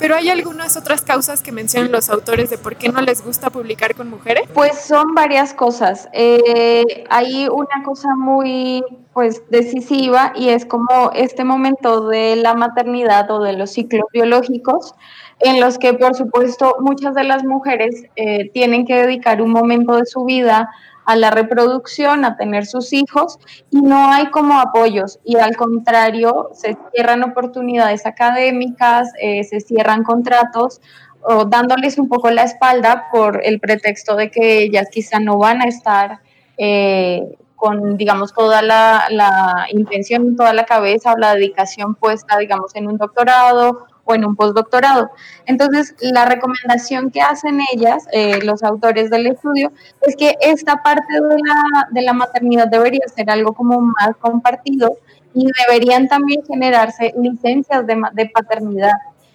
pero 0.00 0.16
¿hay 0.16 0.30
algunas 0.30 0.78
otras 0.78 1.02
causas 1.02 1.42
que 1.42 1.52
mencionan 1.52 1.92
los 1.92 2.08
autores 2.08 2.48
de 2.48 2.56
por 2.56 2.76
qué 2.76 2.88
no 2.88 3.02
les 3.02 3.22
gusta 3.22 3.50
publicar 3.50 3.94
con 3.94 4.08
mujeres? 4.08 4.48
Pues 4.54 4.80
son 4.80 5.14
varias 5.14 5.52
cosas. 5.52 6.08
Eh, 6.14 7.04
hay 7.10 7.46
una 7.48 7.84
cosa 7.84 8.08
muy 8.16 8.82
pues 9.12 9.42
decisiva 9.50 10.32
y 10.34 10.48
es 10.48 10.64
como 10.64 11.10
este 11.14 11.44
momento 11.44 12.08
de 12.08 12.36
la 12.36 12.54
maternidad 12.54 13.30
o 13.30 13.42
de 13.42 13.52
los 13.52 13.72
ciclos 13.72 14.06
biológicos 14.12 14.94
en 15.40 15.60
los 15.60 15.78
que 15.78 15.94
por 15.94 16.14
supuesto 16.14 16.76
muchas 16.80 17.14
de 17.14 17.24
las 17.24 17.44
mujeres 17.44 18.04
eh, 18.16 18.50
tienen 18.50 18.86
que 18.86 18.94
dedicar 18.94 19.42
un 19.42 19.50
momento 19.50 19.96
de 19.96 20.06
su 20.06 20.24
vida 20.24 20.70
a 21.04 21.16
la 21.16 21.30
reproducción, 21.30 22.24
a 22.24 22.36
tener 22.36 22.66
sus 22.66 22.92
hijos 22.92 23.38
y 23.70 23.80
no 23.80 24.12
hay 24.12 24.30
como 24.30 24.60
apoyos 24.60 25.18
y 25.24 25.36
al 25.36 25.56
contrario 25.56 26.50
se 26.52 26.76
cierran 26.92 27.22
oportunidades 27.22 28.06
académicas, 28.06 29.10
eh, 29.20 29.44
se 29.44 29.60
cierran 29.60 30.04
contratos 30.04 30.80
o 31.22 31.44
dándoles 31.44 31.98
un 31.98 32.08
poco 32.08 32.30
la 32.30 32.44
espalda 32.44 33.06
por 33.12 33.40
el 33.44 33.60
pretexto 33.60 34.16
de 34.16 34.30
que 34.30 34.62
ellas 34.62 34.88
quizá 34.90 35.20
no 35.20 35.38
van 35.38 35.62
a 35.62 35.66
estar 35.66 36.20
eh, 36.56 37.36
con, 37.56 37.98
digamos, 37.98 38.32
toda 38.32 38.62
la, 38.62 39.06
la 39.10 39.66
intención, 39.70 40.34
toda 40.34 40.54
la 40.54 40.64
cabeza 40.64 41.12
o 41.12 41.18
la 41.18 41.34
dedicación 41.34 41.94
puesta, 41.94 42.38
digamos, 42.38 42.74
en 42.74 42.86
un 42.86 42.96
doctorado 42.96 43.86
o 44.10 44.14
en 44.14 44.24
un 44.24 44.36
postdoctorado. 44.36 45.10
Entonces, 45.46 45.94
la 46.00 46.24
recomendación 46.24 47.10
que 47.10 47.20
hacen 47.20 47.60
ellas, 47.72 48.04
eh, 48.12 48.40
los 48.42 48.62
autores 48.62 49.10
del 49.10 49.26
estudio, 49.26 49.72
es 50.02 50.16
que 50.16 50.36
esta 50.40 50.82
parte 50.82 51.12
de 51.12 51.36
la, 51.36 51.88
de 51.90 52.02
la 52.02 52.12
maternidad 52.12 52.68
debería 52.68 53.06
ser 53.14 53.30
algo 53.30 53.52
como 53.52 53.80
más 53.80 54.16
compartido 54.20 54.98
y 55.34 55.46
deberían 55.66 56.08
también 56.08 56.42
generarse 56.44 57.14
licencias 57.16 57.86
de, 57.86 58.02
de 58.12 58.26
paternidad 58.30 58.92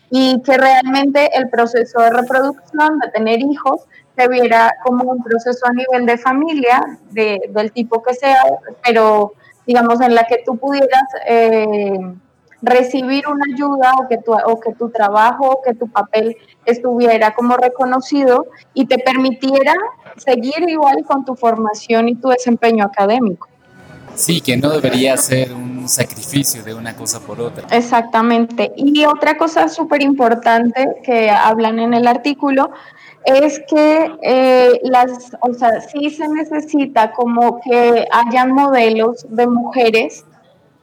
y 0.09 0.41
que 0.43 0.57
realmente 0.57 1.29
el 1.37 1.49
proceso 1.49 1.99
de 1.99 2.11
reproducción, 2.11 2.99
de 2.99 3.11
tener 3.11 3.39
hijos, 3.41 3.81
se 4.15 4.27
viera 4.27 4.73
como 4.83 5.11
un 5.11 5.23
proceso 5.23 5.65
a 5.65 5.73
nivel 5.73 6.05
de 6.05 6.17
familia, 6.17 6.81
de, 7.11 7.39
del 7.49 7.71
tipo 7.71 8.01
que 8.01 8.13
sea, 8.13 8.43
pero 8.83 9.33
digamos 9.67 9.99
en 10.01 10.15
la 10.15 10.25
que 10.25 10.41
tú 10.45 10.57
pudieras 10.57 11.03
eh, 11.27 11.97
recibir 12.65 13.27
una 13.27 13.45
ayuda 13.53 13.93
o 14.01 14.07
que, 14.07 14.17
tu, 14.17 14.33
o 14.33 14.59
que 14.59 14.73
tu 14.73 14.89
trabajo 14.89 15.49
o 15.49 15.61
que 15.61 15.73
tu 15.73 15.87
papel 15.87 16.35
estuviera 16.65 17.33
como 17.33 17.55
reconocido 17.55 18.47
y 18.73 18.85
te 18.87 18.97
permitiera 18.97 19.73
seguir 20.17 20.67
igual 20.67 21.03
con 21.05 21.23
tu 21.23 21.35
formación 21.35 22.09
y 22.09 22.15
tu 22.15 22.29
desempeño 22.29 22.85
académico. 22.85 23.47
Sí, 24.15 24.39
que 24.39 24.55
no 24.55 24.69
debería 24.69 25.17
ser 25.17 25.51
un 25.51 25.89
sacrificio 25.89 26.63
de 26.63 26.73
una 26.73 26.95
cosa 26.95 27.19
por 27.19 27.41
otra. 27.41 27.67
Exactamente. 27.69 28.71
Y 28.77 29.05
otra 29.05 29.37
cosa 29.37 29.67
súper 29.67 30.01
importante 30.01 30.87
que 31.03 31.29
hablan 31.29 31.79
en 31.79 31.93
el 31.93 32.07
artículo 32.07 32.71
es 33.25 33.61
que 33.67 34.11
eh, 34.21 34.79
las, 34.83 35.35
o 35.41 35.53
sea, 35.53 35.81
sí 35.81 36.09
se 36.11 36.27
necesita 36.29 37.11
como 37.11 37.59
que 37.59 38.07
hayan 38.11 38.51
modelos 38.51 39.25
de 39.29 39.47
mujeres 39.47 40.25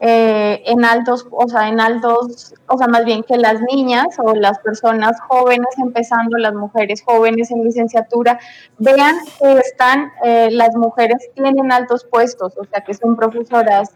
eh, 0.04 0.60
en 0.66 0.84
altos, 0.84 1.28
o 1.30 1.48
sea, 1.48 1.68
en 1.68 1.78
altos, 1.78 2.54
o 2.66 2.76
sea, 2.76 2.88
más 2.88 3.04
bien 3.04 3.22
que 3.22 3.36
las 3.36 3.60
niñas 3.60 4.08
o 4.18 4.34
las 4.34 4.58
personas 4.58 5.20
jóvenes 5.28 5.68
empezando, 5.78 6.38
las 6.38 6.54
mujeres 6.54 7.02
jóvenes 7.04 7.52
en 7.52 7.62
licenciatura, 7.62 8.40
vean 8.78 9.14
que 9.38 9.58
están, 9.58 10.10
eh, 10.24 10.48
las 10.50 10.74
mujeres 10.74 11.30
tienen 11.36 11.70
altos 11.70 12.04
puestos, 12.04 12.52
o 12.58 12.64
sea, 12.64 12.80
que 12.80 12.94
son 12.94 13.14
profesoras 13.14 13.90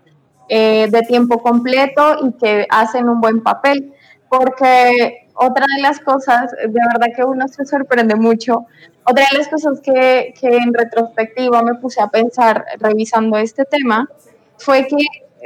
de 0.49 1.03
tiempo 1.09 1.43
completo 1.43 2.19
y 2.23 2.33
que 2.35 2.69
hacen 2.71 3.09
un 3.09 3.21
buen 3.21 3.43
papel, 3.43 3.93
porque 4.29 5.27
otra 5.35 5.67
de 5.75 5.83
las 5.83 5.99
cosas, 5.99 6.53
de 6.53 6.69
verdad 6.69 7.09
que 7.17 7.25
uno 7.25 7.49
se 7.49 7.65
sorprende 7.65 8.15
mucho, 8.15 8.65
otra 9.03 9.25
de 9.33 9.39
las 9.39 9.49
cosas 9.49 9.81
que, 9.81 10.33
que 10.41 10.57
en 10.57 10.73
retrospectiva 10.73 11.63
me 11.63 11.75
puse 11.75 12.01
a 12.01 12.07
pensar 12.07 12.65
revisando 12.79 13.39
este 13.39 13.65
tema 13.65 14.09
fue 14.57 14.87
que 14.87 14.97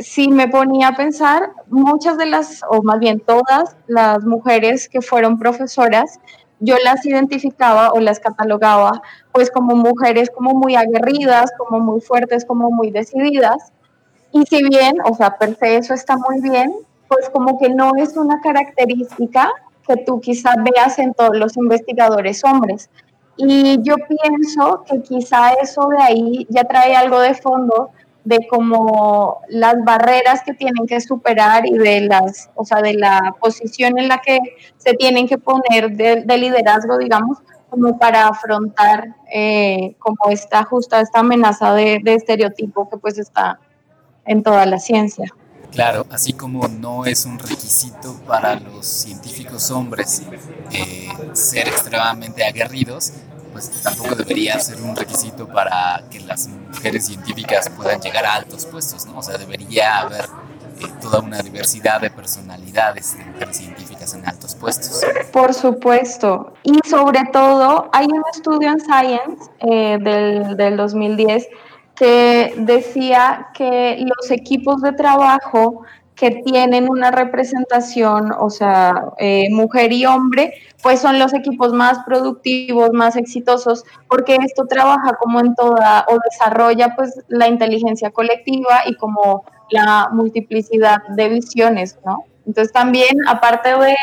si 0.01 0.29
me 0.29 0.49
ponía 0.49 0.89
a 0.89 0.97
pensar, 0.97 1.53
muchas 1.69 2.17
de 2.19 2.27
las, 2.27 2.63
o 2.69 2.83
más 2.83 2.99
bien 2.99 3.21
todas 3.21 3.77
las 3.87 4.25
mujeres 4.25 4.89
que 4.89 5.01
fueron 5.01 5.39
profesoras, 5.39 6.19
yo 6.59 6.77
las 6.85 7.05
identificaba 7.07 7.93
o 7.93 8.01
las 8.01 8.21
catalogaba 8.21 9.03
pues 9.33 9.51
como 9.51 9.77
mujeres 9.77 10.31
como 10.31 10.53
muy 10.53 10.77
aguerridas, 10.77 11.51
como 11.57 11.81
muy 11.81 12.01
fuertes, 12.01 12.45
como 12.45 12.71
muy 12.71 12.91
decididas. 12.91 13.73
Y 14.33 14.45
si 14.45 14.63
bien, 14.69 14.97
o 15.05 15.15
sea, 15.15 15.37
per 15.39 15.57
se 15.57 15.77
eso 15.77 15.95
está 15.95 16.17
muy 16.17 16.41
bien, 16.41 16.73
pues 17.09 17.29
como 17.31 17.59
que 17.59 17.71
no 17.71 17.93
es 17.97 18.17
una 18.17 18.41
característica 18.41 19.51
que 19.87 19.97
tú 20.05 20.21
quizás 20.21 20.55
veas 20.75 20.99
en 20.99 21.15
todos 21.15 21.37
los 21.37 21.57
investigadores 21.57 22.45
hombres. 22.45 22.91
Y 23.37 23.81
yo 23.83 23.97
pienso 23.97 24.85
que 24.85 25.01
quizá 25.03 25.55
eso 25.55 25.89
de 25.89 26.03
ahí 26.03 26.47
ya 26.51 26.65
trae 26.65 26.95
algo 26.95 27.21
de 27.21 27.35
fondo 27.35 27.91
de 28.25 28.47
como 28.49 29.41
las 29.49 29.77
barreras 29.85 30.43
que 30.45 30.53
tienen 30.53 30.87
que 30.87 31.01
superar 31.01 31.67
y 31.67 31.79
de 31.79 32.03
las, 32.03 32.51
o 32.55 32.65
sea, 32.65 32.83
de 32.83 32.95
la 32.95 33.35
posición 33.41 33.99
en 33.99 34.09
la 34.09 34.19
que 34.21 34.39
se 34.77 34.95
tienen 34.95 35.27
que 35.27 35.39
poner 35.39 35.91
de, 35.93 36.39
liderazgo, 36.39 36.99
digamos, 36.99 37.39
como 37.71 37.99
para 37.99 38.29
afrontar 38.29 39.17
eh, 39.33 39.95
como 39.99 40.31
esta 40.31 40.65
justa, 40.65 41.01
esta 41.01 41.21
amenaza 41.21 41.73
de, 41.73 42.03
estereotipo 42.05 42.89
que 42.91 42.99
pues 42.99 43.19
está 43.19 43.59
en 44.27 44.43
toda 44.43 44.67
la 44.67 44.79
ciencia. 44.79 45.27
Claro, 45.71 46.05
así 46.11 46.33
como 46.33 46.67
no 46.67 47.05
es 47.05 47.25
un 47.27 47.39
requisito 47.39 48.21
para 48.27 48.57
los 48.57 48.85
científicos 48.87 49.71
hombres 49.71 50.23
eh, 50.73 51.09
ser 51.33 51.69
extremadamente 51.69 52.45
aguerridos, 52.45 53.13
pues 53.53 53.71
tampoco 53.83 54.15
debería 54.15 54.59
ser 54.59 54.81
un 54.83 54.97
requisito 54.97 55.47
para 55.49 56.03
que 56.11 56.21
las 56.21 56.49
mujeres 56.49 57.07
científicas 57.07 57.69
puedan 57.71 58.01
llegar 58.01 58.25
a 58.25 58.35
altos 58.35 58.67
puestos, 58.67 59.07
¿no? 59.07 59.19
O 59.19 59.23
sea, 59.23 59.39
debería 59.39 59.99
haber 59.99 60.25
eh, 60.25 60.87
toda 61.01 61.21
una 61.21 61.43
diversidad 61.43 62.01
de 62.01 62.11
personalidades 62.11 63.19
de 63.19 63.25
mujeres 63.25 63.57
científicas 63.57 64.15
en 64.15 64.27
altos 64.27 64.55
puestos. 64.55 65.03
Por 65.33 65.53
supuesto. 65.55 66.55
Y 66.63 66.79
sobre 66.89 67.21
todo, 67.33 67.91
hay 67.93 68.07
un 68.07 68.23
estudio 68.33 68.71
en 68.71 68.81
Science 68.81 69.51
eh, 69.61 69.99
del, 70.01 70.57
del 70.57 70.77
2010 70.77 71.49
que 71.95 72.55
decía 72.57 73.49
que 73.53 73.99
los 73.99 74.31
equipos 74.31 74.81
de 74.81 74.93
trabajo 74.93 75.83
que 76.21 76.43
tienen 76.45 76.91
una 76.91 77.11
representación, 77.11 78.31
o 78.39 78.51
sea, 78.51 79.07
eh, 79.17 79.49
mujer 79.51 79.91
y 79.91 80.05
hombre, 80.05 80.53
pues 80.83 81.01
son 81.01 81.19
los 81.19 81.33
equipos 81.33 81.73
más 81.73 82.01
productivos, 82.05 82.91
más 82.93 83.17
exitosos, 83.17 83.85
porque 84.07 84.37
esto 84.45 84.67
trabaja 84.67 85.15
como 85.19 85.41
en 85.41 85.55
toda, 85.55 86.05
o 86.11 86.19
desarrolla 86.31 86.95
pues 86.95 87.19
la 87.29 87.49
inteligencia 87.49 88.11
colectiva 88.11 88.83
y 88.85 88.97
como 88.97 89.45
la 89.71 90.11
multiplicidad 90.13 90.99
de 91.17 91.31
visiones, 91.31 91.99
¿no? 92.05 92.25
Entonces 92.47 92.71
también, 92.71 93.17
aparte 93.27 93.71
de, 93.71 93.97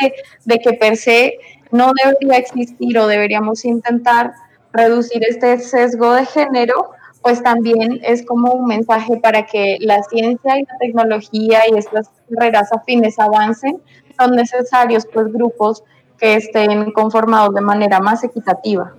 de 0.44 0.58
que 0.58 0.72
per 0.72 0.96
se 0.96 1.38
no 1.70 1.92
debería 2.02 2.38
existir 2.38 2.98
o 2.98 3.06
deberíamos 3.06 3.64
intentar 3.64 4.32
reducir 4.72 5.22
este 5.24 5.60
sesgo 5.60 6.14
de 6.14 6.26
género, 6.26 6.90
pues 7.22 7.42
también 7.42 8.00
es 8.02 8.24
como 8.24 8.52
un 8.52 8.66
mensaje 8.66 9.16
para 9.18 9.44
que 9.46 9.76
la 9.80 10.02
ciencia 10.04 10.58
y 10.58 10.62
la 10.62 10.78
tecnología 10.78 11.62
y 11.70 11.76
estas 11.76 12.10
carreras 12.30 12.72
afines 12.72 13.18
avancen, 13.18 13.80
son 14.18 14.32
necesarios 14.32 15.06
pues 15.12 15.32
grupos 15.32 15.82
que 16.18 16.34
estén 16.34 16.90
conformados 16.92 17.54
de 17.54 17.60
manera 17.60 18.00
más 18.00 18.24
equitativa. 18.24 18.92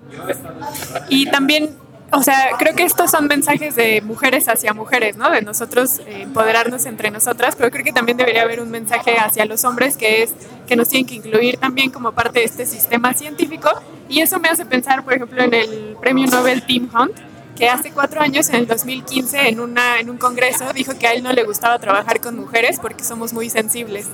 Y 1.09 1.29
también, 1.29 1.69
o 2.11 2.23
sea, 2.23 2.51
creo 2.57 2.75
que 2.75 2.83
estos 2.83 3.11
son 3.11 3.27
mensajes 3.27 3.75
de 3.75 4.01
mujeres 4.01 4.47
hacia 4.47 4.73
mujeres, 4.73 5.17
¿no? 5.17 5.29
De 5.29 5.41
nosotros 5.41 5.99
eh, 5.99 6.21
empoderarnos 6.21 6.85
entre 6.85 7.11
nosotras, 7.11 7.55
pero 7.57 7.71
creo 7.71 7.83
que 7.83 7.91
también 7.91 8.17
debería 8.17 8.43
haber 8.43 8.61
un 8.61 8.71
mensaje 8.71 9.17
hacia 9.17 9.45
los 9.45 9.65
hombres 9.65 9.97
que 9.97 10.23
es 10.23 10.33
que 10.65 10.75
nos 10.75 10.87
tienen 10.87 11.07
que 11.07 11.15
incluir 11.15 11.57
también 11.57 11.91
como 11.91 12.13
parte 12.13 12.39
de 12.39 12.45
este 12.45 12.65
sistema 12.65 13.13
científico. 13.13 13.69
Y 14.07 14.21
eso 14.21 14.39
me 14.39 14.47
hace 14.47 14.65
pensar, 14.65 15.03
por 15.03 15.13
ejemplo, 15.13 15.43
en 15.43 15.53
el 15.53 15.97
premio 15.99 16.27
Nobel 16.27 16.63
Tim 16.63 16.89
Hunt, 16.93 17.28
que 17.59 17.67
hace 17.67 17.91
cuatro 17.91 18.21
años, 18.21 18.47
en 18.49 18.55
el 18.55 18.67
2015, 18.67 19.49
en, 19.49 19.59
una, 19.59 19.99
en 19.99 20.09
un 20.09 20.17
congreso, 20.17 20.71
dijo 20.73 20.97
que 20.97 21.07
a 21.07 21.13
él 21.13 21.21
no 21.21 21.33
le 21.33 21.43
gustaba 21.43 21.77
trabajar 21.77 22.21
con 22.21 22.37
mujeres 22.37 22.79
porque 22.81 23.03
somos 23.03 23.33
muy 23.33 23.49
sensibles. 23.49 24.07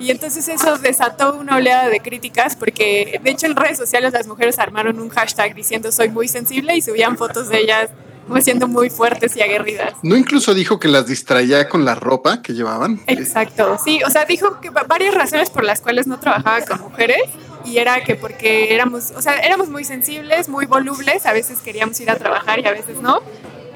Y 0.00 0.10
entonces 0.10 0.48
eso 0.48 0.78
desató 0.78 1.36
una 1.36 1.56
oleada 1.56 1.88
de 1.90 2.00
críticas 2.00 2.56
porque, 2.56 3.20
de 3.22 3.30
hecho, 3.30 3.46
en 3.46 3.54
redes 3.54 3.76
sociales 3.76 4.14
las 4.14 4.26
mujeres 4.26 4.58
armaron 4.58 4.98
un 4.98 5.10
hashtag 5.10 5.54
diciendo 5.54 5.92
soy 5.92 6.08
muy 6.08 6.26
sensible 6.26 6.74
y 6.74 6.80
subían 6.80 7.18
fotos 7.18 7.50
de 7.50 7.60
ellas 7.60 7.90
como 8.26 8.40
siendo 8.40 8.66
muy 8.66 8.90
fuertes 8.90 9.36
y 9.36 9.42
aguerridas. 9.42 9.92
¿No 10.02 10.16
incluso 10.16 10.52
dijo 10.54 10.80
que 10.80 10.88
las 10.88 11.06
distraía 11.06 11.68
con 11.68 11.84
la 11.84 11.94
ropa 11.94 12.42
que 12.42 12.54
llevaban? 12.54 13.00
Exacto, 13.06 13.78
sí, 13.84 14.00
o 14.04 14.10
sea, 14.10 14.24
dijo 14.24 14.60
que 14.60 14.70
varias 14.70 15.14
razones 15.14 15.50
por 15.50 15.64
las 15.64 15.80
cuales 15.80 16.06
no 16.06 16.18
trabajaba 16.18 16.62
con 16.62 16.80
mujeres 16.80 17.22
y 17.66 17.78
era 17.78 18.02
que 18.02 18.14
porque 18.14 18.74
éramos, 18.74 19.10
o 19.10 19.20
sea, 19.20 19.38
éramos 19.38 19.68
muy 19.68 19.84
sensibles, 19.84 20.48
muy 20.48 20.66
volubles, 20.66 21.26
a 21.26 21.32
veces 21.32 21.58
queríamos 21.60 21.98
ir 22.00 22.10
a 22.10 22.16
trabajar 22.16 22.60
y 22.60 22.66
a 22.66 22.72
veces 22.72 23.00
no, 23.00 23.20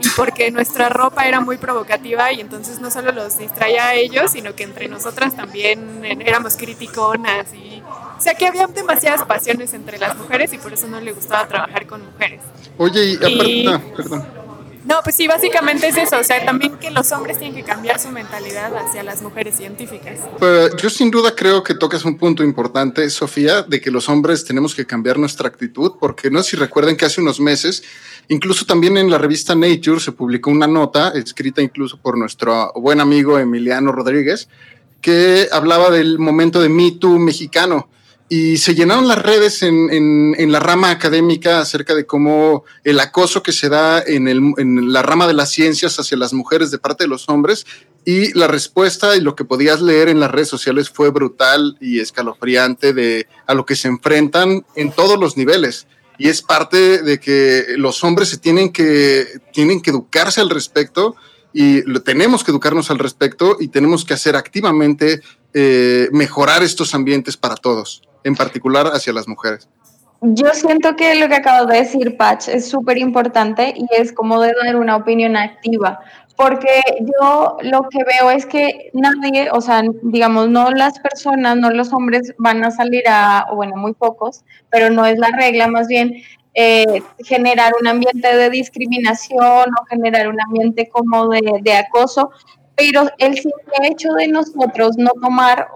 y 0.03 0.09
porque 0.16 0.51
nuestra 0.51 0.88
ropa 0.88 1.26
era 1.26 1.41
muy 1.41 1.59
provocativa 1.59 2.32
y 2.32 2.41
entonces 2.41 2.80
no 2.80 2.91
solo 2.91 3.12
los 3.12 3.38
distraía 3.38 3.88
a 3.88 3.95
ellos, 3.95 4.30
sino 4.30 4.55
que 4.55 4.64
entre 4.64 4.88
nosotras 4.88 5.36
también 5.36 6.05
éramos 6.05 6.57
criticonas 6.57 7.53
y 7.53 7.82
o 8.16 8.22
sea 8.22 8.34
que 8.34 8.47
había 8.47 8.66
demasiadas 8.66 9.24
pasiones 9.24 9.72
entre 9.74 9.99
las 9.99 10.16
mujeres 10.16 10.53
y 10.53 10.59
por 10.59 10.72
eso 10.72 10.86
no 10.86 11.01
le 11.01 11.12
gustaba 11.12 11.49
trabajar 11.49 11.86
con 11.86 12.05
mujeres. 12.05 12.41
Oye, 12.76 13.05
y 13.05 13.16
aparte, 13.16 13.68
ah, 13.68 13.80
perdón. 13.97 14.39
No, 14.85 15.01
pues 15.05 15.16
sí, 15.16 15.26
básicamente 15.26 15.89
es 15.89 15.97
eso, 15.97 16.18
o 16.18 16.24
sea, 16.24 16.45
también 16.45 16.78
que 16.78 16.91
los 16.91 17.12
hombres 17.12 17.39
tienen 17.39 17.55
que 17.55 17.62
cambiar 17.62 18.01
su 18.01 18.09
mentalidad 18.09 18.74
hacia 18.76 19.03
las 19.03 19.20
mujeres 19.20 19.57
científicas. 19.57 20.18
Pues 20.39 20.74
yo 20.76 20.89
sin 20.89 21.11
duda 21.11 21.35
creo 21.37 21.62
que 21.62 21.74
tocas 21.74 22.05
un 22.05 22.16
punto 22.16 22.43
importante, 22.43 23.09
Sofía, 23.11 23.62
de 23.62 23.81
que 23.81 23.91
los 23.91 24.09
hombres 24.09 24.45
tenemos 24.45 24.74
que 24.74 24.87
cambiar 24.87 25.18
nuestra 25.18 25.49
actitud, 25.49 25.93
porque 26.01 26.31
no 26.31 26.43
sé 26.43 26.51
si 26.51 26.57
recuerden 26.57 26.97
que 26.97 27.05
hace 27.05 27.20
unos 27.20 27.41
meses, 27.41 27.83
incluso 28.28 28.64
también 28.64 28.97
en 28.97 29.11
la 29.11 29.18
revista 29.18 29.55
Nature 29.55 30.01
se 30.01 30.12
publicó 30.12 30.51
una 30.51 30.66
nota, 30.66 31.11
escrita 31.11 31.61
incluso 31.61 31.99
por 31.99 32.16
nuestro 32.16 32.72
buen 32.74 33.01
amigo 33.01 33.39
Emiliano 33.39 33.93
Rodríguez, 33.93 34.49
que 35.03 35.49
hablaba 35.53 35.91
del 35.91 36.18
momento 36.18 36.61
de 36.61 36.68
Me 36.68 36.93
Too 36.93 37.18
mexicano 37.18 37.89
y 38.33 38.59
se 38.59 38.76
llenaron 38.76 39.09
las 39.09 39.20
redes 39.20 39.61
en, 39.64 39.91
en, 39.91 40.37
en, 40.39 40.53
la 40.53 40.61
rama 40.61 40.91
académica 40.91 41.59
acerca 41.59 41.97
de 41.97 42.07
cómo 42.07 42.64
el 42.85 43.01
acoso 43.01 43.43
que 43.43 43.51
se 43.51 43.68
da 43.68 44.01
en, 44.01 44.28
el, 44.28 44.55
en, 44.57 44.93
la 44.93 45.03
rama 45.03 45.26
de 45.26 45.35
las 45.35 45.51
ciencias 45.51 45.99
hacia 45.99 46.16
las 46.16 46.33
mujeres 46.33 46.70
de 46.70 46.78
parte 46.78 47.03
de 47.03 47.09
los 47.09 47.28
hombres 47.28 47.66
y 48.05 48.33
la 48.39 48.47
respuesta 48.47 49.16
y 49.16 49.20
lo 49.20 49.35
que 49.35 49.45
podías 49.45 49.83
leer 49.83 50.09
en 50.09 50.20
las 50.20 50.31
redes 50.31 50.47
sociales 50.47 50.91
fue 50.91 51.11
brutal 51.11 51.76
y 51.81 51.99
escalofriante 51.99 52.93
de 52.93 53.26
a 53.49 53.55
lo 53.55 53.66
que 53.66 53.74
se 53.74 53.89
enfrentan 53.89 54.64
en 54.76 54.93
todos 54.93 55.18
los 55.18 55.37
niveles. 55.37 55.89
Y 56.16 56.28
es 56.28 56.41
parte 56.41 57.03
de 57.03 57.18
que 57.18 57.64
los 57.78 58.05
hombres 58.05 58.28
se 58.28 58.39
tienen 58.39 58.70
que, 58.70 59.26
tienen 59.53 59.83
que 59.83 59.91
educarse 59.91 60.41
al 60.41 60.51
respecto 60.51 61.16
y 61.53 61.83
tenemos 62.03 62.45
que 62.45 62.53
educarnos 62.53 62.93
al 62.93 63.01
respecto 63.01 63.57
y 63.59 63.66
tenemos 63.66 64.05
que 64.05 64.14
hacer 64.14 64.37
activamente 64.37 65.20
eh, 65.53 66.09
mejorar 66.12 66.62
estos 66.62 66.95
ambientes 66.95 67.37
para 67.37 67.57
todos 67.57 68.03
en 68.24 68.34
particular 68.34 68.86
hacia 68.86 69.12
las 69.12 69.26
mujeres? 69.26 69.68
Yo 70.22 70.52
siento 70.52 70.96
que 70.96 71.14
lo 71.14 71.28
que 71.28 71.36
acabas 71.36 71.66
de 71.68 71.78
decir, 71.78 72.16
Patch, 72.18 72.48
es 72.48 72.68
súper 72.68 72.98
importante 72.98 73.72
y 73.74 73.86
es 73.96 74.12
como 74.12 74.40
de 74.40 74.52
dar 74.62 74.76
una 74.76 74.96
opinión 74.96 75.34
activa, 75.34 76.00
porque 76.36 76.82
yo 77.00 77.56
lo 77.62 77.88
que 77.88 78.04
veo 78.04 78.30
es 78.30 78.44
que 78.44 78.90
nadie, 78.92 79.48
o 79.50 79.62
sea, 79.62 79.82
digamos, 80.02 80.50
no 80.50 80.70
las 80.72 80.98
personas, 80.98 81.56
no 81.56 81.70
los 81.70 81.92
hombres 81.94 82.34
van 82.36 82.62
a 82.64 82.70
salir 82.70 83.04
a, 83.08 83.46
bueno, 83.54 83.76
muy 83.76 83.94
pocos, 83.94 84.44
pero 84.68 84.90
no 84.90 85.06
es 85.06 85.18
la 85.18 85.28
regla, 85.28 85.68
más 85.68 85.88
bien 85.88 86.22
eh, 86.52 87.02
generar 87.24 87.72
un 87.80 87.86
ambiente 87.86 88.36
de 88.36 88.50
discriminación 88.50 89.40
o 89.70 89.84
generar 89.88 90.28
un 90.28 90.40
ambiente 90.40 90.90
como 90.90 91.28
de 91.28 91.72
acoso, 91.72 92.30
pero 92.81 93.11
el 93.18 93.35
simple 93.35 93.74
hecho 93.83 94.11
de 94.14 94.28
nosotros 94.28 94.97
no 94.97 95.11
tomar 95.20 95.68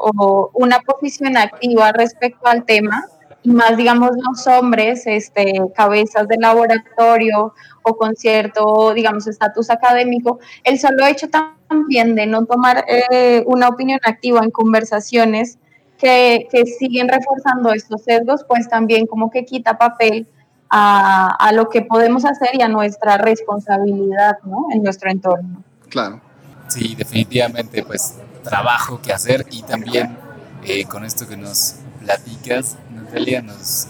una 0.55 0.81
posición 0.81 1.37
activa 1.37 1.93
respecto 1.93 2.47
al 2.47 2.65
tema, 2.65 3.05
y 3.43 3.51
más 3.51 3.77
digamos 3.77 4.13
los 4.17 4.47
hombres, 4.47 5.07
este, 5.07 5.61
cabezas 5.77 6.27
de 6.29 6.39
laboratorio 6.39 7.53
o 7.83 7.97
con 7.99 8.17
cierto, 8.17 8.95
digamos, 8.95 9.27
estatus 9.27 9.69
académico, 9.69 10.39
el 10.63 10.79
solo 10.79 11.07
hecho 11.07 11.29
también 11.29 12.15
de 12.15 12.27
no 12.27 12.47
tomar 12.47 12.87
eh, 12.89 13.45
una 13.47 13.69
opinión 13.69 14.01
activa 14.03 14.41
en 14.43 14.51
conversaciones 14.51 15.59
que, 15.99 16.49
que, 16.51 16.65
siguen 16.65 17.09
reforzando 17.09 17.75
estos 17.75 18.03
sesgos, 18.03 18.47
pues 18.49 18.67
también 18.67 19.07
como 19.07 19.31
que 19.31 19.45
quita 19.45 19.77
papel 19.77 20.27
a, 20.71 21.37
a 21.39 21.53
lo 21.53 21.69
que 21.69 21.83
podemos 21.83 22.25
hacer 22.25 22.49
y 22.55 22.63
a 22.63 22.69
nuestra 22.69 23.19
responsabilidad 23.19 24.39
¿no? 24.45 24.69
en 24.73 24.83
nuestro 24.83 25.11
entorno. 25.11 25.63
Claro. 25.91 26.24
Sí, 26.69 26.95
definitivamente, 26.95 27.83
pues 27.83 28.15
trabajo 28.43 29.01
que 29.01 29.13
hacer 29.13 29.47
y 29.51 29.63
también 29.63 30.17
eh, 30.65 30.85
con 30.85 31.05
esto 31.05 31.27
que 31.27 31.37
nos 31.37 31.77
platicas, 32.01 32.77
Natalia, 32.95 33.43
nos, 33.43 33.85
eh, 33.85 33.89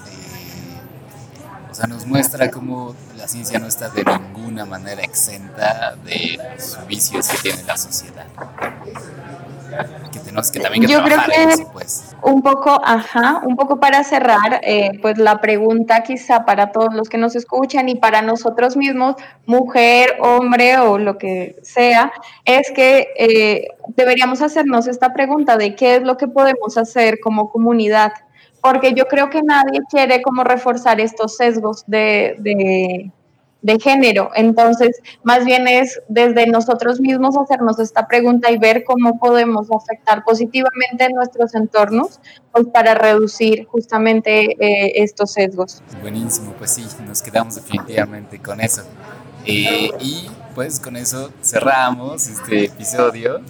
o 1.70 1.74
sea, 1.74 1.86
nos 1.86 2.06
muestra 2.06 2.50
cómo 2.50 2.94
la 3.16 3.28
ciencia 3.28 3.58
no 3.58 3.66
está 3.66 3.88
de 3.88 4.04
ninguna 4.04 4.64
manera 4.64 5.02
exenta 5.02 5.96
de 6.04 6.38
los 6.56 6.86
vicios 6.86 7.28
que 7.28 7.38
tiene 7.38 7.62
la 7.64 7.76
sociedad 7.76 8.26
que 10.12 10.18
tenemos 10.20 10.50
que 10.50 10.60
también 10.60 10.84
que 10.84 10.92
Yo 10.92 11.02
creo 11.02 11.18
que 11.26 11.44
eso, 11.44 11.70
pues. 11.72 12.16
un 12.22 12.42
poco, 12.42 12.80
ajá, 12.84 13.42
un 13.44 13.56
poco 13.56 13.80
para 13.80 14.02
cerrar, 14.04 14.60
eh, 14.62 14.98
pues 15.00 15.18
la 15.18 15.40
pregunta 15.40 16.02
quizá 16.02 16.44
para 16.44 16.72
todos 16.72 16.94
los 16.94 17.08
que 17.08 17.18
nos 17.18 17.36
escuchan 17.36 17.88
y 17.88 17.96
para 17.96 18.22
nosotros 18.22 18.76
mismos, 18.76 19.16
mujer, 19.46 20.16
hombre 20.20 20.78
o 20.78 20.98
lo 20.98 21.18
que 21.18 21.56
sea, 21.62 22.12
es 22.44 22.70
que 22.72 23.08
eh, 23.16 23.68
deberíamos 23.96 24.42
hacernos 24.42 24.86
esta 24.86 25.12
pregunta 25.12 25.56
de 25.56 25.74
qué 25.74 25.96
es 25.96 26.02
lo 26.02 26.16
que 26.16 26.28
podemos 26.28 26.76
hacer 26.78 27.18
como 27.20 27.50
comunidad, 27.50 28.12
porque 28.60 28.94
yo 28.94 29.06
creo 29.06 29.30
que 29.30 29.42
nadie 29.42 29.80
quiere 29.90 30.22
como 30.22 30.44
reforzar 30.44 31.00
estos 31.00 31.36
sesgos 31.36 31.84
de, 31.86 32.36
de 32.38 33.10
de 33.64 33.80
género. 33.80 34.30
Entonces, 34.34 35.00
más 35.22 35.46
bien 35.46 35.66
es 35.66 35.98
desde 36.08 36.46
nosotros 36.46 37.00
mismos 37.00 37.34
hacernos 37.36 37.78
esta 37.78 38.06
pregunta 38.06 38.50
y 38.50 38.58
ver 38.58 38.84
cómo 38.84 39.18
podemos 39.18 39.68
afectar 39.72 40.22
positivamente 40.22 41.08
nuestros 41.14 41.54
entornos, 41.54 42.20
pues 42.52 42.66
para 42.66 42.94
reducir 42.94 43.64
justamente 43.64 44.52
eh, 44.60 45.02
estos 45.02 45.32
sesgos. 45.32 45.82
Buenísimo, 46.02 46.52
pues 46.58 46.72
sí, 46.72 46.84
nos 47.06 47.22
quedamos 47.22 47.54
definitivamente 47.54 48.38
con 48.38 48.60
eso. 48.60 48.82
Eh, 49.46 49.90
y 49.98 50.28
pues 50.54 50.78
con 50.78 50.96
eso 50.96 51.32
cerramos 51.42 52.26
este 52.28 52.66
episodio 52.66 53.40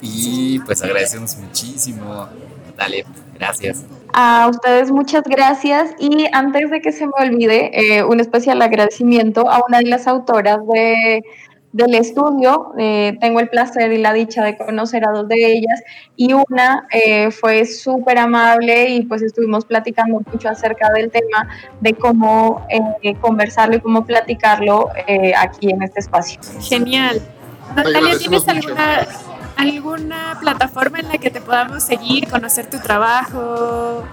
y 0.00 0.60
pues 0.60 0.80
agradecemos 0.80 1.36
muchísimo. 1.38 2.28
Dale, 2.76 3.04
gracias. 3.38 3.84
A 4.12 4.48
ustedes 4.48 4.90
muchas 4.90 5.24
gracias 5.24 5.90
y 5.98 6.26
antes 6.32 6.70
de 6.70 6.80
que 6.80 6.92
se 6.92 7.06
me 7.06 7.12
olvide, 7.18 7.70
eh, 7.72 8.02
un 8.02 8.20
especial 8.20 8.62
agradecimiento 8.62 9.50
a 9.50 9.60
una 9.68 9.78
de 9.78 9.86
las 9.86 10.06
autoras 10.06 10.58
de, 10.72 11.22
del 11.72 11.94
estudio. 11.94 12.72
Eh, 12.78 13.16
tengo 13.20 13.40
el 13.40 13.48
placer 13.48 13.92
y 13.92 13.98
la 13.98 14.12
dicha 14.12 14.42
de 14.42 14.56
conocer 14.56 15.06
a 15.06 15.10
dos 15.12 15.28
de 15.28 15.52
ellas 15.52 15.82
y 16.16 16.32
una 16.32 16.86
eh, 16.90 17.30
fue 17.30 17.66
súper 17.66 18.18
amable 18.18 18.88
y 18.88 19.02
pues 19.02 19.22
estuvimos 19.22 19.66
platicando 19.66 20.22
mucho 20.32 20.48
acerca 20.48 20.90
del 20.92 21.10
tema 21.10 21.48
de 21.80 21.92
cómo 21.94 22.66
conversarlo 23.20 23.76
y 23.76 23.80
cómo 23.80 24.06
platicarlo 24.06 24.90
aquí 25.36 25.70
en 25.70 25.82
este 25.82 26.00
espacio. 26.00 26.40
Genial. 26.60 27.20
Natalia, 27.74 28.16
¿tienes 28.18 28.48
alguna 28.48 29.06
¿Alguna 29.56 30.36
plataforma 30.40 31.00
en 31.00 31.08
la 31.08 31.18
que 31.18 31.30
te 31.30 31.40
podamos 31.40 31.82
seguir, 31.82 32.28
conocer 32.28 32.68
tu 32.68 32.78
trabajo? 32.78 34.04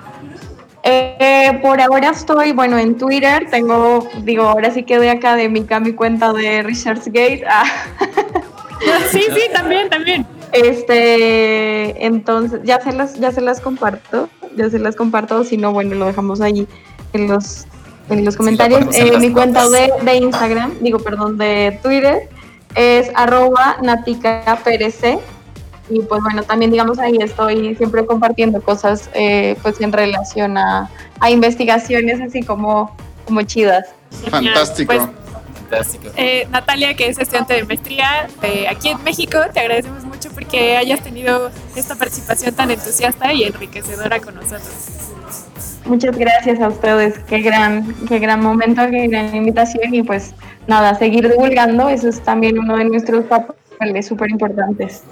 Eh, 0.83 1.59
por 1.61 1.79
ahora 1.81 2.09
estoy, 2.09 2.51
bueno, 2.51 2.77
en 2.77 2.97
Twitter, 2.97 3.47
tengo, 3.49 4.07
digo, 4.23 4.43
ahora 4.43 4.71
sí 4.71 4.83
que 4.83 4.99
de 4.99 5.09
académica 5.09 5.79
mi 5.79 5.93
cuenta 5.93 6.33
de 6.33 6.63
ResearchGate. 6.63 7.43
Ah. 7.47 7.63
Sí, 9.11 9.21
sí, 9.21 9.41
también, 9.53 9.89
también. 9.89 10.27
Este, 10.51 12.05
entonces, 12.05 12.59
ya 12.65 12.81
se 12.81 12.91
las, 12.91 13.17
ya 13.17 13.31
se 13.31 13.39
las 13.39 13.61
comparto, 13.61 14.27
ya 14.57 14.69
se 14.69 14.77
las 14.77 14.97
comparto, 14.97 15.45
si 15.45 15.55
no, 15.55 15.71
bueno, 15.71 15.95
lo 15.95 16.07
dejamos 16.07 16.41
ahí 16.41 16.67
en 17.13 17.29
los, 17.29 17.65
en 18.09 18.25
los 18.25 18.35
comentarios. 18.35 18.85
Eh, 18.93 19.17
mi 19.19 19.31
cuenta 19.31 19.69
de, 19.69 19.89
de 20.03 20.15
Instagram, 20.17 20.73
digo, 20.81 20.99
perdón, 20.99 21.37
de 21.37 21.79
Twitter 21.81 22.27
es 22.75 23.09
arroba 23.15 23.77
natica 23.81 24.57
y 25.89 25.99
pues 26.01 26.21
bueno, 26.21 26.43
también 26.43 26.71
digamos 26.71 26.99
ahí 26.99 27.17
estoy 27.19 27.75
siempre 27.75 28.05
compartiendo 28.05 28.61
cosas 28.61 29.09
eh, 29.13 29.55
pues 29.61 29.81
en 29.81 29.91
relación 29.91 30.57
a, 30.57 30.89
a, 31.19 31.29
investigaciones 31.29 32.21
así 32.21 32.41
como, 32.41 32.95
como 33.25 33.41
chidas. 33.41 33.88
Fantástico. 34.29 34.93
Pues, 34.93 35.07
Fantástico. 35.69 36.09
Eh, 36.15 36.47
Natalia, 36.51 36.93
que 36.93 37.07
es 37.07 37.17
estudiante 37.17 37.55
de 37.55 37.63
maestría 37.63 38.27
eh, 38.43 38.67
aquí 38.69 38.89
en 38.89 39.03
México, 39.03 39.39
te 39.53 39.59
agradecemos 39.59 40.03
mucho 40.03 40.29
porque 40.31 40.77
hayas 40.77 41.01
tenido 41.01 41.51
esta 41.75 41.95
participación 41.95 42.53
tan 42.53 42.71
entusiasta 42.71 43.34
y 43.34 43.43
enriquecedora 43.43 44.19
con 44.19 44.36
nosotros. 44.36 45.03
Muchas 45.86 46.17
gracias 46.17 46.61
a 46.61 46.69
ustedes, 46.69 47.19
qué 47.27 47.39
gran, 47.39 47.93
qué 48.07 48.19
gran 48.19 48.41
momento, 48.41 48.81
qué 48.89 49.07
gran 49.07 49.36
invitación 49.36 49.93
y 49.93 50.01
pues 50.01 50.34
nada, 50.65 50.95
seguir 50.95 51.29
divulgando, 51.29 51.89
eso 51.89 52.07
es 52.07 52.21
también 52.21 52.57
uno 52.57 52.77
de 52.77 52.86
nuestros 52.86 53.25
papeles 53.25 54.07
súper 54.07 54.29
importantes. 54.29 55.03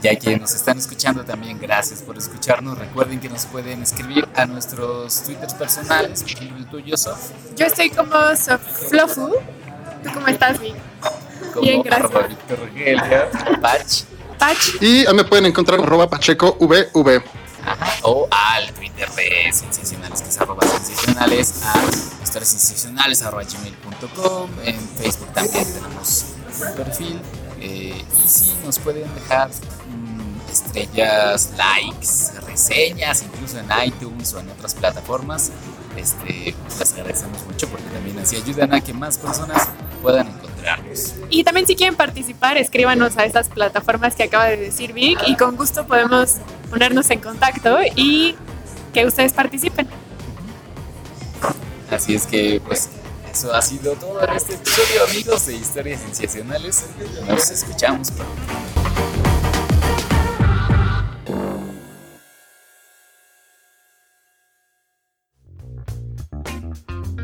Sí. 0.00 0.08
Ya 0.08 0.16
que 0.16 0.38
nos 0.38 0.54
están 0.54 0.78
escuchando 0.78 1.24
también, 1.24 1.58
gracias 1.60 2.02
por 2.02 2.16
escucharnos. 2.16 2.78
Recuerden 2.78 3.20
que 3.20 3.28
nos 3.28 3.46
pueden 3.46 3.82
escribir 3.82 4.28
a 4.34 4.46
nuestros 4.46 5.22
twitters 5.24 5.54
personales, 5.54 6.22
por 6.22 6.32
ejemplo 6.32 6.56
el 6.58 6.66
tuyo, 6.66 6.96
Sof. 6.96 7.30
Yo 7.56 7.66
estoy 7.66 7.90
como 7.90 8.14
Soflofu. 8.36 9.34
¿Tú 10.02 10.10
cómo 10.14 10.28
estás, 10.28 10.60
Vic? 10.60 10.74
Como 11.52 11.62
Bien, 11.62 11.82
gracias. 11.82 12.28
Víctor 12.28 12.58
Rogelia, 12.58 13.30
Pach. 13.62 14.02
Pach. 14.38 14.82
Y 14.82 15.04
me 15.14 15.24
pueden 15.24 15.46
encontrar 15.46 15.80
arroba 15.80 16.08
Pacheco 16.08 16.56
VV. 16.60 17.22
Ajá, 17.64 17.98
o 18.02 18.28
al 18.30 18.72
Twitter 18.72 19.08
de 19.10 19.52
Sensacionales, 19.52 20.22
que 20.22 20.28
es 20.28 20.40
arroba 20.40 20.62
sensacionales, 20.66 21.62
a 21.64 22.22
historias 22.22 22.48
sensacionales 22.50 23.22
arroba 23.22 23.44
gmail.com. 23.44 24.50
En 24.64 24.78
Facebook 24.96 25.32
también 25.32 25.64
tenemos 25.72 26.26
un 26.60 26.74
perfil. 26.74 27.20
Eh, 27.60 28.04
y 28.24 28.28
si 28.28 28.52
nos 28.64 28.78
pueden 28.78 29.12
dejar 29.14 29.50
estrellas, 30.50 31.52
likes, 31.56 32.40
reseñas, 32.46 33.22
incluso 33.22 33.58
en 33.58 33.66
iTunes 33.86 34.32
o 34.34 34.40
en 34.40 34.50
otras 34.50 34.74
plataformas, 34.74 35.50
este, 35.96 36.54
les 36.78 36.92
agradecemos 36.92 37.44
mucho 37.46 37.68
porque 37.68 37.86
también 37.86 38.18
así 38.18 38.36
ayudan 38.36 38.72
a 38.74 38.80
que 38.80 38.92
más 38.92 39.18
personas 39.18 39.68
puedan 40.02 40.28
encontrarnos. 40.28 41.14
Y 41.30 41.44
también 41.44 41.66
si 41.66 41.74
quieren 41.74 41.96
participar, 41.96 42.56
escríbanos 42.56 43.16
a 43.16 43.24
estas 43.24 43.48
plataformas 43.48 44.14
que 44.14 44.24
acaba 44.24 44.46
de 44.46 44.56
decir 44.56 44.92
Vic 44.92 45.18
y 45.26 45.36
con 45.36 45.56
gusto 45.56 45.86
podemos 45.86 46.36
ponernos 46.70 47.10
en 47.10 47.20
contacto 47.20 47.78
y 47.96 48.36
que 48.92 49.06
ustedes 49.06 49.32
participen. 49.32 49.88
Así 51.90 52.14
es 52.14 52.26
que 52.26 52.60
pues 52.64 52.90
eso 53.32 53.54
ha 53.54 53.62
sido 53.62 53.94
todo 53.94 54.22
en 54.22 54.36
este 54.36 54.54
episodio 54.54 55.04
amigos 55.04 55.46
de 55.46 55.54
Historias 55.54 56.00
Sensacionales. 56.00 56.84
Nos 57.26 57.50
escuchamos 57.50 58.10
pronto. 58.10 59.27